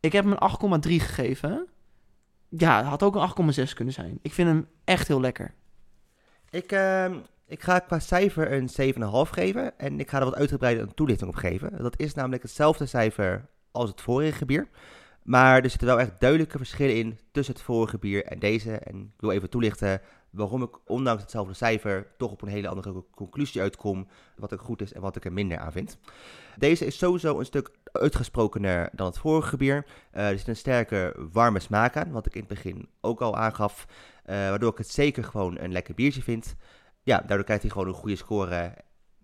Ik 0.00 0.12
heb 0.12 0.24
hem 0.24 0.36
een 0.38 0.82
8,3 0.84 0.88
gegeven. 0.88 1.68
Ja, 2.48 2.82
had 2.82 3.02
ook 3.02 3.36
een 3.36 3.54
8,6 3.68 3.74
kunnen 3.74 3.94
zijn. 3.94 4.18
Ik 4.22 4.32
vind 4.32 4.48
hem 4.48 4.68
echt 4.84 5.08
heel 5.08 5.20
lekker. 5.20 5.54
Ik, 6.50 6.72
uh, 6.72 7.14
ik 7.46 7.62
ga 7.62 7.78
qua 7.78 7.98
cijfer 7.98 8.52
een 8.52 8.94
7,5 8.94 9.30
geven. 9.30 9.78
En 9.78 10.00
ik 10.00 10.10
ga 10.10 10.18
er 10.18 10.24
wat 10.24 10.34
uitgebreider 10.34 10.82
een 10.82 10.94
toelichting 10.94 11.30
op 11.30 11.36
geven. 11.36 11.82
Dat 11.82 11.98
is 11.98 12.14
namelijk 12.14 12.42
hetzelfde 12.42 12.86
cijfer 12.86 13.48
als 13.70 13.90
het 13.90 14.00
vorige 14.00 14.44
bier. 14.44 14.68
Maar 15.30 15.62
er 15.62 15.70
zitten 15.70 15.88
wel 15.88 16.00
echt 16.00 16.20
duidelijke 16.20 16.56
verschillen 16.56 16.96
in 16.96 17.18
tussen 17.32 17.54
het 17.54 17.62
vorige 17.62 17.98
bier 17.98 18.24
en 18.24 18.38
deze. 18.38 18.76
En 18.76 19.12
ik 19.14 19.20
wil 19.20 19.30
even 19.30 19.50
toelichten 19.50 20.00
waarom 20.30 20.62
ik 20.62 20.78
ondanks 20.86 21.22
hetzelfde 21.22 21.54
cijfer 21.54 22.06
toch 22.16 22.30
op 22.30 22.42
een 22.42 22.48
hele 22.48 22.68
andere 22.68 23.04
conclusie 23.14 23.60
uitkom. 23.60 24.08
Wat 24.36 24.52
er 24.52 24.58
goed 24.58 24.82
is 24.82 24.92
en 24.92 25.00
wat 25.00 25.16
ik 25.16 25.24
er 25.24 25.32
minder 25.32 25.58
aan 25.58 25.72
vind. 25.72 25.98
Deze 26.56 26.86
is 26.86 26.98
sowieso 26.98 27.38
een 27.38 27.44
stuk 27.44 27.70
uitgesprokener 27.92 28.88
dan 28.92 29.06
het 29.06 29.18
vorige 29.18 29.56
bier. 29.56 29.86
Uh, 30.14 30.28
er 30.28 30.38
zit 30.38 30.48
een 30.48 30.56
sterke 30.56 31.28
warme 31.32 31.60
smaak 31.60 31.96
aan, 31.96 32.10
wat 32.10 32.26
ik 32.26 32.34
in 32.34 32.40
het 32.40 32.48
begin 32.48 32.88
ook 33.00 33.20
al 33.20 33.36
aangaf. 33.36 33.86
Uh, 33.88 34.34
waardoor 34.48 34.70
ik 34.70 34.78
het 34.78 34.90
zeker 34.90 35.24
gewoon 35.24 35.58
een 35.58 35.72
lekker 35.72 35.94
biertje 35.94 36.22
vind. 36.22 36.56
Ja, 37.02 37.18
daardoor 37.18 37.44
krijgt 37.44 37.62
hij 37.62 37.72
gewoon 37.72 37.88
een 37.88 37.94
goede 37.94 38.16
score. 38.16 38.74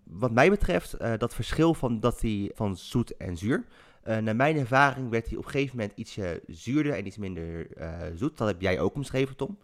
Wat 0.04 0.32
mij 0.32 0.50
betreft, 0.50 1.00
uh, 1.00 1.12
dat 1.18 1.34
verschil 1.34 1.74
van, 1.74 2.00
dat 2.00 2.20
hij 2.20 2.50
van 2.54 2.76
zoet 2.76 3.16
en 3.16 3.36
zuur. 3.36 3.66
Uh, 4.08 4.16
naar 4.16 4.36
mijn 4.36 4.56
ervaring 4.56 5.10
werd 5.10 5.28
hij 5.28 5.36
op 5.36 5.44
een 5.44 5.50
gegeven 5.50 5.76
moment 5.76 5.98
ietsje 5.98 6.42
zuurder 6.46 6.92
en 6.92 7.06
iets 7.06 7.16
minder 7.16 7.66
uh, 7.78 7.92
zoet. 8.14 8.38
Dat 8.38 8.48
heb 8.48 8.60
jij 8.60 8.80
ook 8.80 8.94
omschreven, 8.94 9.36
Tom. 9.36 9.58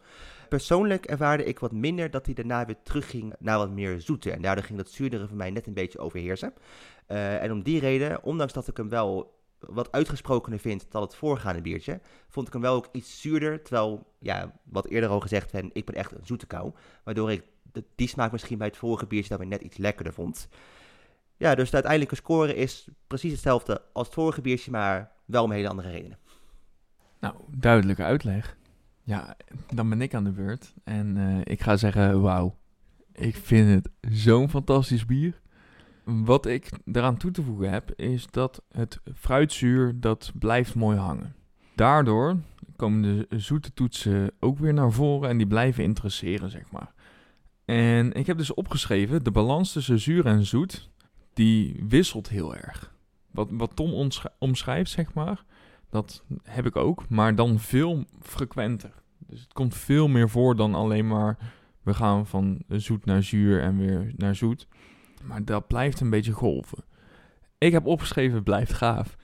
Persoonlijk 0.48 1.04
ervaarde 1.04 1.44
ik 1.44 1.58
wat 1.58 1.72
minder 1.72 2.10
dat 2.10 2.26
hij 2.26 2.34
daarna 2.34 2.66
weer 2.66 2.76
terugging 2.82 3.34
naar 3.38 3.58
wat 3.58 3.70
meer 3.70 4.00
zoete. 4.00 4.30
En 4.30 4.42
daardoor 4.42 4.64
ging 4.64 4.78
dat 4.78 4.90
zuurdere 4.90 5.28
voor 5.28 5.36
mij 5.36 5.50
net 5.50 5.66
een 5.66 5.74
beetje 5.74 5.98
overheersen. 5.98 6.52
En 7.06 7.52
om 7.52 7.62
die 7.62 7.80
reden, 7.80 8.22
ondanks 8.22 8.52
dat 8.52 8.68
ik 8.68 8.76
hem 8.76 8.88
wel 8.88 9.40
wat 9.58 9.92
uitgesprokener 9.92 10.58
vind 10.58 10.86
dan 10.90 11.02
het 11.02 11.14
voorgaande 11.14 11.62
biertje, 11.62 12.00
vond 12.28 12.46
ik 12.46 12.52
hem 12.52 12.62
wel 12.62 12.74
ook 12.74 12.88
iets 12.92 13.20
zuurder. 13.20 13.62
Terwijl, 13.62 14.06
ja, 14.18 14.60
wat 14.64 14.86
eerder 14.86 15.10
al 15.10 15.20
gezegd 15.20 15.52
ik 15.72 15.84
ben 15.84 15.94
echt 15.94 16.12
een 16.12 16.26
zoete 16.26 16.46
kou. 16.46 16.72
Waardoor 17.04 17.32
ik 17.32 17.42
die 17.94 18.08
smaak 18.08 18.32
misschien 18.32 18.58
bij 18.58 18.66
het 18.66 18.76
vorige 18.76 19.06
biertje 19.06 19.28
dan 19.28 19.38
weer 19.38 19.48
net 19.48 19.62
iets 19.62 19.76
lekkerder 19.76 20.12
vond. 20.12 20.48
Ja, 21.42 21.54
dus 21.54 21.68
de 21.68 21.74
uiteindelijke 21.74 22.14
score 22.14 22.54
is 22.54 22.88
precies 23.06 23.32
hetzelfde 23.32 23.82
als 23.92 24.06
het 24.06 24.14
vorige 24.14 24.40
biertje, 24.40 24.70
maar 24.70 25.10
wel 25.24 25.44
om 25.44 25.50
hele 25.50 25.68
andere 25.68 25.90
redenen. 25.90 26.18
Nou, 27.20 27.34
duidelijke 27.48 28.02
uitleg. 28.02 28.56
Ja, 29.02 29.36
dan 29.74 29.88
ben 29.88 30.00
ik 30.00 30.14
aan 30.14 30.24
de 30.24 30.30
beurt. 30.30 30.74
En 30.84 31.16
uh, 31.16 31.40
ik 31.44 31.62
ga 31.62 31.76
zeggen, 31.76 32.20
wauw. 32.20 32.56
Ik 33.12 33.36
vind 33.36 33.68
het 33.68 34.14
zo'n 34.14 34.50
fantastisch 34.50 35.06
bier. 35.06 35.40
Wat 36.04 36.46
ik 36.46 36.70
eraan 36.92 37.16
toe 37.16 37.30
te 37.30 37.42
voegen 37.42 37.70
heb, 37.70 37.92
is 37.96 38.26
dat 38.30 38.62
het 38.70 39.00
fruitzuur, 39.14 40.00
dat 40.00 40.32
blijft 40.38 40.74
mooi 40.74 40.98
hangen. 40.98 41.34
Daardoor 41.74 42.36
komen 42.76 43.02
de 43.02 43.38
zoete 43.38 43.72
toetsen 43.72 44.30
ook 44.40 44.58
weer 44.58 44.74
naar 44.74 44.92
voren 44.92 45.28
en 45.28 45.36
die 45.36 45.46
blijven 45.46 45.84
interesseren, 45.84 46.50
zeg 46.50 46.70
maar. 46.70 46.92
En 47.64 48.12
ik 48.12 48.26
heb 48.26 48.36
dus 48.36 48.54
opgeschreven, 48.54 49.24
de 49.24 49.30
balans 49.30 49.72
tussen 49.72 50.00
zuur 50.00 50.26
en 50.26 50.46
zoet, 50.46 50.90
die 51.32 51.84
wisselt 51.88 52.28
heel 52.28 52.56
erg. 52.56 52.94
Wat, 53.30 53.48
wat 53.50 53.76
Tom 53.76 54.10
omschrijft, 54.38 54.90
zeg 54.90 55.14
maar, 55.14 55.44
dat 55.90 56.24
heb 56.42 56.66
ik 56.66 56.76
ook, 56.76 57.08
maar 57.08 57.34
dan 57.34 57.58
veel 57.58 58.04
frequenter. 58.20 58.92
Dus 59.18 59.40
het 59.40 59.52
komt 59.52 59.74
veel 59.74 60.08
meer 60.08 60.28
voor 60.28 60.56
dan 60.56 60.74
alleen 60.74 61.06
maar 61.06 61.38
we 61.82 61.94
gaan 61.94 62.26
van 62.26 62.62
zoet 62.68 63.04
naar 63.04 63.22
zuur 63.22 63.62
en 63.62 63.78
weer 63.78 64.12
naar 64.16 64.34
zoet. 64.34 64.66
Maar 65.22 65.44
dat 65.44 65.66
blijft 65.66 66.00
een 66.00 66.10
beetje 66.10 66.32
golven. 66.32 66.84
Ik 67.58 67.72
heb 67.72 67.86
opgeschreven, 67.86 68.34
het 68.34 68.44
blijft 68.44 68.72
gaaf. 68.72 69.16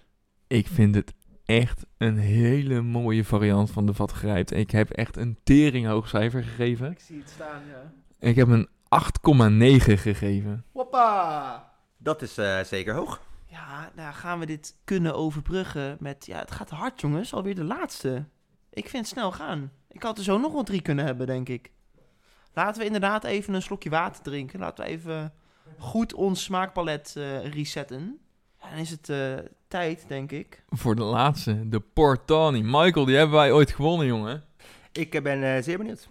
Ik 0.47 0.67
vind 0.67 0.95
het 0.95 1.15
echt 1.45 1.87
een 1.97 2.17
hele 2.17 2.81
mooie 2.81 3.25
variant 3.25 3.71
van 3.71 3.87
de 3.87 3.95
vat 3.95 4.13
grijpt. 4.13 4.53
Ik 4.53 4.71
heb 4.71 4.91
echt 4.91 5.17
een 5.17 5.39
teringhoog 5.43 6.09
cijfer 6.09 6.43
gegeven. 6.43 6.91
Ik 6.91 7.01
zie 7.01 7.19
het 7.19 7.29
staan, 7.29 7.63
ja. 7.67 7.93
Ik 8.19 8.37
heb 8.37 8.49
een 8.49 8.69
8,9 8.69 9.93
gegeven. 9.95 10.65
Hoppa! 10.73 11.68
Dat 11.99 12.23
is 12.23 12.39
uh, 12.39 12.61
zeker 12.61 12.95
hoog. 12.95 13.21
Ja, 13.47 13.91
nou 13.95 14.15
gaan 14.15 14.39
we 14.39 14.47
dit 14.47 14.77
kunnen 14.85 15.15
overbruggen 15.15 15.97
met... 16.01 16.27
Ja, 16.27 16.39
het 16.39 16.51
gaat 16.51 16.71
hard, 16.71 17.01
jongens. 17.01 17.35
Alweer 17.35 17.55
de 17.55 17.65
laatste. 17.65 18.25
Ik 18.71 18.89
vind 18.89 19.05
het 19.05 19.13
snel 19.13 19.33
gaan. 19.33 19.73
Ik 19.89 20.03
had 20.03 20.19
er 20.19 20.25
zo 20.25 20.39
nog 20.39 20.53
wel 20.53 20.63
drie 20.63 20.83
kunnen 20.83 21.05
hebben, 21.05 21.27
denk 21.27 21.49
ik. 21.49 21.71
Laten 22.55 22.81
we 22.81 22.87
inderdaad 22.87 23.25
even 23.25 23.55
een 23.55 23.63
slokje 23.63 23.91
water 23.91 24.23
drinken. 24.23 24.61
Laten 24.61 24.85
we 24.85 24.91
even 24.91 25.33
goed 25.79 26.15
ons 26.15 26.43
smaakpalet 26.43 27.15
uh, 27.19 27.47
resetten. 27.53 28.19
Ja, 28.61 28.71
dan 28.71 28.79
is 28.79 28.91
het 28.91 29.09
uh, 29.09 29.35
tijd, 29.69 30.05
denk 30.09 30.33
ik. 30.33 30.63
Voor 30.69 30.95
de 30.95 31.03
laatste, 31.03 31.69
de 31.69 31.81
Portani. 31.81 32.63
Michael, 32.63 33.05
die 33.05 33.17
hebben 33.17 33.37
wij 33.37 33.53
ooit 33.53 33.71
gewonnen, 33.71 34.07
jongen. 34.07 34.45
Ik 34.93 35.23
ben 35.23 35.43
uh, 35.43 35.63
zeer 35.63 35.79
benieuwd. 35.79 36.09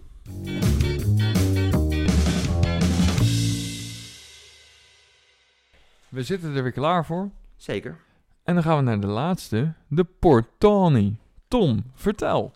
We 6.09 6.23
zitten 6.23 6.55
er 6.55 6.63
weer 6.63 6.71
klaar 6.71 7.05
voor. 7.05 7.29
Zeker. 7.55 7.97
En 8.43 8.53
dan 8.53 8.63
gaan 8.63 8.77
we 8.77 8.83
naar 8.83 8.99
de 8.99 9.07
laatste, 9.07 9.73
de 9.87 10.03
Portani. 10.03 11.17
Tom, 11.47 11.83
vertel. 11.93 12.53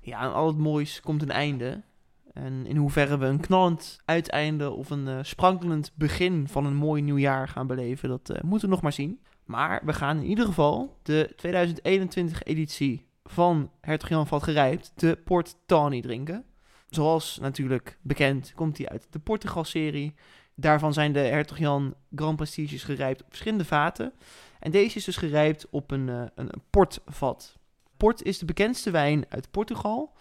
Ja, 0.00 0.18
aan 0.18 0.32
al 0.32 0.46
het 0.46 0.56
moois 0.56 1.00
komt 1.00 1.22
een 1.22 1.30
einde. 1.30 1.82
En 2.32 2.66
in 2.66 2.76
hoeverre 2.76 3.18
we 3.18 3.26
een 3.26 3.40
knallend 3.40 4.00
uiteinde 4.04 4.70
of 4.70 4.90
een 4.90 5.06
uh, 5.06 5.18
sprankelend 5.22 5.92
begin 5.94 6.48
van 6.48 6.66
een 6.66 6.74
mooi 6.74 7.02
nieuw 7.02 7.18
jaar 7.18 7.48
gaan 7.48 7.66
beleven, 7.66 8.08
dat 8.08 8.30
uh, 8.30 8.40
moeten 8.40 8.68
we 8.68 8.74
nog 8.74 8.82
maar 8.82 8.92
zien. 8.92 9.20
Maar 9.44 9.80
we 9.84 9.92
gaan 9.92 10.16
in 10.16 10.24
ieder 10.24 10.46
geval 10.46 10.96
de 11.02 11.32
2021 11.36 12.42
editie 12.42 13.06
van 13.24 13.70
Hertog 13.80 14.08
Jan 14.08 14.26
Vat 14.26 14.42
Gerijpt, 14.42 14.92
de 14.94 15.18
Port 15.24 15.56
Tawny, 15.66 16.00
drinken. 16.00 16.44
zoals 16.88 17.38
natuurlijk 17.38 17.98
bekend, 18.02 18.52
komt 18.54 18.78
hij 18.78 18.88
uit 18.88 19.06
de 19.10 19.18
Portugal-serie. 19.18 20.14
Daarvan 20.60 20.92
zijn 20.92 21.12
de 21.12 21.18
Hertog 21.18 21.58
Jan 21.58 21.94
Grand 22.14 22.36
Prestiges 22.36 22.82
gerijpt 22.82 23.20
op 23.22 23.26
verschillende 23.28 23.64
vaten. 23.64 24.12
En 24.58 24.70
deze 24.70 24.96
is 24.96 25.04
dus 25.04 25.16
gerijpt 25.16 25.66
op 25.70 25.90
een, 25.90 26.08
uh, 26.08 26.22
een 26.34 26.50
portvat. 26.70 27.58
Port 27.96 28.22
is 28.22 28.38
de 28.38 28.44
bekendste 28.44 28.90
wijn 28.90 29.24
uit 29.28 29.50
Portugal. 29.50 30.12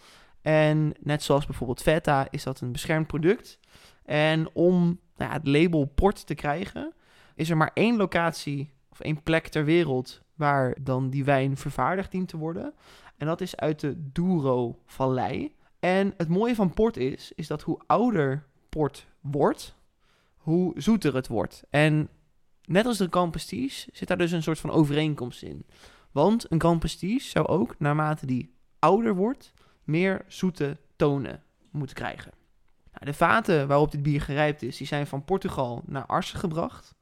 En 0.41 0.93
net 0.99 1.23
zoals 1.23 1.45
bijvoorbeeld 1.45 1.81
Feta 1.81 2.27
is 2.29 2.43
dat 2.43 2.61
een 2.61 2.71
beschermd 2.71 3.07
product. 3.07 3.59
En 4.05 4.49
om 4.53 4.99
nou 5.17 5.31
ja, 5.31 5.37
het 5.37 5.47
label 5.47 5.85
port 5.85 6.27
te 6.27 6.35
krijgen, 6.35 6.93
is 7.35 7.49
er 7.49 7.57
maar 7.57 7.71
één 7.73 7.97
locatie 7.97 8.71
of 8.89 8.99
één 8.99 9.23
plek 9.23 9.47
ter 9.47 9.65
wereld 9.65 10.21
waar 10.35 10.75
dan 10.81 11.09
die 11.09 11.23
wijn 11.23 11.57
vervaardigd 11.57 12.11
dient 12.11 12.27
te 12.27 12.37
worden. 12.37 12.73
En 13.17 13.27
dat 13.27 13.41
is 13.41 13.55
uit 13.55 13.79
de 13.79 14.11
Douro-vallei. 14.11 15.55
En 15.79 16.13
het 16.17 16.27
mooie 16.27 16.55
van 16.55 16.73
port 16.73 16.97
is, 16.97 17.31
is 17.35 17.47
dat 17.47 17.61
hoe 17.61 17.81
ouder 17.85 18.45
port 18.69 19.07
wordt, 19.21 19.77
hoe 20.49 20.73
zoeter 20.75 21.15
het 21.15 21.27
wordt. 21.27 21.63
En 21.69 22.09
net 22.65 22.85
als 22.85 22.97
de 22.97 23.07
Grand 23.09 23.31
Prestige 23.31 23.89
zit 23.93 24.07
daar 24.07 24.17
dus 24.17 24.31
een 24.31 24.43
soort 24.43 24.59
van 24.59 24.71
overeenkomst 24.71 25.43
in. 25.43 25.65
Want 26.11 26.51
een 26.51 26.59
Grand 26.59 26.79
Prestige 26.79 27.29
zou 27.29 27.47
ook, 27.47 27.75
naarmate 27.79 28.25
die 28.25 28.53
ouder 28.79 29.15
wordt, 29.15 29.53
meer 29.83 30.25
zoete 30.27 30.77
tonen 30.95 31.43
moeten 31.71 31.95
krijgen. 31.95 32.31
Nou, 32.91 33.05
de 33.05 33.13
vaten 33.13 33.67
waarop 33.67 33.91
dit 33.91 34.03
bier 34.03 34.21
gerijpt 34.21 34.61
is, 34.61 34.77
die 34.77 34.87
zijn 34.87 35.07
van 35.07 35.25
Portugal 35.25 35.83
naar 35.85 36.05
Arsen 36.05 36.39
gebracht. 36.39 36.95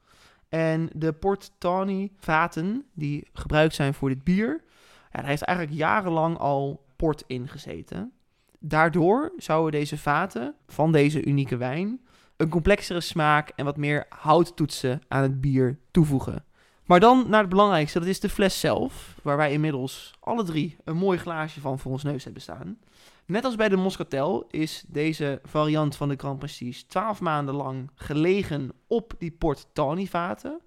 En 0.49 0.89
de 0.93 1.13
Port 1.13 1.51
Tawny 1.57 2.11
vaten 2.17 2.85
die 2.93 3.27
gebruikt 3.33 3.75
zijn 3.75 3.93
voor 3.93 4.09
dit 4.09 4.23
bier, 4.23 4.63
ja, 5.11 5.19
daar 5.19 5.29
heeft 5.29 5.41
eigenlijk 5.41 5.77
jarenlang 5.77 6.37
al 6.37 6.85
port 6.95 7.23
in 7.27 7.47
gezeten. 7.47 8.11
Daardoor 8.59 9.33
zouden 9.37 9.79
deze 9.79 9.97
vaten 9.97 10.55
van 10.67 10.91
deze 10.91 11.25
unieke 11.25 11.57
wijn 11.57 12.01
een 12.37 12.49
complexere 12.49 13.01
smaak 13.01 13.49
en 13.55 13.65
wat 13.65 13.77
meer 13.77 14.05
houttoetsen 14.09 15.01
aan 15.07 15.21
het 15.21 15.41
bier 15.41 15.79
toevoegen. 15.91 16.45
Maar 16.85 16.99
dan 16.99 17.25
naar 17.29 17.41
het 17.41 17.49
belangrijkste, 17.49 17.99
dat 17.99 18.07
is 18.07 18.19
de 18.19 18.29
fles 18.29 18.59
zelf, 18.59 19.19
waar 19.23 19.37
wij 19.37 19.51
inmiddels 19.51 20.13
alle 20.19 20.43
drie 20.43 20.77
een 20.83 20.97
mooi 20.97 21.17
glaasje 21.17 21.59
van 21.59 21.79
voor 21.79 21.91
ons 21.91 22.03
neus 22.03 22.23
hebben 22.23 22.41
staan. 22.41 22.77
Net 23.25 23.43
als 23.43 23.55
bij 23.55 23.69
de 23.69 23.75
Moscatel 23.75 24.47
is 24.49 24.83
deze 24.87 25.39
variant 25.43 25.95
van 25.95 26.09
de 26.09 26.15
Grand 26.17 26.39
Prestige 26.39 26.85
12 26.85 27.21
maanden 27.21 27.55
lang 27.55 27.91
gelegen 27.95 28.71
op 28.87 29.13
die 29.17 29.31
Port 29.31 29.67
Tawny 29.73 30.05
vaten. 30.05 30.61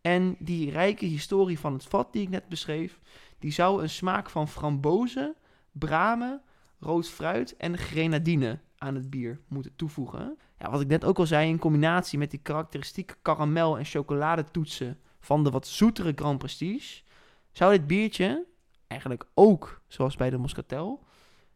En 0.00 0.36
die 0.38 0.70
rijke 0.70 1.06
historie 1.06 1.58
van 1.58 1.72
het 1.72 1.84
vat 1.84 2.12
die 2.12 2.22
ik 2.22 2.28
net 2.28 2.48
beschreef, 2.48 3.00
die 3.38 3.52
zou 3.52 3.82
een 3.82 3.90
smaak 3.90 4.30
van 4.30 4.48
frambozen, 4.48 5.34
bramen, 5.72 6.42
rood 6.80 7.08
fruit 7.08 7.56
en 7.56 7.78
grenadine 7.78 8.58
aan 8.78 8.94
het 8.94 9.10
bier 9.10 9.40
moeten 9.48 9.76
toevoegen. 9.76 10.38
Ja, 10.58 10.70
wat 10.70 10.80
ik 10.80 10.88
net 10.88 11.04
ook 11.04 11.18
al 11.18 11.26
zei, 11.26 11.48
in 11.48 11.58
combinatie 11.58 12.18
met 12.18 12.30
die 12.30 12.40
karakteristieke 12.42 13.14
karamel- 13.22 13.78
en 13.78 13.84
chocoladetoetsen 13.84 14.98
van 15.20 15.44
de 15.44 15.50
wat 15.50 15.66
zoetere 15.66 16.12
Grand 16.14 16.38
Prestige, 16.38 17.02
zou 17.52 17.72
dit 17.72 17.86
biertje 17.86 18.46
eigenlijk 18.86 19.26
ook, 19.34 19.80
zoals 19.86 20.16
bij 20.16 20.30
de 20.30 20.38
Moscatel, 20.38 21.04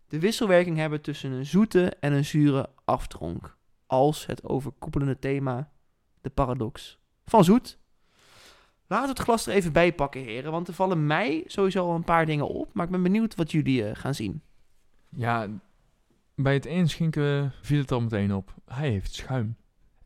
de 0.09 0.18
wisselwerking 0.18 0.76
hebben 0.76 1.01
tussen 1.01 1.32
een 1.32 1.46
zoete 1.46 1.96
en 2.01 2.12
een 2.12 2.24
zure 2.24 2.68
aftronk. 2.84 3.57
Als 3.86 4.26
het 4.26 4.44
overkoepelende 4.44 5.18
thema, 5.18 5.70
de 6.20 6.30
paradox 6.30 6.99
van 7.24 7.44
zoet. 7.44 7.78
Laten 8.86 9.07
we 9.07 9.12
het 9.12 9.22
glas 9.22 9.46
er 9.46 9.53
even 9.53 9.72
bij 9.72 9.94
pakken, 9.94 10.20
heren, 10.20 10.53
want 10.53 10.68
er 10.68 10.74
vallen 10.74 11.07
mij 11.07 11.44
sowieso 11.46 11.88
al 11.88 11.94
een 11.94 12.05
paar 12.05 12.26
dingen 12.26 12.49
op, 12.49 12.74
maar 12.74 12.84
ik 12.84 12.90
ben 12.90 13.03
benieuwd 13.03 13.34
wat 13.34 13.51
jullie 13.51 13.82
uh, 13.82 13.90
gaan 13.92 14.14
zien. 14.14 14.42
Ja, 15.09 15.49
bij 16.41 16.55
het 16.55 16.66
inschinken 16.66 17.53
viel 17.62 17.80
het 17.80 17.93
al 17.93 18.01
meteen 18.01 18.34
op. 18.34 18.55
Hij 18.64 18.91
heeft 18.91 19.14
schuim. 19.14 19.57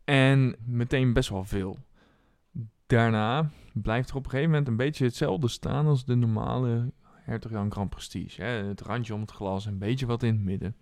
En 0.04 0.56
meteen 0.64 1.12
best 1.12 1.28
wel 1.28 1.44
veel. 1.44 1.78
Daarna 2.86 3.50
blijft 3.72 4.10
er 4.10 4.16
op 4.16 4.24
een 4.24 4.30
gegeven 4.30 4.50
moment 4.50 4.68
een 4.68 4.76
beetje 4.76 5.04
hetzelfde 5.04 5.48
staan 5.48 5.86
als 5.86 6.04
de 6.04 6.14
normale 6.14 6.92
Hertog 7.04 7.50
Jan 7.50 7.72
Grand 7.72 7.90
Prestige. 7.90 8.42
Hè? 8.42 8.48
Het 8.48 8.80
randje 8.80 9.14
om 9.14 9.20
het 9.20 9.30
glas, 9.30 9.66
een 9.66 9.78
beetje 9.78 10.06
wat 10.06 10.22
in 10.22 10.34
het 10.34 10.44
midden. 10.44 10.76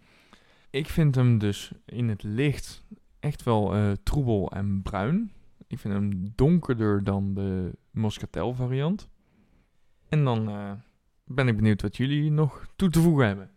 Ik 0.70 0.88
vind 0.88 1.14
hem 1.14 1.38
dus 1.38 1.72
in 1.84 2.08
het 2.08 2.22
licht 2.22 2.84
echt 3.20 3.42
wel 3.42 3.76
uh, 3.76 3.92
troebel 4.02 4.50
en 4.50 4.82
bruin. 4.82 5.32
Ik 5.66 5.78
vind 5.78 5.94
hem 5.94 6.32
donkerder 6.34 7.04
dan 7.04 7.34
de 7.34 7.72
Moscatel 7.90 8.54
variant. 8.54 9.08
En 10.08 10.24
dan 10.24 10.48
uh, 10.48 10.72
ben 11.24 11.48
ik 11.48 11.56
benieuwd 11.56 11.82
wat 11.82 11.96
jullie 11.96 12.30
nog 12.30 12.66
toe 12.76 12.90
te 12.90 13.00
voegen 13.00 13.26
hebben. 13.26 13.50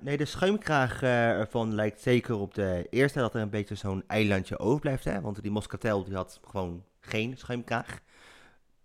Nee, 0.00 0.16
de 0.16 0.24
schuimkraag 0.24 1.02
uh, 1.02 1.30
ervan 1.30 1.74
lijkt 1.74 2.00
zeker 2.00 2.36
op 2.36 2.54
de 2.54 2.86
eerste 2.90 3.18
dat 3.18 3.34
er 3.34 3.40
een 3.40 3.50
beetje 3.50 3.74
zo'n 3.74 4.04
eilandje 4.06 4.58
overblijft. 4.58 5.04
Hè? 5.04 5.20
Want 5.20 5.42
die 5.42 5.50
Moscatel 5.50 6.04
die 6.04 6.14
had 6.14 6.40
gewoon 6.48 6.84
geen 7.00 7.36
schuimkraag. 7.36 8.00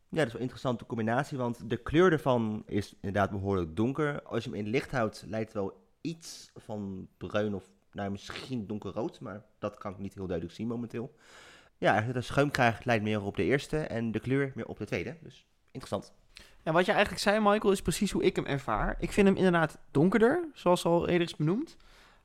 Ja, 0.10 0.20
dat 0.20 0.26
is 0.28 0.32
wel 0.32 0.36
een 0.36 0.42
interessante 0.42 0.86
combinatie, 0.86 1.38
want 1.38 1.70
de 1.70 1.78
kleur 1.78 2.12
ervan 2.12 2.64
is 2.66 2.94
inderdaad 2.94 3.32
behoorlijk 3.32 3.76
donker. 3.76 4.22
Als 4.22 4.44
je 4.44 4.50
hem 4.50 4.60
in 4.60 4.68
licht 4.68 4.92
houdt, 4.92 5.24
lijkt 5.28 5.54
het 5.54 5.62
wel 5.62 5.88
iets 6.02 6.52
van 6.56 7.08
bruin 7.18 7.56
of 7.56 7.70
nou, 7.92 8.12
misschien 8.12 8.68
donkerrood, 8.68 9.20
maar 9.20 9.44
dat 9.60 9.78
kan 9.78 9.92
ik 9.92 9.98
niet 9.98 10.14
heel 10.14 10.28
duidelijk 10.28 10.56
zien 10.56 10.68
momenteel. 10.68 11.16
Ja, 11.78 12.02
de 12.02 12.22
schuimkraag 12.22 12.84
lijkt 12.84 13.04
meer 13.04 13.22
op 13.22 13.36
de 13.36 13.44
eerste 13.44 13.78
en 13.78 14.12
de 14.12 14.20
kleur 14.20 14.52
meer 14.56 14.68
op 14.68 14.78
de 14.78 14.86
tweede. 14.86 15.18
Dus 15.22 15.46
interessant. 15.72 16.14
Ja, 16.64 16.72
wat 16.72 16.86
je 16.86 16.92
eigenlijk 16.92 17.22
zei, 17.22 17.40
Michael, 17.40 17.72
is 17.72 17.82
precies 17.82 18.12
hoe 18.12 18.24
ik 18.24 18.36
hem 18.36 18.46
ervaar. 18.46 18.96
Ik 19.00 19.12
vind 19.12 19.28
hem 19.28 19.36
inderdaad 19.36 19.78
donkerder, 19.92 20.48
zoals 20.54 20.86
al 20.86 21.08
eerder 21.08 21.28
is 21.28 21.36
benoemd. 21.36 21.78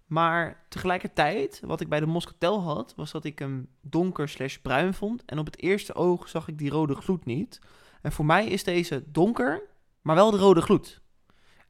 Maar 0.06 0.64
tegelijkertijd, 0.68 1.60
wat 1.64 1.80
ik 1.80 1.88
bij 1.88 2.00
de 2.00 2.06
Moscatel 2.06 2.60
had, 2.60 2.94
was 2.96 3.10
dat 3.10 3.24
ik 3.24 3.38
hem 3.38 3.68
donker 3.80 4.28
slash 4.28 4.56
bruin 4.56 4.94
vond. 4.94 5.24
En 5.24 5.38
op 5.38 5.46
het 5.46 5.58
eerste 5.58 5.94
oog 5.94 6.28
zag 6.28 6.48
ik 6.48 6.58
die 6.58 6.70
rode 6.70 6.94
gloed 6.94 7.24
niet. 7.24 7.60
En 8.02 8.12
voor 8.12 8.24
mij 8.24 8.46
is 8.46 8.64
deze 8.64 9.02
donker, 9.06 9.62
maar 10.02 10.14
wel 10.14 10.30
de 10.30 10.36
rode 10.36 10.60
gloed. 10.60 11.00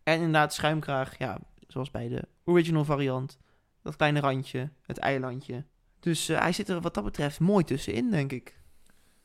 En 0.02 0.14
inderdaad 0.14 0.54
schuimkraag, 0.54 1.18
ja, 1.18 1.38
zoals 1.66 1.90
bij 1.90 2.08
de 2.08 2.28
original 2.44 2.84
variant. 2.84 3.38
Dat 3.82 3.96
kleine 3.96 4.20
randje, 4.20 4.70
het 4.82 4.98
eilandje. 4.98 5.64
Dus 6.00 6.30
uh, 6.30 6.40
hij 6.40 6.52
zit 6.52 6.68
er 6.68 6.80
wat 6.80 6.94
dat 6.94 7.04
betreft 7.04 7.40
mooi 7.40 7.64
tussenin, 7.64 8.10
denk 8.10 8.32
ik. 8.32 8.60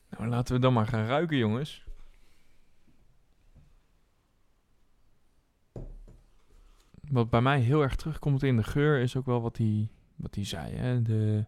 Nou, 0.09 0.27
laten 0.27 0.55
we 0.55 0.61
dan 0.61 0.73
maar 0.73 0.87
gaan 0.87 1.05
ruiken, 1.05 1.37
jongens. 1.37 1.83
Wat 7.09 7.29
bij 7.29 7.41
mij 7.41 7.59
heel 7.59 7.81
erg 7.81 7.95
terugkomt 7.95 8.43
in 8.43 8.55
de 8.55 8.63
geur 8.63 8.99
is 8.99 9.15
ook 9.15 9.25
wel 9.25 9.41
wat 9.41 9.57
hij, 9.57 9.89
wat 10.15 10.35
hij 10.35 10.45
zei. 10.45 10.75
Hè? 10.75 11.01
De 11.01 11.45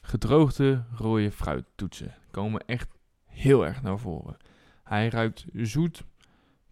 gedroogde 0.00 0.84
rode 0.94 1.30
fruittoetsen 1.30 2.14
komen 2.30 2.66
echt 2.66 2.88
heel 3.24 3.66
erg 3.66 3.82
naar 3.82 3.98
voren. 3.98 4.36
Hij 4.84 5.08
ruikt 5.08 5.46
zoet. 5.52 6.04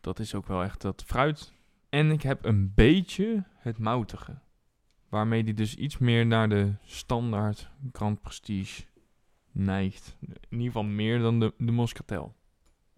Dat 0.01 0.19
is 0.19 0.35
ook 0.35 0.47
wel 0.47 0.63
echt 0.63 0.81
dat 0.81 1.03
fruit. 1.07 1.53
En 1.89 2.11
ik 2.11 2.23
heb 2.23 2.45
een 2.45 2.75
beetje 2.75 3.45
het 3.57 3.79
moutige. 3.79 4.39
Waarmee 5.09 5.45
die 5.45 5.55
dus 5.55 5.75
iets 5.75 5.99
meer 5.99 6.27
naar 6.27 6.49
de 6.49 6.75
standaard 6.83 7.71
Grand 7.93 8.21
Prestige 8.21 8.83
neigt. 9.53 10.17
In 10.21 10.37
ieder 10.51 10.67
geval 10.67 10.83
meer 10.83 11.19
dan 11.19 11.41
de, 11.41 11.55
de 11.59 11.73
Moscatel. 11.73 12.35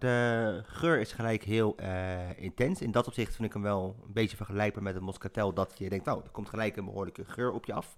De 0.03 0.61
geur 0.66 1.00
is 1.00 1.12
gelijk 1.12 1.42
heel 1.44 1.76
uh, 1.80 2.38
intens. 2.38 2.80
In 2.80 2.90
dat 2.90 3.07
opzicht 3.07 3.34
vind 3.34 3.48
ik 3.48 3.53
hem 3.53 3.62
wel 3.62 3.96
een 4.07 4.12
beetje 4.12 4.36
vergelijkbaar 4.36 4.82
met 4.82 4.94
de 4.94 5.00
Moscatel. 5.00 5.53
Dat 5.53 5.74
je 5.78 5.88
denkt, 5.88 6.05
nou, 6.05 6.22
er 6.24 6.30
komt 6.30 6.48
gelijk 6.48 6.76
een 6.76 6.84
behoorlijke 6.84 7.24
geur 7.24 7.53
op 7.53 7.64
je 7.64 7.72
af. 7.72 7.94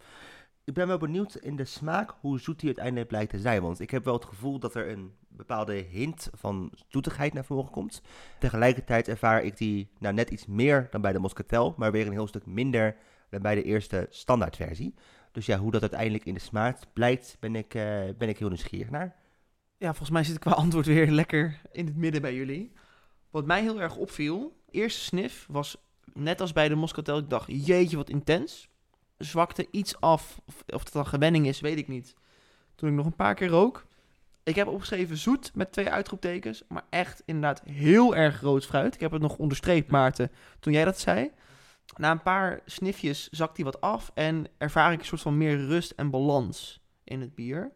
Ik 0.65 0.75
ben 0.75 0.87
wel 0.87 0.99
benieuwd 0.99 1.35
in 1.35 1.57
de 1.57 1.65
smaak 1.65 2.15
hoe 2.21 2.41
zoet 2.41 2.57
hij 2.57 2.67
uiteindelijk 2.67 3.09
blijkt 3.09 3.31
te 3.31 3.39
zijn. 3.39 3.63
Want 3.63 3.81
ik 3.81 3.91
heb 3.91 4.05
wel 4.05 4.15
het 4.15 4.25
gevoel 4.25 4.59
dat 4.59 4.75
er 4.75 4.91
een 4.91 5.13
bepaalde 5.29 5.75
hint 5.75 6.31
van 6.33 6.73
zoetigheid 6.89 7.33
naar 7.33 7.45
voren 7.45 7.71
komt. 7.71 8.03
Tegelijkertijd 8.39 9.09
ervaar 9.09 9.43
ik 9.43 9.57
die 9.57 9.91
nou, 9.99 10.15
net 10.15 10.31
iets 10.31 10.47
meer 10.47 10.89
dan 10.91 11.01
bij 11.01 11.13
de 11.13 11.19
Moscatel. 11.19 11.75
Maar 11.77 11.93
weer 11.93 12.07
een 12.07 12.13
heel 12.13 12.27
stuk 12.27 12.47
minder 12.47 12.97
dan 13.31 13.43
bij 13.43 13.55
de 13.55 13.63
eerste 13.63 14.07
standaardversie. 14.11 14.95
Dus 15.33 15.47
ja, 15.47 15.59
hoe 15.59 15.71
dat 15.71 15.81
uiteindelijk 15.81 16.25
in 16.25 16.35
de 16.35 16.41
smaak 16.41 16.79
blijkt, 16.93 17.37
ben 17.41 17.57
ik, 17.57 17.75
uh, 17.75 17.83
ben 18.19 18.29
ik 18.29 18.39
heel 18.39 18.49
nieuwsgierig 18.49 18.91
naar. 18.91 19.23
Ja, 19.85 19.91
volgens 19.91 20.11
mij 20.11 20.25
zit 20.25 20.35
ik 20.35 20.41
qua 20.41 20.51
antwoord 20.51 20.87
weer 20.87 21.11
lekker 21.11 21.61
in 21.73 21.87
het 21.87 21.97
midden 21.97 22.23
bij 22.23 22.35
jullie. 22.35 22.73
Wat 23.31 23.47
mij 23.47 23.63
heel 23.63 23.81
erg 23.81 23.97
opviel, 23.97 24.57
eerste 24.71 25.01
sniff 25.01 25.47
was 25.51 25.77
net 26.13 26.41
als 26.41 26.53
bij 26.53 26.69
de 26.69 26.75
Moscatel. 26.75 27.19
Ik 27.19 27.31
dacht, 27.31 27.67
jeetje, 27.67 27.97
wat 27.97 28.11
intens. 28.11 28.69
Zwakte 29.19 29.69
iets 29.71 30.01
af. 30.01 30.41
Of, 30.47 30.63
het 30.67 30.93
dan 30.93 31.07
gewenning 31.07 31.47
is, 31.47 31.61
weet 31.61 31.79
ik 31.79 31.89
niet. 31.89 32.15
Toen 32.75 32.89
ik 32.89 32.95
nog 32.95 33.07
een 33.07 33.17
paar 33.17 33.35
keer 33.35 33.49
rook. 33.49 33.87
Ik 34.43 34.55
heb 34.55 34.67
opgeschreven 34.67 35.17
zoet 35.17 35.55
met 35.55 35.73
twee 35.73 35.91
uitroeptekens. 35.91 36.63
Maar 36.69 36.85
echt 36.91 37.23
inderdaad 37.25 37.63
heel 37.65 38.17
erg 38.17 38.41
rood 38.41 38.67
fruit. 38.67 38.95
Ik 38.95 39.01
heb 39.01 39.13
het 39.13 39.23
nog 39.23 39.37
onderstreept, 39.37 39.91
Maarten, 39.91 40.31
toen 40.61 40.73
jij 40.73 40.85
dat 40.85 40.99
zei. 40.99 41.31
Na 41.97 42.11
een 42.11 42.23
paar 42.23 42.61
snifjes 42.65 43.29
zakt 43.29 43.57
hij 43.57 43.65
wat 43.65 43.81
af. 43.81 44.11
En 44.15 44.47
ervaar 44.59 44.93
ik 44.93 44.99
een 44.99 45.07
soort 45.07 45.21
van 45.21 45.39
meer 45.39 45.57
rust 45.67 45.91
en 45.91 46.11
balans 46.11 46.81
in 47.05 47.21
het 47.21 47.35
bier. 47.35 47.73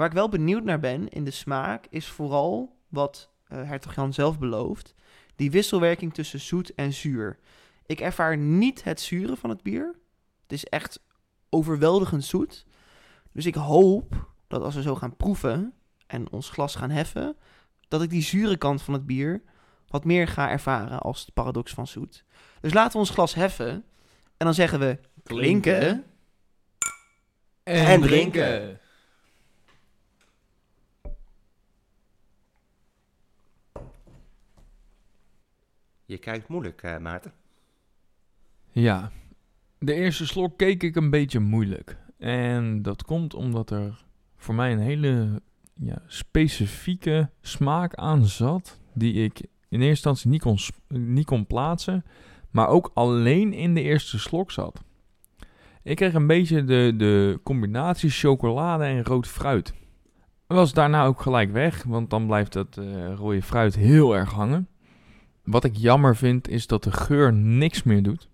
Waar 0.00 0.08
ik 0.08 0.14
wel 0.14 0.28
benieuwd 0.28 0.64
naar 0.64 0.80
ben 0.80 1.08
in 1.08 1.24
de 1.24 1.30
smaak 1.30 1.86
is 1.90 2.06
vooral 2.06 2.76
wat 2.88 3.30
uh, 3.48 3.62
Hertog 3.62 3.94
Jan 3.94 4.12
zelf 4.12 4.38
belooft. 4.38 4.94
Die 5.36 5.50
wisselwerking 5.50 6.14
tussen 6.14 6.40
zoet 6.40 6.74
en 6.74 6.92
zuur. 6.92 7.38
Ik 7.86 8.00
ervaar 8.00 8.36
niet 8.36 8.84
het 8.84 9.00
zure 9.00 9.36
van 9.36 9.50
het 9.50 9.62
bier. 9.62 9.94
Het 10.42 10.52
is 10.52 10.64
echt 10.64 11.02
overweldigend 11.50 12.24
zoet. 12.24 12.66
Dus 13.32 13.46
ik 13.46 13.54
hoop 13.54 14.30
dat 14.48 14.62
als 14.62 14.74
we 14.74 14.82
zo 14.82 14.94
gaan 14.94 15.16
proeven 15.16 15.72
en 16.06 16.30
ons 16.30 16.50
glas 16.50 16.74
gaan 16.74 16.90
heffen, 16.90 17.36
dat 17.88 18.02
ik 18.02 18.10
die 18.10 18.22
zure 18.22 18.56
kant 18.56 18.82
van 18.82 18.94
het 18.94 19.06
bier 19.06 19.42
wat 19.88 20.04
meer 20.04 20.28
ga 20.28 20.50
ervaren 20.50 21.00
als 21.00 21.26
de 21.26 21.32
paradox 21.32 21.72
van 21.72 21.86
zoet. 21.86 22.24
Dus 22.60 22.72
laten 22.72 22.92
we 22.92 22.98
ons 22.98 23.10
glas 23.10 23.34
heffen 23.34 23.70
en 24.36 24.46
dan 24.46 24.54
zeggen 24.54 24.78
we 24.78 24.98
klinken. 25.22 26.04
En 27.62 28.00
drinken. 28.00 28.79
Je 36.10 36.18
kijkt 36.18 36.48
moeilijk, 36.48 36.82
eh, 36.82 36.98
Maarten. 36.98 37.32
Ja, 38.70 39.10
de 39.78 39.94
eerste 39.94 40.26
slok 40.26 40.58
keek 40.58 40.82
ik 40.82 40.96
een 40.96 41.10
beetje 41.10 41.40
moeilijk. 41.40 41.96
En 42.18 42.82
dat 42.82 43.04
komt 43.04 43.34
omdat 43.34 43.70
er 43.70 44.04
voor 44.36 44.54
mij 44.54 44.72
een 44.72 44.78
hele 44.78 45.42
ja, 45.74 46.02
specifieke 46.06 47.30
smaak 47.40 47.94
aan 47.94 48.24
zat. 48.24 48.80
Die 48.94 49.14
ik 49.14 49.40
in 49.40 49.80
eerste 49.80 49.88
instantie 49.88 50.30
niet 50.30 50.42
kon, 50.42 50.58
niet 50.88 51.26
kon 51.26 51.46
plaatsen. 51.46 52.04
Maar 52.50 52.68
ook 52.68 52.90
alleen 52.94 53.52
in 53.52 53.74
de 53.74 53.82
eerste 53.82 54.18
slok 54.18 54.50
zat. 54.50 54.84
Ik 55.82 55.96
kreeg 55.96 56.14
een 56.14 56.26
beetje 56.26 56.64
de, 56.64 56.94
de 56.96 57.40
combinatie 57.42 58.10
chocolade 58.10 58.84
en 58.84 59.04
rood 59.04 59.28
fruit. 59.28 59.74
Was 60.46 60.72
daarna 60.72 61.04
ook 61.04 61.20
gelijk 61.20 61.52
weg, 61.52 61.82
want 61.82 62.10
dan 62.10 62.26
blijft 62.26 62.52
dat 62.52 62.76
eh, 62.76 63.14
rode 63.14 63.42
fruit 63.42 63.74
heel 63.74 64.16
erg 64.16 64.32
hangen. 64.32 64.68
Wat 65.44 65.64
ik 65.64 65.76
jammer 65.76 66.16
vind 66.16 66.48
is 66.48 66.66
dat 66.66 66.84
de 66.84 66.92
geur 66.92 67.32
niks 67.32 67.82
meer 67.82 68.02
doet. 68.02 68.28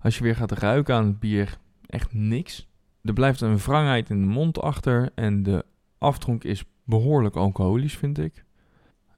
Als 0.00 0.18
je 0.18 0.24
weer 0.24 0.36
gaat 0.36 0.52
ruiken 0.52 0.94
aan 0.94 1.06
het 1.06 1.18
bier, 1.18 1.58
echt 1.86 2.12
niks. 2.12 2.68
Er 3.02 3.12
blijft 3.12 3.40
een 3.40 3.58
wrangheid 3.58 4.10
in 4.10 4.20
de 4.20 4.28
mond 4.28 4.60
achter 4.60 5.10
en 5.14 5.42
de 5.42 5.64
aftronk 5.98 6.44
is 6.44 6.64
behoorlijk 6.84 7.36
alcoholisch, 7.36 7.96
vind 7.96 8.18
ik. 8.18 8.44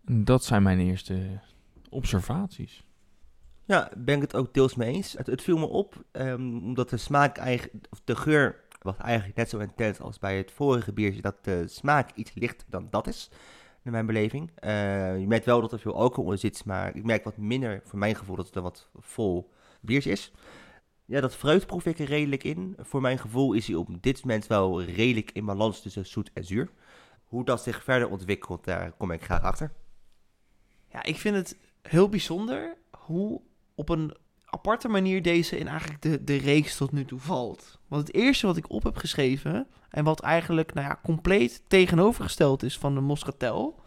Dat 0.04 0.44
zijn 0.44 0.62
mijn 0.62 0.80
eerste 0.80 1.40
observaties. 1.88 2.84
Ja, 3.64 3.90
ben 3.96 4.14
ik 4.14 4.22
het 4.22 4.36
ook 4.36 4.54
deels 4.54 4.74
mee 4.74 4.94
eens. 4.94 5.12
Het, 5.12 5.26
het 5.26 5.42
viel 5.42 5.58
me 5.58 5.66
op, 5.66 6.04
ehm, 6.10 6.56
omdat 6.56 6.90
de 6.90 6.96
smaak 6.96 7.36
eigenlijk, 7.36 7.86
of 7.90 8.00
de 8.04 8.16
geur 8.16 8.60
was 8.82 8.96
eigenlijk 8.96 9.36
net 9.36 9.48
zo 9.48 9.58
intens 9.58 10.00
als 10.00 10.18
bij 10.18 10.36
het 10.36 10.50
vorige 10.50 10.92
biertje, 10.92 11.22
dat 11.22 11.44
de 11.44 11.68
smaak 11.68 12.10
iets 12.14 12.34
lichter 12.34 12.66
dan 12.70 12.86
dat 12.90 13.06
is, 13.06 13.30
naar 13.82 13.92
mijn 13.92 14.06
beleving. 14.06 14.50
Eh, 14.54 15.18
je 15.18 15.26
merkt 15.26 15.44
wel 15.44 15.60
dat 15.60 15.72
er 15.72 15.78
veel 15.78 15.94
alcohol 15.94 16.32
in 16.32 16.38
zit, 16.38 16.64
maar 16.64 16.96
ik 16.96 17.04
merk 17.04 17.24
wat 17.24 17.36
minder, 17.36 17.80
voor 17.84 17.98
mijn 17.98 18.14
gevoel, 18.14 18.36
dat 18.36 18.46
het 18.46 18.56
een 18.56 18.62
wat 18.62 18.88
vol 18.98 19.50
biertje 19.80 20.10
is. 20.10 20.32
Ja, 21.04 21.20
dat 21.20 21.36
fruit 21.36 21.66
proef 21.66 21.86
ik 21.86 21.98
er 21.98 22.06
redelijk 22.06 22.44
in. 22.44 22.76
Voor 22.78 23.00
mijn 23.00 23.18
gevoel 23.18 23.52
is 23.52 23.66
hij 23.66 23.76
op 23.76 24.02
dit 24.02 24.24
moment 24.24 24.46
wel 24.46 24.82
redelijk 24.82 25.30
in 25.30 25.44
balans 25.44 25.82
tussen 25.82 26.06
zoet 26.06 26.30
en 26.32 26.44
zuur. 26.44 26.70
Hoe 27.24 27.44
dat 27.44 27.62
zich 27.62 27.84
verder 27.84 28.08
ontwikkelt, 28.08 28.64
daar 28.64 28.92
kom 28.92 29.10
ik 29.10 29.22
graag 29.22 29.42
achter. 29.42 29.72
Ja, 30.88 31.02
ik 31.02 31.16
vind 31.16 31.36
het 31.36 31.58
heel 31.82 32.08
bijzonder 32.08 32.76
hoe 32.98 33.40
op 33.74 33.88
een 33.88 34.16
aparte 34.54 34.88
manier 34.88 35.22
deze 35.22 35.58
in 35.58 35.68
eigenlijk 35.68 36.02
de, 36.02 36.24
de 36.24 36.36
reeks 36.36 36.76
tot 36.76 36.92
nu 36.92 37.04
toe 37.04 37.20
valt. 37.20 37.78
Want 37.88 38.06
het 38.06 38.16
eerste 38.16 38.46
wat 38.46 38.56
ik 38.56 38.70
op 38.70 38.82
heb 38.82 38.96
geschreven, 38.96 39.66
en 39.90 40.04
wat 40.04 40.20
eigenlijk 40.20 40.74
nou 40.74 40.86
ja, 40.86 40.98
compleet 41.02 41.62
tegenovergesteld 41.66 42.62
is 42.62 42.78
van 42.78 42.94
de 42.94 43.00
Moscatel, 43.00 43.80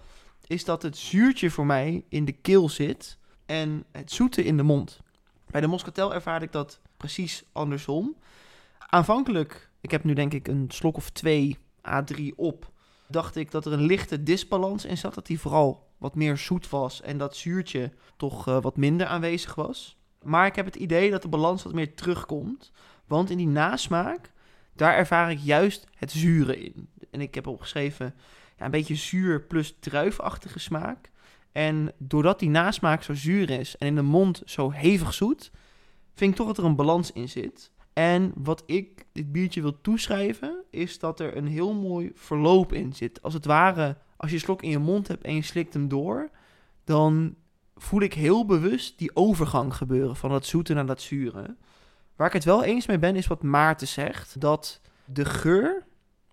is 0.48 0.66
dat 0.66 0.82
het 0.82 0.98
zuurtje 0.98 1.50
voor 1.50 1.66
mij 1.66 2.06
in 2.10 2.26
de 2.26 2.32
keel 2.32 2.70
zit 2.70 3.18
en 3.46 3.86
het 3.92 4.12
zoete 4.12 4.44
in 4.44 4.58
de 4.58 4.64
mond. 4.64 5.00
Bij 5.50 5.62
de 5.62 5.68
Moscatel 5.68 6.14
ervaar 6.14 6.42
ik 6.42 6.52
dat 6.52 6.80
precies 6.98 7.44
andersom. 7.52 8.16
Aanvankelijk, 8.78 9.70
ik 9.82 9.92
heb 9.92 10.04
nu 10.04 10.14
denk 10.14 10.34
ik 10.34 10.48
een 10.48 10.66
slok 10.68 10.96
of 10.96 11.10
twee 11.10 11.58
A3 11.90 12.36
op, 12.36 12.72
dacht 13.08 13.36
ik 13.36 13.52
dat 13.52 13.66
er 13.66 13.74
een 13.74 13.86
lichte 13.86 14.24
disbalans 14.24 14.86
in 14.86 14.98
zat. 14.98 15.14
Dat 15.14 15.26
die 15.26 15.40
vooral 15.40 15.88
wat 15.98 16.16
meer 16.16 16.38
zoet 16.38 16.70
was 16.70 17.02
en 17.02 17.18
dat 17.18 17.36
zuurtje 17.36 17.92
toch 18.18 18.48
eh, 18.48 18.62
wat 18.62 18.78
minder 18.78 19.08
aanwezig 19.08 19.56
was. 19.56 19.98
Maar 20.26 20.46
ik 20.46 20.56
heb 20.56 20.66
het 20.66 20.76
idee 20.76 21.12
dat 21.12 21.22
de 21.22 21.28
balans 21.28 21.64
wat 21.64 21.74
meer 21.74 21.96
terugkomt. 21.96 22.72
Want 23.08 23.30
in 23.30 23.38
die 23.38 23.48
nasmaak, 23.48 24.32
daar 24.74 24.96
ervaar 24.96 25.32
ik 25.32 25.40
juist 25.40 25.88
het 25.96 26.12
zure 26.12 26.64
in. 26.64 26.90
En 27.12 27.22
ik 27.22 27.36
heb 27.36 27.48
opgeschreven 27.48 28.14
ja, 28.58 28.66
een 28.66 28.72
beetje 28.72 28.96
zuur 28.96 29.42
plus 29.42 29.76
druifachtige 29.80 30.60
smaak. 30.60 31.12
En 31.52 31.92
doordat 31.98 32.40
die 32.40 32.50
nasmaak 32.50 33.04
zo 33.04 33.14
zuur 33.14 33.50
is 33.50 33.78
en 33.78 33.88
in 33.88 33.96
de 33.96 34.02
mond 34.02 34.42
zo 34.46 34.72
hevig 34.72 35.14
zoet, 35.14 35.52
vind 36.14 36.32
ik 36.32 36.38
toch 36.38 36.48
dat 36.48 36.58
er 36.58 36.66
een 36.66 36.76
balans 36.76 37.12
in 37.12 37.30
zit. 37.30 37.72
En 37.94 38.32
wat 38.36 38.64
ik 38.66 39.06
dit 39.12 39.32
biertje 39.32 39.62
wil 39.62 39.82
toeschrijven, 39.82 40.64
is 40.70 41.00
dat 41.00 41.20
er 41.20 41.38
een 41.38 41.48
heel 41.48 41.74
mooi 41.74 42.12
verloop 42.16 42.74
in 42.74 42.94
zit. 42.94 43.22
Als 43.22 43.34
het 43.34 43.46
ware, 43.46 43.98
als 44.18 44.32
je 44.32 44.40
slok 44.40 44.62
in 44.62 44.70
je 44.70 44.80
mond 44.80 45.08
hebt 45.08 45.24
en 45.24 45.36
je 45.36 45.42
slikt 45.42 45.74
hem 45.74 45.88
door, 45.88 46.30
dan 46.84 47.36
voel 47.76 48.02
ik 48.02 48.14
heel 48.14 48.46
bewust 48.46 48.98
die 48.98 49.16
overgang 49.16 49.76
gebeuren 49.76 50.16
van 50.16 50.30
dat 50.30 50.46
zoete 50.46 50.74
naar 50.74 50.86
dat 50.86 51.02
zure. 51.02 51.56
Waar 52.16 52.28
ik 52.28 52.34
het 52.34 52.44
wel 52.44 52.64
eens 52.64 52.86
mee 52.86 53.00
ben, 53.00 53.16
is 53.16 53.28
wat 53.28 53.44
Maarten 53.44 53.88
zegt. 53.88 54.42
Dat 54.42 54.82
de 55.06 55.26
geur, 55.26 55.86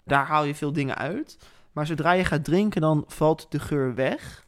daar 0.05 0.26
haal 0.26 0.45
je 0.45 0.55
veel 0.55 0.72
dingen 0.72 0.97
uit. 0.97 1.38
Maar 1.72 1.86
zodra 1.86 2.12
je 2.12 2.24
gaat 2.24 2.45
drinken, 2.45 2.80
dan 2.80 3.05
valt 3.07 3.47
de 3.51 3.61
geur 3.61 3.95
weg. 3.95 4.47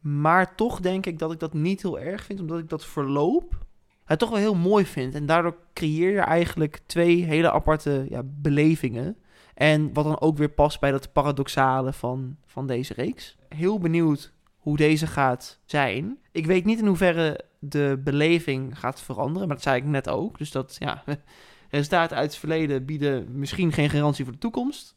Maar 0.00 0.54
toch 0.54 0.80
denk 0.80 1.06
ik 1.06 1.18
dat 1.18 1.32
ik 1.32 1.38
dat 1.38 1.52
niet 1.52 1.82
heel 1.82 2.00
erg 2.00 2.24
vind, 2.24 2.40
omdat 2.40 2.58
ik 2.58 2.68
dat 2.68 2.84
verloop 2.84 3.66
het 4.06 4.18
toch 4.18 4.30
wel 4.30 4.38
heel 4.38 4.54
mooi 4.54 4.86
vind. 4.86 5.14
En 5.14 5.26
daardoor 5.26 5.56
creëer 5.72 6.12
je 6.12 6.20
eigenlijk 6.20 6.80
twee 6.86 7.24
hele 7.24 7.52
aparte 7.52 8.06
ja, 8.08 8.22
belevingen. 8.24 9.16
En 9.54 9.92
wat 9.92 10.04
dan 10.04 10.20
ook 10.20 10.36
weer 10.36 10.48
past 10.48 10.80
bij 10.80 10.90
dat 10.90 11.12
paradoxale 11.12 11.92
van, 11.92 12.36
van 12.46 12.66
deze 12.66 12.94
reeks. 12.94 13.36
Heel 13.48 13.78
benieuwd 13.78 14.32
hoe 14.66 14.76
deze 14.76 15.06
gaat 15.06 15.60
zijn. 15.64 16.18
Ik 16.32 16.46
weet 16.46 16.64
niet 16.64 16.78
in 16.78 16.86
hoeverre 16.86 17.40
de 17.58 18.00
beleving 18.04 18.78
gaat 18.78 19.00
veranderen, 19.00 19.48
maar 19.48 19.56
dat 19.56 19.64
zei 19.64 19.76
ik 19.76 19.84
net 19.84 20.08
ook. 20.08 20.38
Dus 20.38 20.50
dat, 20.50 20.76
ja, 20.78 21.04
resultaten 21.70 22.16
uit 22.16 22.30
het 22.30 22.38
verleden 22.38 22.84
bieden 22.84 23.38
misschien 23.38 23.72
geen 23.72 23.90
garantie 23.90 24.24
voor 24.24 24.32
de 24.32 24.38
toekomst. 24.38 24.96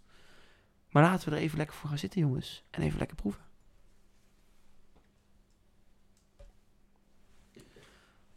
Maar 0.89 1.03
laten 1.03 1.29
we 1.29 1.35
er 1.35 1.41
even 1.41 1.57
lekker 1.57 1.75
voor 1.75 1.89
gaan 1.89 1.97
zitten, 1.97 2.21
jongens. 2.21 2.63
En 2.69 2.81
even 2.81 2.97
lekker 2.97 3.15
proeven. 3.15 3.41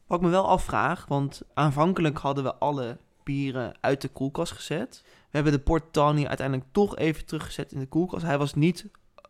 Wat 0.07 0.19
ik 0.19 0.25
me 0.25 0.31
wel 0.31 0.49
afvraag, 0.49 1.07
want 1.07 1.43
aanvankelijk 1.55 2.19
hadden 2.19 2.45
we 2.45 2.55
alle 2.55 2.99
bieren 3.23 3.75
uit 3.81 4.01
de 4.01 4.09
koelkast 4.09 4.53
gezet. 4.53 5.03
We 5.05 5.11
hebben 5.31 5.53
de 5.53 5.61
Port 5.61 5.93
Tawny 5.93 6.27
uiteindelijk 6.27 6.69
toch 6.73 6.97
even 6.97 7.27
teruggezet 7.27 7.73
in 7.73 7.79
de 7.79 7.87
koelkast. 7.87 8.25
Hij 8.25 8.39
was 8.39 8.55
niet 8.55 8.87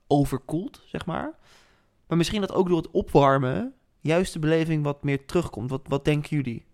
overkoeld, 0.07 0.83
zeg 0.87 1.07
maar. 1.07 1.41
Maar 2.13 2.21
misschien 2.21 2.41
dat 2.41 2.53
ook 2.53 2.69
door 2.69 2.77
het 2.77 2.91
opwarmen 2.91 3.75
juist 4.01 4.33
de 4.33 4.39
beleving 4.39 4.85
wat 4.85 5.03
meer 5.03 5.27
terugkomt. 5.27 5.71
Wat, 5.71 5.81
wat 5.89 6.05
denken 6.05 6.37
jullie? 6.37 6.65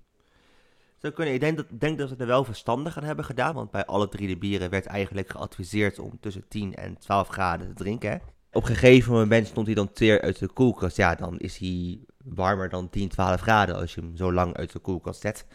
Zou. 0.97 1.25
Ik 1.25 1.41
denk 1.41 1.57
dat, 1.57 1.67
denk 1.81 1.99
dat 1.99 2.11
we 2.11 2.17
er 2.17 2.27
wel 2.27 2.45
verstandig 2.45 2.97
aan 2.97 3.05
hebben 3.05 3.25
gedaan. 3.25 3.55
Want 3.55 3.71
bij 3.71 3.87
alle 3.87 4.09
drie 4.09 4.29
de 4.29 4.37
bieren 4.37 4.71
werd 4.71 4.87
eigenlijk 4.87 5.31
geadviseerd 5.31 5.99
om 5.99 6.19
tussen 6.21 6.49
10 6.49 6.75
en 6.75 6.99
12 6.99 7.29
graden 7.29 7.67
te 7.67 7.75
drinken. 7.75 8.21
Op 8.53 8.63
een 8.63 8.77
gegeven 8.77 9.13
moment 9.13 9.47
stond 9.47 9.67
hij 9.67 9.75
dan 9.75 9.93
teer 9.93 10.21
uit 10.21 10.39
de 10.39 10.49
koelkast. 10.49 10.97
Ja, 10.97 11.15
dan 11.15 11.39
is 11.39 11.57
hij 11.59 11.99
warmer 12.25 12.69
dan 12.69 12.91
10, 12.91 13.09
12 13.09 13.41
graden 13.41 13.77
als 13.77 13.95
je 13.95 14.01
hem 14.01 14.17
zo 14.17 14.33
lang 14.33 14.57
uit 14.57 14.73
de 14.73 14.79
koelkast 14.79 15.21
zet. 15.21 15.47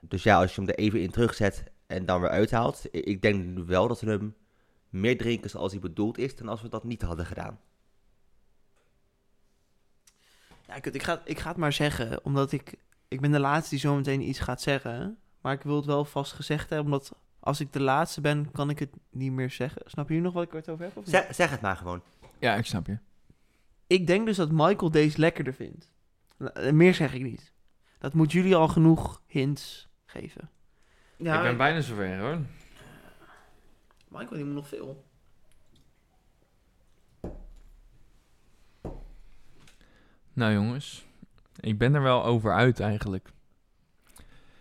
Dus 0.00 0.22
ja, 0.22 0.40
als 0.40 0.54
je 0.54 0.60
hem 0.60 0.70
er 0.70 0.78
even 0.78 1.00
in 1.00 1.10
terugzet 1.10 1.64
en 1.86 2.06
dan 2.06 2.20
weer 2.20 2.30
uithaalt. 2.30 2.84
Ik 2.90 3.22
denk 3.22 3.58
wel 3.58 3.88
dat 3.88 4.00
we 4.00 4.10
hem 4.10 4.34
meer 4.88 5.18
drinken 5.18 5.50
zoals 5.50 5.72
hij 5.72 5.80
bedoeld 5.80 6.18
is 6.18 6.36
dan 6.36 6.48
als 6.48 6.62
we 6.62 6.68
dat 6.68 6.84
niet 6.84 7.02
hadden 7.02 7.26
gedaan. 7.26 7.58
Ja, 10.74 10.80
kut, 10.80 10.94
ik, 10.94 11.02
ga, 11.02 11.22
ik 11.24 11.38
ga 11.38 11.48
het 11.48 11.56
maar 11.56 11.72
zeggen, 11.72 12.24
omdat 12.24 12.52
ik... 12.52 12.74
Ik 13.08 13.20
ben 13.20 13.30
de 13.32 13.38
laatste 13.40 13.70
die 13.70 13.78
zo 13.78 13.94
meteen 13.94 14.20
iets 14.28 14.38
gaat 14.38 14.62
zeggen. 14.62 15.18
Maar 15.40 15.52
ik 15.52 15.62
wil 15.62 15.76
het 15.76 15.84
wel 15.84 16.04
vast 16.04 16.32
gezegd 16.32 16.68
hebben, 16.70 16.92
omdat 16.92 17.12
als 17.40 17.60
ik 17.60 17.72
de 17.72 17.80
laatste 17.80 18.20
ben, 18.20 18.50
kan 18.50 18.70
ik 18.70 18.78
het 18.78 18.90
niet 19.10 19.32
meer 19.32 19.50
zeggen. 19.50 19.82
Snap 19.84 20.08
je 20.08 20.14
nu 20.14 20.20
nog 20.20 20.32
wat 20.32 20.42
ik 20.42 20.66
er 20.66 20.72
over 20.72 20.84
heb? 20.84 20.96
Of 20.96 21.04
niet? 21.04 21.14
Zeg, 21.14 21.34
zeg 21.34 21.50
het 21.50 21.60
maar 21.60 21.76
gewoon. 21.76 22.02
Ja, 22.38 22.54
ik 22.54 22.64
snap 22.64 22.86
je. 22.86 22.98
Ik 23.86 24.06
denk 24.06 24.26
dus 24.26 24.36
dat 24.36 24.50
Michael 24.50 24.90
deze 24.90 25.18
lekkerder 25.18 25.54
vindt. 25.54 25.92
Eh, 26.38 26.72
Meer 26.72 26.94
zeg 26.94 27.14
ik 27.14 27.22
niet. 27.22 27.52
Dat 27.98 28.14
moet 28.14 28.32
jullie 28.32 28.54
al 28.56 28.68
genoeg 28.68 29.22
hints 29.26 29.88
geven. 30.06 30.50
Ja, 31.16 31.36
ik 31.36 31.42
ben 31.42 31.56
bijna 31.56 31.80
zover 31.80 32.18
hoor. 32.18 32.38
Michael 34.08 34.34
die 34.36 34.44
moet 34.44 34.54
nog 34.54 34.68
veel. 34.68 35.04
Nou 40.34 40.52
jongens, 40.52 41.06
ik 41.60 41.78
ben 41.78 41.94
er 41.94 42.02
wel 42.02 42.24
over 42.24 42.52
uit 42.52 42.80
eigenlijk. 42.80 43.32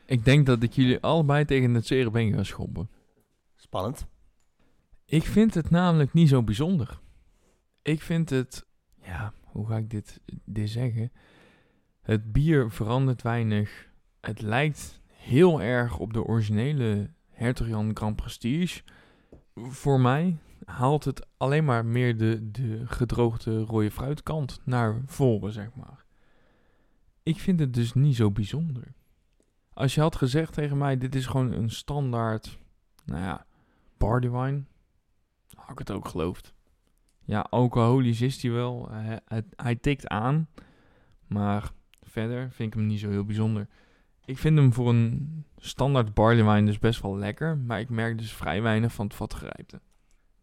Ik 0.06 0.26
denk 0.26 0.46
dat 0.46 0.64
ik 0.64 0.74
jullie 0.74 1.00
allebei 1.00 1.46
tegen 1.46 1.74
het 1.74 1.88
zere 1.88 2.12
been 2.12 2.34
ga 2.34 2.44
schoppen. 2.44 2.90
Spannend. 3.56 4.08
Ik 5.06 5.24
vind 5.24 5.54
het 5.54 5.70
namelijk 5.70 6.14
niet 6.14 6.30
zo 6.30 6.44
bijzonder. 6.44 7.00
Ik 7.82 8.02
vind 8.02 8.30
het, 8.30 8.66
ja, 9.02 9.34
hoe 9.44 9.68
ga 9.68 9.78
ik 9.78 9.90
dit, 9.90 10.22
dit 10.46 10.70
zeggen? 10.70 11.12
Het 12.02 12.32
bier 12.32 12.72
verandert 12.72 13.22
weinig. 13.22 13.90
Het 14.22 14.42
lijkt 14.42 15.02
heel 15.08 15.62
erg 15.62 15.98
op 15.98 16.14
de 16.14 16.24
originele 16.24 17.10
Hertog 17.30 17.68
Jan 17.68 17.92
Grand 17.94 18.16
Prestige. 18.16 18.82
Voor 19.56 20.00
mij 20.00 20.38
haalt 20.66 21.04
het 21.04 21.28
alleen 21.38 21.66
maar 21.66 21.86
meer 21.86 22.18
de, 22.18 22.52
de 22.52 22.82
gedroogde 22.86 23.60
rode 23.60 23.92
fruitkant 23.92 24.60
naar 24.64 25.02
voren, 25.06 25.52
zeg 25.52 25.76
maar. 25.76 26.06
Ik 27.24 27.40
vind 27.40 27.60
het 27.60 27.74
dus 27.74 27.94
niet 27.94 28.16
zo 28.16 28.32
bijzonder. 28.32 28.94
Als 29.74 29.96
je 29.96 30.02
had 30.02 30.16
gezegd 30.16 30.54
tegen 30.54 30.78
mij, 30.78 30.98
dit 30.98 31.16
is 31.16 31.26
gewoon 31.26 31.52
een 31.52 31.70
standaard, 31.70 32.60
nou 33.06 33.22
ja, 33.22 33.46
barley 33.98 34.32
wine, 34.32 34.64
had 35.56 35.70
ik 35.70 35.80
het 35.80 35.92
ook 35.92 36.08
geloofd. 36.08 36.54
Ja, 37.26 37.40
alcoholisch 37.40 38.22
is 38.22 38.42
hij 38.42 38.52
wel. 38.52 38.90
Hij, 38.92 39.44
hij, 39.56 39.76
tikt 39.76 40.08
aan. 40.08 40.48
Maar 41.28 41.72
verder 42.02 42.52
vind 42.52 42.74
ik 42.74 42.80
hem 42.80 42.88
niet 42.88 43.00
zo 43.00 43.10
heel 43.10 43.26
bijzonder. 43.26 43.68
Ik 44.26 44.38
vind 44.38 44.58
hem 44.58 44.74
voor 44.74 44.90
een 44.90 45.46
standaard 45.58 46.14
barley 46.14 46.44
wine 46.44 46.66
dus 46.66 46.80
best 46.80 47.02
wel 47.02 47.18
lekker. 47.18 47.58
Maar 47.58 47.80
ik 47.80 47.90
merk 47.90 48.18
dus 48.18 48.34
vrij 48.34 48.62
weinig 48.62 48.94
van 48.94 49.06
het 49.06 49.16
vatgerijpte. 49.16 49.82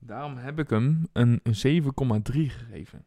Daarom 0.01 0.36
heb 0.36 0.59
ik 0.59 0.70
hem 0.70 1.09
een, 1.12 1.40
een 1.42 1.82
7,3 1.82 1.90
gegeven. 2.32 3.05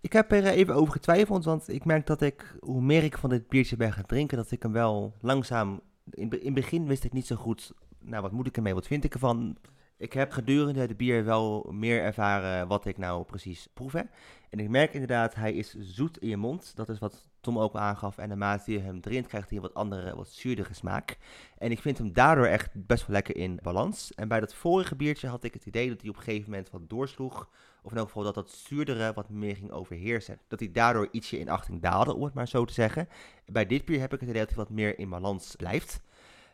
Ik 0.00 0.12
heb 0.12 0.32
er 0.32 0.44
even 0.44 0.74
over 0.74 0.92
getwijfeld, 0.92 1.44
want 1.44 1.68
ik 1.68 1.84
merk 1.84 2.06
dat 2.06 2.20
ik, 2.20 2.56
hoe 2.60 2.82
meer 2.82 3.04
ik 3.04 3.18
van 3.18 3.30
dit 3.30 3.48
biertje 3.48 3.76
ben 3.76 3.92
gaan 3.92 4.06
drinken, 4.06 4.36
dat 4.36 4.50
ik 4.50 4.62
hem 4.62 4.72
wel 4.72 5.14
langzaam... 5.20 5.80
In 6.10 6.32
het 6.42 6.54
begin 6.54 6.86
wist 6.86 7.04
ik 7.04 7.12
niet 7.12 7.26
zo 7.26 7.36
goed, 7.36 7.72
nou 7.98 8.22
wat 8.22 8.32
moet 8.32 8.46
ik 8.46 8.56
ermee, 8.56 8.74
wat 8.74 8.86
vind 8.86 9.04
ik 9.04 9.14
ervan? 9.14 9.56
Ik 9.96 10.12
heb 10.12 10.32
gedurende 10.32 10.80
het 10.80 10.96
bier 10.96 11.24
wel 11.24 11.72
meer 11.72 12.02
ervaren 12.02 12.68
wat 12.68 12.84
ik 12.84 12.98
nou 12.98 13.24
precies 13.24 13.68
proef. 13.74 13.92
hè. 13.92 14.02
En 14.50 14.58
ik 14.58 14.68
merk 14.68 14.92
inderdaad, 14.92 15.34
hij 15.34 15.52
is 15.52 15.74
zoet 15.74 16.18
in 16.18 16.28
je 16.28 16.36
mond. 16.36 16.76
Dat 16.76 16.88
is 16.88 16.98
wat 16.98 17.28
Tom 17.46 17.58
ook 17.58 17.74
aangaf. 17.74 18.18
En 18.18 18.28
naarmate 18.28 18.72
je 18.72 18.78
hem 18.78 19.00
drinkt, 19.00 19.28
krijgt 19.28 19.48
hij 19.48 19.56
een 19.58 19.64
wat 19.64 19.74
andere, 19.74 20.16
wat 20.16 20.28
zuurdere 20.28 20.74
smaak. 20.74 21.16
En 21.58 21.70
ik 21.70 21.80
vind 21.80 21.98
hem 21.98 22.12
daardoor 22.12 22.46
echt 22.46 22.86
best 22.86 23.06
wel 23.06 23.16
lekker 23.16 23.36
in 23.36 23.58
balans. 23.62 24.14
En 24.14 24.28
bij 24.28 24.40
dat 24.40 24.54
vorige 24.54 24.96
biertje 24.96 25.28
had 25.28 25.44
ik 25.44 25.54
het 25.54 25.66
idee 25.66 25.88
dat 25.88 26.00
hij 26.00 26.10
op 26.10 26.16
een 26.16 26.22
gegeven 26.22 26.50
moment 26.50 26.70
wat 26.70 26.88
doorsloeg. 26.88 27.48
Of 27.82 27.90
in 27.90 27.96
elk 27.96 28.06
geval 28.06 28.22
dat 28.22 28.34
dat 28.34 28.50
zuurdere 28.50 29.12
wat 29.12 29.28
meer 29.28 29.56
ging 29.56 29.70
overheersen. 29.70 30.38
Dat 30.48 30.58
hij 30.58 30.72
daardoor 30.72 31.08
ietsje 31.10 31.38
in 31.38 31.48
achting 31.48 31.82
daalde, 31.82 32.14
om 32.14 32.22
het 32.22 32.34
maar 32.34 32.48
zo 32.48 32.64
te 32.64 32.72
zeggen. 32.72 33.08
Bij 33.46 33.66
dit 33.66 33.84
bier 33.84 34.00
heb 34.00 34.12
ik 34.12 34.20
het 34.20 34.28
idee 34.28 34.40
dat 34.40 34.54
hij 34.54 34.58
wat 34.58 34.70
meer 34.70 34.98
in 34.98 35.08
balans 35.08 35.56
blijft. 35.56 36.00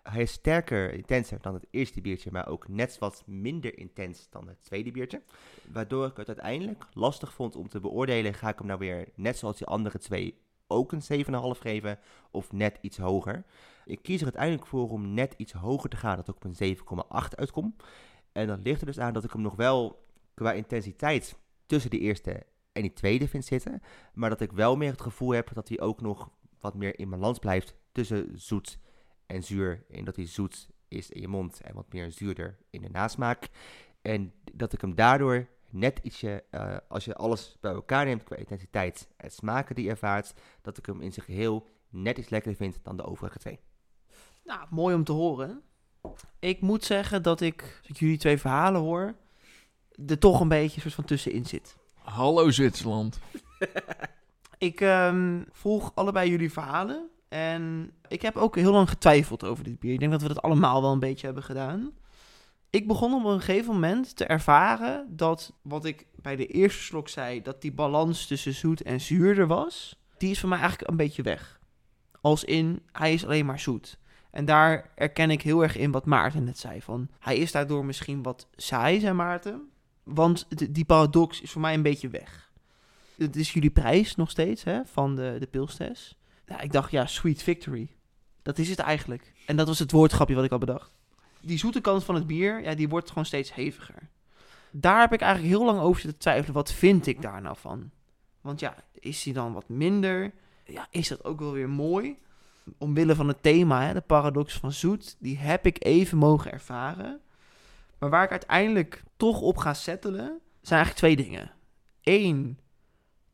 Hij 0.03 0.23
is 0.23 0.33
sterker, 0.33 0.93
intenser 0.93 1.39
dan 1.41 1.55
het 1.55 1.67
eerste 1.71 2.01
biertje, 2.01 2.31
maar 2.33 2.49
ook 2.49 2.69
net 2.69 2.99
wat 2.99 3.23
minder 3.27 3.79
intens 3.79 4.27
dan 4.31 4.49
het 4.49 4.65
tweede 4.65 4.91
biertje. 4.91 5.23
Waardoor 5.73 6.07
ik 6.07 6.17
het 6.17 6.29
uiteindelijk 6.29 6.87
lastig 6.93 7.33
vond 7.33 7.57
om 7.57 7.69
te 7.69 7.81
beoordelen, 7.81 8.35
ga 8.35 8.49
ik 8.49 8.59
hem 8.59 8.67
nou 8.67 8.79
weer 8.79 9.09
net 9.15 9.39
zoals 9.39 9.59
die 9.59 9.67
andere 9.67 9.99
twee 9.99 10.41
ook 10.73 10.93
een 10.93 11.25
7,5 11.57 11.61
geven 11.61 11.99
of 12.31 12.53
net 12.53 12.79
iets 12.81 12.99
hoger. 12.99 13.45
Ik 13.85 14.03
kies 14.03 14.19
er 14.19 14.25
uiteindelijk 14.25 14.67
voor 14.67 14.91
om 14.91 15.15
net 15.15 15.35
iets 15.37 15.53
hoger 15.53 15.91
te 15.91 15.97
gaan, 15.97 16.17
dat 16.17 16.29
ik 16.29 16.35
op 16.35 16.45
een 16.45 16.77
7,8 16.77 17.39
uitkom. 17.39 17.77
En 18.33 18.47
dat 18.47 18.63
ligt 18.63 18.81
er 18.81 18.87
dus 18.87 18.99
aan 18.99 19.13
dat 19.13 19.25
ik 19.25 19.33
hem 19.33 19.43
nog 19.43 19.55
wel 19.55 20.07
qua 20.35 20.53
intensiteit 20.53 21.39
tussen 21.67 21.91
de 21.91 21.99
eerste 21.99 22.47
en 22.73 22.83
die 22.83 22.93
tweede 22.93 23.29
vind 23.29 23.45
zitten. 23.45 23.83
Maar 24.15 24.31
dat 24.31 24.41
ik 24.41 24.53
wel 24.53 24.77
meer 24.77 24.91
het 24.91 25.01
gevoel 25.01 25.31
heb 25.31 25.55
dat 25.55 25.69
hij 25.69 25.81
ook 25.81 26.01
nog 26.01 26.31
wat 26.61 26.75
meer 26.75 26.99
in 26.99 27.11
balans 27.11 27.39
blijft 27.39 27.75
tussen 27.93 28.31
zoet 28.35 28.79
en 29.27 29.43
zuur. 29.43 29.85
En 29.91 30.05
dat 30.05 30.17
hij 30.17 30.27
zoet 30.27 30.69
is 30.89 31.11
in 31.11 31.21
je 31.21 31.29
mond 31.29 31.61
en 31.61 31.75
wat 31.75 31.93
meer 31.93 32.11
zuurder 32.11 32.59
in 32.71 32.83
de 32.83 32.89
nasmaak. 32.89 33.49
En 34.03 34.33
dat 34.53 34.73
ik 34.73 34.81
hem 34.81 34.95
daardoor 34.95 35.49
net 35.73 36.01
ietsje, 36.03 36.45
eh, 36.51 36.77
als 36.89 37.05
je 37.05 37.15
alles 37.15 37.57
bij 37.61 37.73
elkaar 37.73 38.05
neemt 38.05 38.25
qua 38.25 38.37
intensiteit 38.37 39.09
en 39.17 39.31
smaken 39.31 39.75
die 39.75 39.85
je 39.85 39.91
ervaart, 39.91 40.35
dat 40.63 40.79
ik 40.79 40.87
hem 40.87 41.01
in 41.01 41.13
zijn 41.13 41.27
geheel 41.27 41.69
net 41.89 42.19
iets 42.19 42.29
lekkerder 42.29 42.61
vind 42.61 42.79
dan 42.83 42.97
de 42.97 43.05
overige 43.05 43.39
twee. 43.39 43.61
Nou, 44.45 44.67
mooi 44.71 44.95
om 44.95 45.05
te 45.05 45.13
horen. 45.13 45.63
Ik 46.39 46.61
moet 46.61 46.85
zeggen 46.85 47.23
dat 47.23 47.41
ik, 47.41 47.79
als 47.81 47.89
ik 47.89 47.97
jullie 47.97 48.19
twee 48.19 48.39
verhalen 48.39 48.81
hoor, 48.81 49.15
er 50.07 50.19
toch 50.19 50.41
een 50.41 50.49
beetje 50.49 50.75
een 50.75 50.83
soort 50.83 50.95
van 50.95 51.05
tussenin 51.05 51.47
zit. 51.47 51.77
Hallo 51.95 52.51
Zwitserland. 52.51 53.19
Ik 54.59 54.81
ehm, 54.81 55.43
volg 55.51 55.93
allebei 55.95 56.31
jullie 56.31 56.53
verhalen. 56.53 57.11
En 57.29 57.93
ik 58.09 58.23
heb 58.23 58.37
ook 58.37 58.57
heel 58.57 58.73
lang 58.73 58.89
getwijfeld 58.89 59.45
over 59.45 59.65
dit 59.65 59.79
bier. 59.79 59.93
Ik 59.93 59.99
denk 59.99 60.13
dat 60.13 60.23
we 60.23 60.29
dat 60.29 60.43
allemaal 60.43 60.83
wel 60.83 60.93
een 60.93 60.99
beetje 60.99 61.27
hebben 61.27 61.45
gedaan. 61.45 61.93
Ik 62.73 62.87
begon 62.87 63.15
op 63.15 63.25
een 63.25 63.41
gegeven 63.41 63.73
moment 63.73 64.17
te 64.17 64.25
ervaren 64.25 65.17
dat 65.17 65.53
wat 65.63 65.85
ik 65.85 66.07
bij 66.17 66.37
de 66.37 66.47
eerste 66.47 66.83
slok 66.83 67.09
zei, 67.09 67.43
dat 67.43 67.63
die 67.63 67.73
balans 67.73 68.27
tussen 68.27 68.55
zoet 68.55 68.83
en 68.83 69.01
zuur 69.01 69.39
er 69.39 69.47
was, 69.47 70.01
die 70.19 70.31
is 70.31 70.41
voor 70.41 70.49
mij 70.49 70.59
eigenlijk 70.59 70.91
een 70.91 70.97
beetje 70.97 71.23
weg. 71.23 71.61
Als 72.21 72.45
in, 72.45 72.83
hij 72.93 73.13
is 73.13 73.25
alleen 73.25 73.47
maar 73.47 73.61
zoet. 73.61 73.99
En 74.31 74.45
daar 74.45 74.91
erken 74.95 75.31
ik 75.31 75.43
heel 75.43 75.63
erg 75.63 75.77
in 75.77 75.91
wat 75.91 76.07
Maarten 76.07 76.45
net 76.45 76.59
zei. 76.59 76.83
Van, 76.83 77.09
hij 77.19 77.37
is 77.37 77.53
daardoor 77.53 77.85
misschien 77.85 78.23
wat 78.23 78.49
saai, 78.57 79.01
zei 79.01 79.13
Maarten. 79.13 79.71
Want 80.03 80.47
die 80.75 80.85
paradox 80.85 81.41
is 81.41 81.51
voor 81.51 81.61
mij 81.61 81.75
een 81.75 81.83
beetje 81.83 82.09
weg. 82.09 82.53
Het 83.17 83.37
is 83.37 83.53
jullie 83.53 83.71
prijs 83.71 84.17
nog 84.17 84.31
steeds, 84.31 84.65
hè, 84.65 84.81
van 84.85 85.17
de, 85.17 85.37
de 85.39 85.47
pilstest. 85.47 86.17
Ja, 86.47 86.61
ik 86.61 86.73
dacht, 86.73 86.91
ja, 86.91 87.07
sweet 87.07 87.43
victory. 87.43 87.91
Dat 88.43 88.59
is 88.59 88.69
het 88.69 88.79
eigenlijk. 88.79 89.33
En 89.47 89.57
dat 89.57 89.67
was 89.67 89.79
het 89.79 89.93
woordgrapje 89.93 90.35
wat 90.35 90.45
ik 90.45 90.53
al 90.53 90.59
bedacht. 90.59 91.01
Die 91.43 91.59
zoete 91.59 91.81
kant 91.81 92.05
van 92.05 92.15
het 92.15 92.27
bier, 92.27 92.63
ja, 92.63 92.75
die 92.75 92.89
wordt 92.89 93.09
gewoon 93.09 93.25
steeds 93.25 93.55
heviger. 93.55 94.09
Daar 94.71 95.01
heb 95.01 95.13
ik 95.13 95.21
eigenlijk 95.21 95.55
heel 95.55 95.65
lang 95.65 95.81
over 95.81 96.01
zitten 96.01 96.21
twijfelen. 96.21 96.55
Wat 96.55 96.73
vind 96.73 97.07
ik 97.07 97.23
daar 97.23 97.43
nou 97.43 97.57
van? 97.59 97.91
Want 98.41 98.61
ja, 98.61 98.77
is 98.93 99.23
die 99.23 99.33
dan 99.33 99.53
wat 99.53 99.69
minder? 99.69 100.33
Ja, 100.65 100.87
is 100.91 101.09
dat 101.09 101.25
ook 101.25 101.41
wel 101.41 101.53
weer 101.53 101.69
mooi? 101.69 102.19
Omwille 102.79 103.15
van 103.15 103.29
het 103.29 103.43
thema, 103.43 103.87
hè, 103.87 103.93
de 103.93 104.01
paradox 104.01 104.59
van 104.59 104.73
zoet, 104.73 105.17
die 105.19 105.39
heb 105.39 105.67
ik 105.67 105.85
even 105.85 106.19
mogen 106.19 106.53
ervaren. 106.53 107.21
Maar 107.99 108.11
waar 108.11 108.25
ik 108.25 108.31
uiteindelijk 108.31 109.03
toch 109.17 109.41
op 109.41 109.57
ga 109.57 109.75
settelen, 109.75 110.41
zijn 110.61 110.81
eigenlijk 110.85 110.97
twee 110.97 111.17
dingen. 111.17 111.51
Eén, 112.03 112.59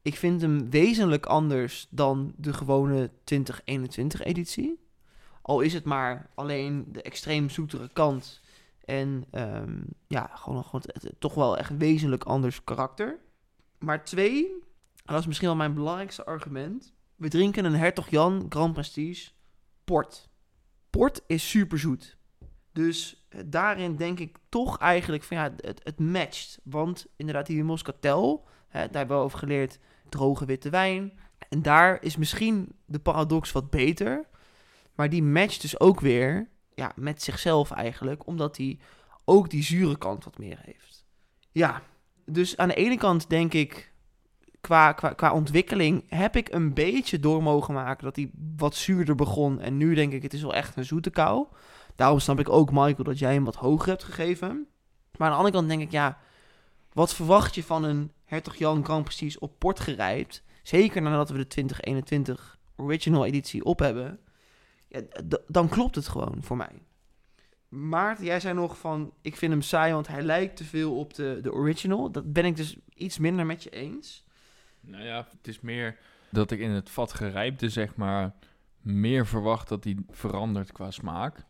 ik 0.02 0.16
vind 0.16 0.40
hem 0.40 0.70
wezenlijk 0.70 1.26
anders 1.26 1.86
dan 1.90 2.32
de 2.36 2.52
gewone 2.52 3.10
2021-editie. 3.34 4.78
Al 5.48 5.60
is 5.60 5.72
het 5.72 5.84
maar 5.84 6.30
alleen 6.34 6.86
de 6.92 7.02
extreem 7.02 7.50
zoetere 7.50 7.88
kant. 7.92 8.40
En 8.84 9.24
ehm, 9.30 9.80
ja, 10.06 10.30
gewoon, 10.34 10.64
gewoon 10.64 10.82
toch 11.18 11.34
wel 11.34 11.56
echt 11.56 11.76
wezenlijk 11.76 12.24
anders 12.24 12.64
karakter. 12.64 13.18
Maar 13.78 14.04
twee, 14.04 14.46
en 15.04 15.12
dat 15.12 15.20
is 15.20 15.26
misschien 15.26 15.48
wel 15.48 15.56
mijn 15.56 15.74
belangrijkste 15.74 16.24
argument. 16.24 16.92
We 17.16 17.28
drinken 17.28 17.64
een 17.64 17.74
Hertog 17.74 18.08
Jan 18.08 18.46
Grand 18.48 18.72
Prestige 18.72 19.30
port. 19.84 20.28
Port 20.90 21.22
is 21.26 21.50
super 21.50 21.78
zoet. 21.78 22.16
Dus 22.72 23.26
eh, 23.28 23.40
daarin 23.46 23.96
denk 23.96 24.18
ik 24.18 24.38
toch 24.48 24.78
eigenlijk 24.78 25.22
van 25.22 25.36
ja, 25.36 25.54
het, 25.56 25.80
het 25.84 25.98
matcht. 25.98 26.58
Want 26.64 27.06
inderdaad, 27.16 27.46
die 27.46 27.64
Moscatel, 27.64 28.48
hè, 28.68 28.80
daar 28.80 28.96
hebben 28.96 29.16
we 29.16 29.22
over 29.22 29.38
geleerd, 29.38 29.78
droge 30.08 30.44
witte 30.44 30.70
wijn. 30.70 31.18
En 31.48 31.62
daar 31.62 32.02
is 32.02 32.16
misschien 32.16 32.72
de 32.84 32.98
paradox 32.98 33.52
wat 33.52 33.70
beter. 33.70 34.26
Maar 34.98 35.08
die 35.08 35.22
matcht 35.22 35.60
dus 35.60 35.80
ook 35.80 36.00
weer 36.00 36.48
ja, 36.74 36.92
met 36.94 37.22
zichzelf 37.22 37.70
eigenlijk, 37.70 38.26
omdat 38.26 38.56
hij 38.56 38.78
ook 39.24 39.50
die 39.50 39.62
zure 39.62 39.98
kant 39.98 40.24
wat 40.24 40.38
meer 40.38 40.58
heeft. 40.62 41.06
Ja, 41.52 41.82
dus 42.24 42.56
aan 42.56 42.68
de 42.68 42.74
ene 42.74 42.96
kant 42.96 43.28
denk 43.30 43.54
ik, 43.54 43.92
qua, 44.60 44.92
qua, 44.92 45.08
qua 45.12 45.32
ontwikkeling 45.32 46.04
heb 46.08 46.36
ik 46.36 46.52
een 46.52 46.74
beetje 46.74 47.20
door 47.20 47.42
mogen 47.42 47.74
maken 47.74 48.04
dat 48.04 48.16
hij 48.16 48.30
wat 48.56 48.74
zuurder 48.74 49.14
begon. 49.14 49.60
En 49.60 49.76
nu 49.76 49.94
denk 49.94 50.12
ik, 50.12 50.22
het 50.22 50.32
is 50.32 50.42
wel 50.42 50.54
echt 50.54 50.76
een 50.76 50.84
zoete 50.84 51.10
kou. 51.10 51.46
Daarom 51.96 52.18
snap 52.18 52.38
ik 52.40 52.48
ook, 52.48 52.70
Michael, 52.70 53.04
dat 53.04 53.18
jij 53.18 53.32
hem 53.32 53.44
wat 53.44 53.56
hoger 53.56 53.88
hebt 53.88 54.04
gegeven. 54.04 54.66
Maar 55.16 55.28
aan 55.28 55.32
de 55.32 55.38
andere 55.38 55.54
kant 55.56 55.68
denk 55.68 55.82
ik, 55.82 55.90
ja, 55.90 56.18
wat 56.92 57.14
verwacht 57.14 57.54
je 57.54 57.64
van 57.64 57.84
een 57.84 58.12
Hertog 58.24 58.56
Jan 58.56 58.84
Grand 58.84 59.04
Prestige 59.04 59.40
op 59.40 59.58
port 59.58 59.80
gerijpt? 59.80 60.42
Zeker 60.62 61.02
nadat 61.02 61.30
we 61.30 61.36
de 61.36 61.46
2021 61.46 62.58
original 62.76 63.24
editie 63.24 63.64
op 63.64 63.78
hebben. 63.78 64.20
Dan 65.46 65.68
klopt 65.68 65.94
het 65.94 66.08
gewoon 66.08 66.42
voor 66.42 66.56
mij. 66.56 66.82
Maarten, 67.68 68.24
jij 68.24 68.40
zei 68.40 68.54
nog 68.54 68.78
van, 68.78 69.12
ik 69.20 69.36
vind 69.36 69.52
hem 69.52 69.62
saai, 69.62 69.92
want 69.92 70.08
hij 70.08 70.22
lijkt 70.22 70.56
te 70.56 70.64
veel 70.64 70.98
op 70.98 71.14
de, 71.14 71.38
de 71.42 71.52
original. 71.52 72.10
Dat 72.10 72.32
ben 72.32 72.44
ik 72.44 72.56
dus 72.56 72.76
iets 72.94 73.18
minder 73.18 73.46
met 73.46 73.62
je 73.62 73.70
eens. 73.70 74.24
Nou 74.80 75.04
ja, 75.04 75.26
het 75.30 75.48
is 75.48 75.60
meer 75.60 75.98
dat 76.30 76.50
ik 76.50 76.60
in 76.60 76.70
het 76.70 76.90
vat 76.90 77.12
gerijpte, 77.12 77.68
zeg 77.68 77.96
maar, 77.96 78.34
meer 78.80 79.26
verwacht 79.26 79.68
dat 79.68 79.84
hij 79.84 79.96
verandert 80.10 80.72
qua 80.72 80.90
smaak. 80.90 81.46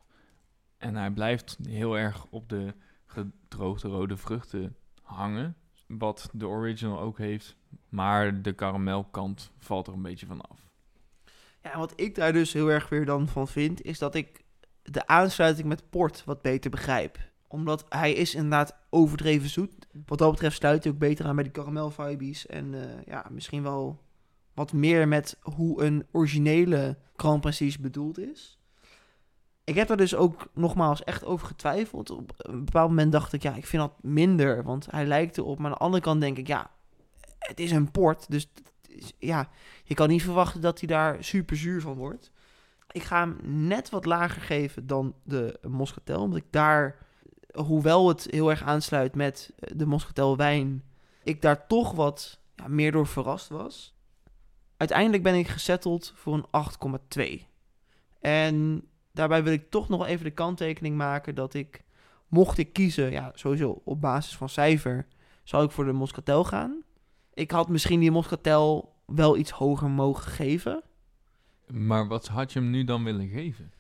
En 0.79 0.95
hij 0.95 1.11
blijft 1.11 1.59
heel 1.63 1.99
erg 1.99 2.27
op 2.31 2.49
de 2.49 2.75
gedroogde 3.07 3.89
rode 3.89 4.17
vruchten 4.17 4.77
hangen. 5.03 5.57
Wat 5.87 6.31
de 6.33 6.47
original 6.47 7.01
ook 7.01 7.19
heeft. 7.19 7.57
Maar 7.89 8.43
de 8.43 8.53
karamelkant 8.53 9.53
valt 9.59 9.87
er 9.87 9.93
een 9.93 10.03
beetje 10.03 10.27
van 10.27 10.41
af. 10.41 10.68
Wat 11.77 11.93
ik 11.97 12.15
daar 12.15 12.33
dus 12.33 12.53
heel 12.53 12.69
erg 12.69 12.89
weer 12.89 13.05
dan 13.05 13.29
van 13.29 13.49
vind, 13.49 13.83
is 13.83 13.99
dat 13.99 14.15
ik 14.15 14.45
de 14.83 15.07
aansluiting 15.07 15.69
met 15.69 15.91
port 15.91 16.23
wat 16.25 16.43
beter 16.43 16.71
begrijp. 16.71 17.19
Omdat 17.49 17.85
hij 17.89 18.13
is 18.13 18.35
inderdaad 18.35 18.77
overdreven 18.91 19.49
zoet. 19.49 19.87
Wat 20.07 20.19
dat 20.19 20.31
betreft 20.31 20.57
sluit 20.57 20.85
hij 20.85 20.93
ook 20.93 20.99
beter 20.99 21.27
aan 21.27 21.35
bij 21.35 21.45
die 21.45 21.53
caramel 21.53 21.91
vibes. 21.91 22.47
En 22.47 22.75
eh, 22.75 23.05
ja, 23.07 23.27
misschien 23.31 23.63
wel 23.63 24.01
wat 24.55 24.73
meer 24.73 25.09
met 25.09 25.39
hoe 25.41 25.83
een 25.83 26.07
originele 26.13 26.97
Grand 27.17 27.41
Prestige 27.41 27.81
bedoeld 27.81 28.19
is. 28.19 28.59
Ik 29.65 29.75
heb 29.75 29.89
daar 29.89 29.97
dus 29.97 30.15
ook 30.15 30.49
nogmaals 30.55 31.05
echt 31.05 31.25
over 31.25 31.47
getwijfeld. 31.47 32.11
Op 32.11 32.33
een 32.37 32.65
bepaald 32.65 32.89
moment 32.89 33.13
dacht 33.13 33.33
ik, 33.33 33.43
ja, 33.43 33.55
ik 33.55 33.67
vind 33.67 33.83
dat 33.83 33.93
minder, 34.03 34.63
want 34.63 34.87
hij 34.91 35.07
lijkt 35.07 35.39
erop. 35.39 35.59
Maar 35.59 35.67
aan 35.71 35.77
de 35.77 35.85
andere 35.85 36.03
kant 36.03 36.21
denk 36.21 36.39
ik, 36.39 36.47
ja, 36.47 36.71
het 37.39 37.61
is 37.61 37.71
een 37.71 37.91
port, 37.91 38.31
dus 38.31 38.49
ja, 39.19 39.49
je 39.85 39.95
kan 39.95 40.09
niet 40.09 40.23
verwachten 40.23 40.61
dat 40.61 40.79
hij 40.79 40.89
daar 40.89 41.25
super 41.25 41.57
zuur 41.57 41.81
van 41.81 41.97
wordt. 41.97 42.31
Ik 42.91 43.03
ga 43.03 43.21
hem 43.21 43.39
net 43.67 43.91
wat 43.91 44.05
lager 44.05 44.43
geven 44.43 44.87
dan 44.87 45.15
de 45.23 45.59
Moscatel, 45.69 46.23
omdat 46.23 46.39
ik 46.39 46.47
daar, 46.51 47.07
hoewel 47.53 48.09
het 48.09 48.27
heel 48.31 48.51
erg 48.51 48.63
aansluit 48.63 49.15
met 49.15 49.53
de 49.57 49.87
Moscatel 49.87 50.37
wijn, 50.37 50.85
ik 51.23 51.43
daar 51.43 51.67
toch 51.67 51.93
wat 51.93 52.41
ja, 52.57 52.69
meer 52.69 52.93
door 52.93 53.07
verrast 53.07 53.49
was. 53.49 53.97
Uiteindelijk 54.77 55.23
ben 55.23 55.35
ik 55.35 55.49
gesetteld 55.49 56.13
voor 56.17 56.35
een 56.35 56.47
8,2. 57.41 57.47
En 58.21 58.87
daarbij 59.13 59.43
wil 59.43 59.53
ik 59.53 59.71
toch 59.71 59.89
nog 59.89 60.07
even 60.07 60.25
de 60.25 60.31
kanttekening 60.31 60.97
maken 60.97 61.35
dat 61.35 61.55
ik, 61.55 61.85
mocht 62.29 62.59
ik 62.59 62.73
kiezen, 62.73 63.11
ja, 63.11 63.33
sowieso 63.35 63.81
op 63.85 64.01
basis 64.01 64.37
van 64.37 64.49
cijfer, 64.49 65.07
zou 65.43 65.65
ik 65.65 65.71
voor 65.71 65.85
de 65.85 65.93
Moscatel 65.93 66.45
gaan. 66.45 66.83
Ik 67.39 67.51
had 67.51 67.69
misschien 67.69 68.01
die 68.01 68.11
Moscatel 68.11 68.95
wel 69.07 69.37
iets 69.37 69.51
hoger 69.51 69.91
mogen 69.91 70.31
geven. 70.31 70.83
Maar 71.67 72.09
wat 72.09 72.29
had 72.29 72.53
je 72.53 72.59
hem 72.59 72.71
nu 72.71 72.85
dan 72.85 73.05
willen 73.05 73.29
geven? 73.29 73.73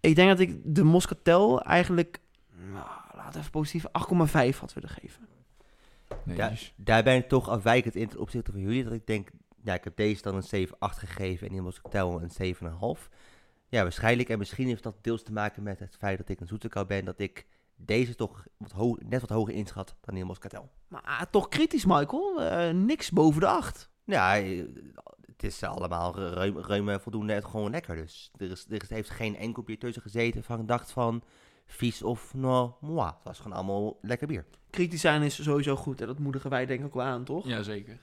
Ik 0.00 0.14
denk 0.14 0.28
dat 0.28 0.38
ik 0.38 0.58
de 0.64 0.84
Moscatel 0.84 1.62
eigenlijk, 1.62 2.20
nou, 2.72 2.86
laten 3.14 3.32
we 3.32 3.38
even 3.38 3.50
positief, 3.50 3.84
8,5 3.92 4.58
had 4.58 4.72
willen 4.72 4.88
geven. 4.88 5.28
Nee, 6.22 6.48
dus- 6.48 6.72
daar 6.76 7.02
ben 7.02 7.16
ik 7.16 7.28
toch 7.28 7.48
afwijkend 7.48 7.94
in 7.94 8.08
ten 8.08 8.20
opzichte 8.20 8.52
van 8.52 8.60
jullie. 8.60 8.84
Dat 8.84 8.92
ik 8.92 9.06
denk, 9.06 9.28
ja, 9.62 9.74
ik 9.74 9.84
heb 9.84 9.96
deze 9.96 10.22
dan 10.22 10.34
een 10.34 10.68
7,8 10.68 10.98
gegeven 10.98 11.46
en 11.46 11.52
die 11.52 11.62
Moscatel 11.62 12.22
een 12.22 12.30
7,5. 12.30 13.08
Ja, 13.68 13.82
waarschijnlijk. 13.82 14.28
En 14.28 14.38
misschien 14.38 14.66
heeft 14.66 14.82
dat 14.82 15.04
deels 15.04 15.22
te 15.22 15.32
maken 15.32 15.62
met 15.62 15.78
het 15.78 15.96
feit 15.98 16.18
dat 16.18 16.28
ik 16.28 16.40
een 16.40 16.46
zoetekou 16.46 16.86
ben. 16.86 17.04
Dat 17.04 17.18
ik 17.18 17.46
deze 17.76 18.14
toch 18.14 18.46
wat 18.56 19.02
net 19.08 19.20
wat 19.20 19.30
hoger 19.30 19.54
inschat 19.54 19.96
dan 20.00 20.14
die 20.14 20.24
Moscatel. 20.24 20.70
Maar 20.88 21.02
ah, 21.02 21.22
toch 21.30 21.48
kritisch, 21.48 21.84
Michael. 21.84 22.42
Eh, 22.42 22.74
niks 22.74 23.10
boven 23.10 23.40
de 23.40 23.46
8. 23.46 23.90
Ja, 24.04 24.36
eh, 24.36 24.64
het 25.26 25.42
is 25.42 25.62
allemaal 25.62 26.16
ruim, 26.18 26.58
ruim 26.58 27.00
voldoende 27.00 27.32
en 27.32 27.44
gewoon 27.44 27.70
lekker. 27.70 27.96
Dus 27.96 28.30
er, 28.36 28.50
is, 28.50 28.66
er 28.68 28.82
heeft 28.88 29.10
geen 29.10 29.36
enkel 29.36 29.62
bier 29.62 29.78
tussen 29.78 30.02
gezeten 30.02 30.44
van 30.44 30.60
ik 30.60 30.68
dacht 30.68 30.90
van 30.90 31.22
vies 31.66 32.02
of 32.02 32.34
nou, 32.34 32.70
moi. 32.80 33.06
Het 33.06 33.24
was 33.24 33.38
gewoon 33.38 33.56
allemaal 33.56 33.98
lekker 34.00 34.26
bier. 34.26 34.44
Kritisch 34.70 35.00
zijn 35.00 35.22
is 35.22 35.42
sowieso 35.42 35.76
goed 35.76 36.00
en 36.00 36.06
dat 36.06 36.18
moedigen 36.18 36.50
wij 36.50 36.66
denk 36.66 36.80
ik 36.80 36.86
ook 36.86 36.94
wel 36.94 37.04
aan, 37.04 37.24
toch? 37.24 37.46
Jazeker. 37.46 37.98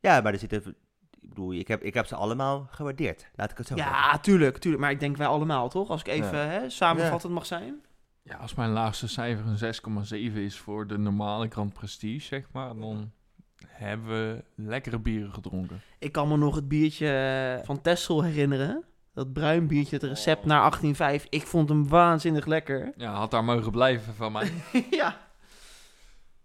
Ja, 0.00 0.20
maar 0.20 0.32
er 0.32 0.38
zitten... 0.38 0.76
Ik 1.20 1.28
bedoel, 1.28 1.52
ik 1.52 1.68
heb, 1.68 1.82
ik 1.82 1.94
heb 1.94 2.06
ze 2.06 2.14
allemaal 2.14 2.66
gewaardeerd. 2.70 3.30
Laat 3.34 3.50
ik 3.50 3.58
het 3.58 3.66
zo 3.66 3.76
zeggen. 3.76 3.94
Ja, 3.94 4.18
tuurlijk, 4.18 4.58
tuurlijk. 4.58 4.82
Maar 4.82 4.92
ik 4.92 5.00
denk 5.00 5.16
wij 5.16 5.26
allemaal, 5.26 5.68
toch? 5.68 5.90
Als 5.90 6.00
ik 6.00 6.06
even 6.06 6.38
Ja. 6.38 6.44
hè, 6.46 6.70
samenvattend 6.70 7.32
mag 7.32 7.46
zijn. 7.46 7.84
Ja, 8.28 8.36
als 8.36 8.54
mijn 8.54 8.70
laagste 8.70 9.08
cijfer 9.08 9.46
een 9.46 10.30
6,7 10.32 10.36
is 10.36 10.58
voor 10.58 10.86
de 10.86 10.98
normale 10.98 11.48
Grand 11.48 11.72
Prestige, 11.72 12.26
zeg 12.26 12.46
maar, 12.52 12.76
dan 12.76 13.12
hebben 13.66 14.08
we 14.08 14.44
lekkere 14.54 14.98
bieren 14.98 15.32
gedronken. 15.32 15.80
Ik 15.98 16.12
kan 16.12 16.28
me 16.28 16.36
nog 16.36 16.54
het 16.54 16.68
biertje 16.68 17.08
eh, 17.58 17.64
van 17.64 17.80
Tessel 17.80 18.22
herinneren. 18.22 18.84
Dat 19.14 19.32
bruin 19.32 19.66
biertje, 19.66 19.96
het 19.96 20.04
recept 20.04 20.44
naar 20.44 20.58
1805. 20.58 21.26
Ik 21.28 21.46
vond 21.46 21.68
hem 21.68 21.88
waanzinnig 21.88 22.46
lekker. 22.46 22.92
Ja, 22.96 23.12
had 23.14 23.30
daar 23.30 23.44
mogen 23.44 23.72
blijven 23.72 24.14
van 24.14 24.32
mij. 24.32 24.52
ja. 24.90 25.18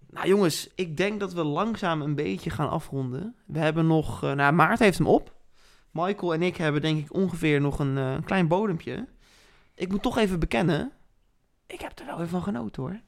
Nou 0.09 0.27
jongens, 0.27 0.69
ik 0.75 0.97
denk 0.97 1.19
dat 1.19 1.33
we 1.33 1.43
langzaam 1.43 2.01
een 2.01 2.15
beetje 2.15 2.49
gaan 2.49 2.69
afronden. 2.69 3.35
We 3.45 3.59
hebben 3.59 3.87
nog... 3.87 4.23
eh 4.23 4.31
nou, 4.31 4.53
Maart 4.53 4.79
heeft 4.79 4.97
hem 4.97 5.07
op. 5.07 5.33
Michael 5.91 6.33
en 6.33 6.41
ik 6.41 6.57
hebben 6.57 6.81
denk 6.81 6.99
ik 6.99 7.13
ongeveer 7.13 7.61
nog 7.61 7.79
een, 7.79 7.97
eh, 7.97 8.11
een 8.11 8.23
klein 8.23 8.47
bodempje. 8.47 9.07
Ik 9.75 9.89
moet 9.89 10.01
toch 10.01 10.17
even 10.17 10.39
bekennen. 10.39 10.91
Ik 11.71 11.81
heb 11.81 11.99
er 11.99 12.05
wel 12.05 12.17
weer 12.17 12.27
van 12.27 12.43
genoten 12.43 12.83
hoor. 12.83 12.99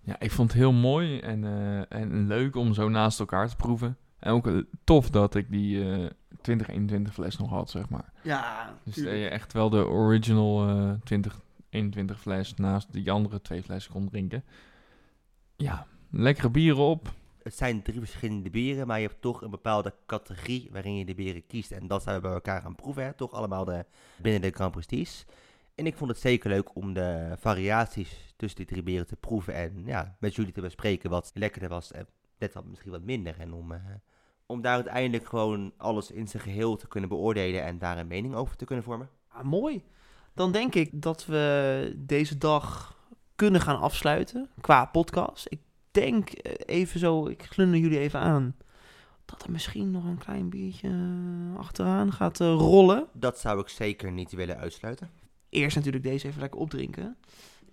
Ja, 0.00 0.20
ik 0.20 0.30
vond 0.30 0.48
het 0.48 0.60
heel 0.60 0.72
mooi 0.72 1.18
en, 1.18 1.44
eh, 1.44 1.98
en 2.00 2.26
leuk 2.26 2.56
om 2.56 2.74
zo 2.74 2.88
naast 2.88 3.20
elkaar 3.20 3.48
te 3.48 3.56
proeven. 3.56 3.96
En 4.18 4.32
ook 4.32 4.46
eh, 4.46 4.56
tof 4.84 5.10
dat 5.10 5.34
ik 5.34 5.50
die 5.50 5.92
eh 5.92 6.10
2021 6.40 7.14
fles 7.14 7.36
nog 7.36 7.50
had, 7.50 7.70
zeg 7.70 7.88
maar. 7.88 8.12
Ja, 8.22 8.74
Dus 8.82 8.94
dat 8.94 9.04
je 9.04 9.28
echt 9.28 9.52
wel 9.52 9.70
de 9.70 9.86
original 9.86 10.68
eh 10.68 10.92
2021 11.04 12.20
fles 12.20 12.54
naast 12.54 12.92
die 12.92 13.10
andere 13.10 13.40
twee 13.40 13.62
flessen 13.62 13.92
kon 13.92 14.08
drinken. 14.08 14.44
Ja, 15.56 15.86
lekkere 16.10 16.50
bieren 16.50 16.82
op. 16.82 17.12
Het 17.42 17.56
zijn 17.56 17.82
drie 17.82 17.98
verschillende 17.98 18.50
bieren, 18.50 18.86
maar 18.86 19.00
je 19.00 19.06
hebt 19.06 19.20
toch 19.20 19.42
een 19.42 19.50
bepaalde 19.50 19.94
categorie 20.06 20.68
waarin 20.72 20.96
je 20.96 21.04
de 21.04 21.14
bieren 21.14 21.46
kiest. 21.46 21.70
En 21.70 21.86
dat 21.86 22.02
zijn 22.02 22.16
we 22.16 22.22
bij 22.22 22.32
elkaar 22.32 22.62
gaan 22.62 22.74
proeven, 22.74 23.04
hè? 23.04 23.12
toch 23.12 23.32
allemaal 23.32 23.64
de, 23.64 23.84
binnen 24.16 24.40
de 24.40 24.50
Grand 24.50 24.72
Prestige. 24.72 25.24
En 25.74 25.86
ik 25.86 25.96
vond 25.96 26.10
het 26.10 26.20
zeker 26.20 26.50
leuk 26.50 26.74
om 26.74 26.92
de 26.92 27.36
variaties 27.38 28.34
tussen 28.36 28.58
die 28.58 28.66
drie 28.66 28.82
bieren 28.82 29.06
te 29.06 29.16
proeven 29.16 29.54
en 29.54 29.82
ja, 29.86 30.16
met 30.18 30.34
jullie 30.34 30.52
te 30.52 30.60
bespreken 30.60 31.10
wat 31.10 31.30
lekkerder 31.34 31.68
was 31.68 31.92
en 31.92 32.06
net 32.38 32.54
wat 32.54 32.64
misschien 32.64 32.90
wat 32.90 33.02
minder. 33.02 33.38
En 33.38 33.52
om, 33.52 33.72
eh, 33.72 33.80
om 34.46 34.60
daar 34.60 34.74
uiteindelijk 34.74 35.26
gewoon 35.26 35.72
alles 35.76 36.10
in 36.10 36.28
zijn 36.28 36.42
geheel 36.42 36.76
te 36.76 36.88
kunnen 36.88 37.08
beoordelen 37.08 37.64
en 37.64 37.78
daar 37.78 37.98
een 37.98 38.06
mening 38.06 38.34
over 38.34 38.56
te 38.56 38.64
kunnen 38.64 38.84
vormen. 38.84 39.08
Ah, 39.28 39.44
mooi. 39.44 39.84
Dan 40.34 40.52
denk 40.52 40.74
ik 40.74 41.02
dat 41.02 41.26
we 41.26 41.92
deze 41.96 42.38
dag 42.38 42.96
kunnen 43.34 43.60
gaan 43.60 43.80
afsluiten 43.80 44.48
qua 44.60 44.84
podcast. 44.84 45.46
Ik 45.48 45.60
denk 45.90 46.30
eh, 46.30 46.52
even 46.76 47.00
zo, 47.00 47.26
ik 47.26 47.42
glunder 47.42 47.80
jullie 47.80 47.98
even 47.98 48.20
aan, 48.20 48.56
dat 49.24 49.42
er 49.42 49.50
misschien 49.50 49.90
nog 49.90 50.04
een 50.04 50.18
klein 50.18 50.48
biertje 50.48 50.88
eh, 50.88 51.58
achteraan 51.58 52.12
gaat 52.12 52.38
rollen. 52.38 53.06
Dat 53.12 53.38
zou 53.38 53.60
ik 53.60 53.68
zeker 53.68 54.12
niet 54.12 54.32
willen 54.32 54.58
uitsluiten. 54.58 55.23
Eerst 55.54 55.76
natuurlijk 55.76 56.04
deze 56.04 56.26
even 56.26 56.40
lekker 56.40 56.60
opdrinken. 56.60 57.16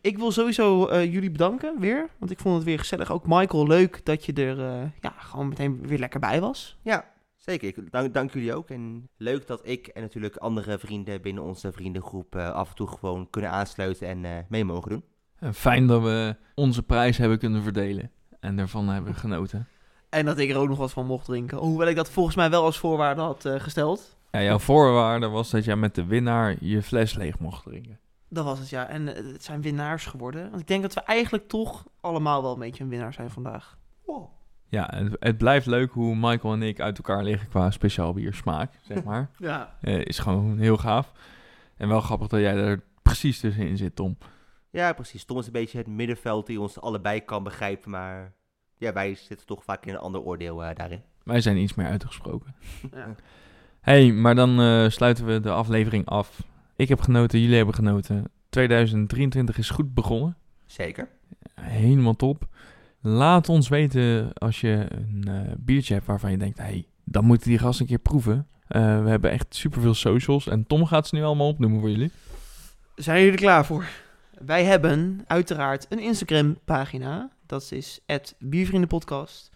Ik 0.02 0.18
wil 0.18 0.32
sowieso 0.32 0.88
eh, 0.88 1.14
jullie 1.14 1.32
bedanken 1.32 1.80
weer, 1.80 2.10
want 2.18 2.32
ik 2.32 2.40
vond 2.40 2.56
het 2.56 2.64
weer 2.64 2.80
gezellig. 2.80 3.12
Ook 3.12 3.28
Michael, 3.28 3.68
leuk 3.68 4.06
dat 4.06 4.26
je 4.26 4.34
er 4.34 4.60
eh, 4.60 4.90
ja, 5.02 5.14
gewoon 5.18 5.48
meteen 5.48 5.88
weer 5.88 6.00
lekker 6.00 6.20
bij 6.20 6.42
was. 6.42 6.78
Ja, 6.82 7.12
zeker. 7.42 7.68
Ik 7.68 7.92
dank, 7.92 8.14
dank 8.14 8.34
jullie 8.34 8.56
ook. 8.56 8.70
En 8.70 9.10
leuk 9.18 9.48
dat 9.48 9.62
ik 9.64 9.88
en 9.88 10.02
natuurlijk 10.02 10.36
andere 10.36 10.80
vrienden 10.80 11.22
binnen 11.22 11.44
onze 11.44 11.72
vriendengroep 11.72 12.36
eh, 12.36 12.52
af 12.52 12.70
en 12.70 12.76
toe 12.76 12.88
gewoon 12.88 13.30
kunnen 13.30 13.52
aansluiten 13.52 14.08
en 14.08 14.26
eh, 14.26 14.32
mee 14.50 14.66
mogen 14.66 14.90
doen. 14.90 15.04
En 15.40 15.54
fijn 15.54 15.88
dat 15.88 16.02
we 16.02 16.36
onze 16.56 16.84
prijs 16.84 17.18
hebben 17.18 17.40
kunnen 17.40 17.64
verdelen. 17.64 18.12
En 18.40 18.56
daarvan 18.56 18.88
hebben 18.88 19.16
genoten. 19.16 19.68
En 20.10 20.26
dat 20.26 20.38
ik 20.38 20.50
er 20.50 20.58
ook 20.58 20.68
nog 20.68 20.78
wat 20.78 20.92
van 20.92 21.06
mocht 21.06 21.26
drinken. 21.26 21.58
Hoewel 21.58 21.88
ik 21.88 21.96
dat 21.96 22.10
volgens 22.10 22.36
mij 22.36 22.50
wel 22.50 22.64
als 22.64 22.78
voorwaarde 22.78 23.22
had 23.22 23.46
eh, 23.46 23.60
gesteld. 23.60 24.18
Ja, 24.32 24.42
jouw 24.42 24.60
voorwaarde 24.60 25.28
was 25.28 25.50
dat 25.50 25.66
jij 25.66 25.76
met 25.76 25.96
de 25.96 26.06
winnaar 26.06 26.56
je 26.60 26.84
fles 26.84 27.14
leeg 27.14 27.40
mocht 27.40 27.64
drinken. 27.64 28.00
Dat 28.30 28.46
was 28.46 28.60
het, 28.60 28.70
ja. 28.70 28.88
En 28.88 29.16
eh, 29.16 29.32
het 29.34 29.44
zijn 29.44 29.62
winnaars 29.62 30.06
geworden. 30.06 30.50
Want 30.50 30.62
ik 30.62 30.68
denk 30.68 30.82
dat 30.82 30.94
we 30.94 31.02
eigenlijk 31.02 31.48
toch 31.48 31.88
allemaal 32.02 32.42
wel 32.42 32.54
een 32.54 32.60
beetje 32.60 32.84
een 32.84 32.90
winnaar 32.90 33.14
zijn 33.14 33.30
vandaag. 33.30 33.80
Ja, 34.72 34.90
het, 34.96 35.16
het 35.20 35.38
blijft 35.38 35.66
leuk 35.66 35.92
hoe 35.92 36.16
Michael 36.16 36.54
en 36.54 36.62
ik 36.62 36.80
uit 36.80 36.98
elkaar 36.98 37.24
liggen 37.24 37.50
qua 37.50 37.72
speciaal 37.72 38.14
bier 38.14 38.34
smaak, 38.34 38.80
zeg 38.82 39.04
maar. 39.10 39.30
Ja. 39.38 39.78
Eh, 39.82 40.06
is 40.06 40.20
gewoon 40.20 40.58
heel 40.58 40.78
gaaf. 40.78 41.12
En 41.78 41.88
wel 41.88 42.02
grappig 42.02 42.28
dat 42.28 42.40
jij 42.40 42.56
er 42.56 42.84
precies 43.02 43.40
tussenin 43.40 43.78
zit, 43.78 43.96
Tom. 43.96 44.18
Ja, 44.70 44.94
precies. 44.94 45.24
Tom 45.26 45.38
is 45.38 45.46
een 45.46 45.52
beetje 45.52 45.78
het 45.78 45.88
middenveld 45.88 46.48
die 46.48 46.62
ons 46.62 46.82
allebei 46.82 47.26
kan 47.26 47.44
begrijpen, 47.44 47.92
maar 47.92 48.34
ja, 48.78 48.94
wij 48.94 49.16
zitten 49.16 49.48
toch 49.48 49.64
vaak 49.64 49.86
in 49.86 49.94
een 49.94 50.00
ander 50.00 50.22
oordeel 50.22 50.64
eh, 50.64 50.76
daarin. 50.76 51.02
Wij 51.24 51.42
zijn 51.42 51.58
iets 51.58 51.74
meer 51.74 51.88
uitgesproken. 51.88 52.56
ja. 52.92 53.16
hey, 53.82 54.12
maar 54.12 54.36
dan 54.36 54.62
eh, 54.62 54.90
sluiten 54.90 55.26
we 55.26 55.40
de 55.40 55.52
aflevering 55.52 56.06
af. 56.06 56.44
Ik 56.76 56.90
heb 56.90 57.02
genoten, 57.02 57.40
jullie 57.40 57.56
hebben 57.56 57.76
genoten. 57.76 58.32
2023 58.50 59.58
is 59.58 59.70
goed 59.70 59.94
begonnen. 59.94 60.38
Zeker. 60.66 61.08
Helemaal 61.62 62.16
top. 62.16 62.48
Laat 63.02 63.50
ons 63.50 63.70
weten 63.70 64.34
als 64.34 64.62
je 64.62 64.86
een 64.90 65.24
eh, 65.28 65.52
biertje 65.58 65.94
hebt 65.94 66.06
waarvan 66.06 66.32
je 66.32 66.38
denkt... 66.38 66.58
hey, 66.58 66.86
dan 67.04 67.26
moeten 67.26 67.50
die 67.50 67.58
gast 67.58 67.80
een 67.80 67.86
keer 67.86 68.00
proeven. 68.00 68.48
Eh, 68.68 69.04
we 69.04 69.10
hebben 69.10 69.32
echt 69.32 69.56
superveel 69.56 69.94
socials. 69.94 70.48
En 70.48 70.68
Tom 70.68 70.86
gaat 70.86 71.08
ze 71.08 71.16
nu 71.16 71.24
allemaal 71.24 71.48
opnoemen 71.48 71.80
voor 71.80 71.90
jullie. 71.90 72.12
Zijn 72.96 73.18
jullie 73.18 73.32
er 73.34 73.40
klaar 73.40 73.66
voor? 73.66 73.86
Wij 74.46 74.64
hebben 74.64 75.24
uiteraard 75.28 75.86
een 75.90 76.00
Instagram 76.00 76.58
pagina. 76.66 77.30
Dat 77.46 77.72
is 77.72 78.00
Biervriendenpodcast. 78.40 79.51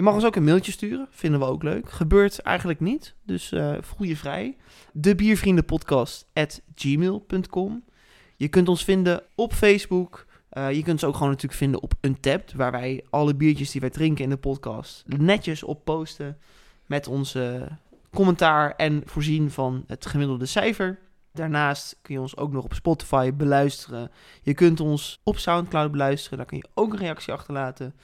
Je 0.00 0.06
mag 0.06 0.14
ons 0.14 0.24
ook 0.24 0.36
een 0.36 0.44
mailtje 0.44 0.72
sturen. 0.72 1.06
Vinden 1.10 1.40
we 1.40 1.46
ook 1.46 1.62
leuk. 1.62 1.90
Gebeurt 1.90 2.38
eigenlijk 2.38 2.80
niet. 2.80 3.14
Dus 3.24 3.52
eh, 3.52 3.74
voel 3.80 4.06
je 4.06 4.16
vrij. 4.16 4.56
De 4.92 5.14
Biervriendenpodcast 5.14 6.26
at 6.32 6.60
gmail.com. 6.74 7.84
Je 8.36 8.48
kunt 8.48 8.68
ons 8.68 8.84
vinden 8.84 9.22
op 9.34 9.52
Facebook. 9.52 10.26
Eh, 10.48 10.72
je 10.72 10.82
kunt 10.82 10.94
ons 10.94 11.04
ook 11.04 11.14
gewoon 11.14 11.28
natuurlijk 11.28 11.58
vinden 11.58 11.82
op 11.82 11.94
Untapped. 12.00 12.52
Waar 12.52 12.70
wij 12.70 13.04
alle 13.10 13.34
biertjes 13.34 13.70
die 13.70 13.80
wij 13.80 13.90
drinken 13.90 14.24
in 14.24 14.30
de 14.30 14.36
podcast 14.36 15.04
netjes 15.06 15.62
op 15.62 15.84
posten. 15.84 16.38
Met 16.86 17.06
onze 17.06 17.68
commentaar 18.10 18.74
en 18.76 19.02
voorzien 19.04 19.50
van 19.50 19.84
het 19.86 20.06
gemiddelde 20.06 20.46
cijfer. 20.46 20.98
Daarnaast 21.32 21.98
kun 22.02 22.14
je 22.14 22.20
ons 22.20 22.36
ook 22.36 22.52
nog 22.52 22.64
op 22.64 22.74
Spotify 22.74 23.32
beluisteren. 23.32 24.10
Je 24.42 24.54
kunt 24.54 24.80
ons 24.80 25.20
op 25.24 25.38
Soundcloud 25.38 25.90
beluisteren. 25.90 26.38
Daar 26.38 26.46
kun 26.46 26.56
je 26.56 26.68
ook 26.74 26.92
een 26.92 26.98
reactie 26.98 27.32
achterlaten. 27.32 27.94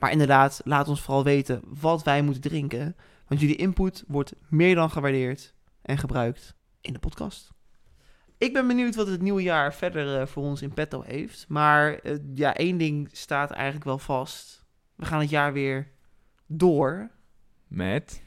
Maar 0.00 0.10
inderdaad, 0.10 0.60
laat 0.64 0.88
ons 0.88 1.00
vooral 1.00 1.24
weten 1.24 1.60
wat 1.80 2.02
wij 2.02 2.22
moeten 2.22 2.42
drinken. 2.42 2.96
Want 3.26 3.40
jullie 3.40 3.56
input 3.56 4.04
wordt 4.06 4.32
meer 4.48 4.74
dan 4.74 4.90
gewaardeerd 4.90 5.54
en 5.82 5.98
gebruikt 5.98 6.54
in 6.80 6.92
de 6.92 6.98
podcast. 6.98 7.50
Ik 8.38 8.52
ben 8.52 8.66
benieuwd 8.66 8.94
wat 8.94 9.06
het 9.06 9.22
nieuwe 9.22 9.42
jaar 9.42 9.74
verder 9.74 10.20
eh, 10.20 10.26
voor 10.26 10.42
ons 10.42 10.62
in 10.62 10.74
petto 10.74 11.02
heeft. 11.02 11.44
Maar 11.48 11.94
eh, 11.94 12.16
ja, 12.34 12.54
één 12.54 12.78
ding 12.78 13.08
staat 13.12 13.50
eigenlijk 13.50 13.84
wel 13.84 13.98
vast. 13.98 14.64
We 14.94 15.04
gaan 15.04 15.20
het 15.20 15.30
jaar 15.30 15.52
weer 15.52 15.88
door. 16.46 17.10
Met... 17.66 18.22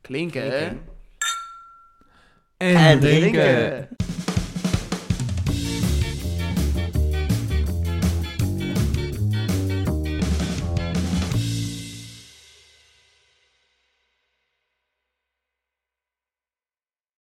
Klinken. 0.00 0.48
Klinken. 0.48 0.84
En, 2.56 2.76
En 2.76 3.00
drinken. 3.00 3.30
drinken. 3.30 4.15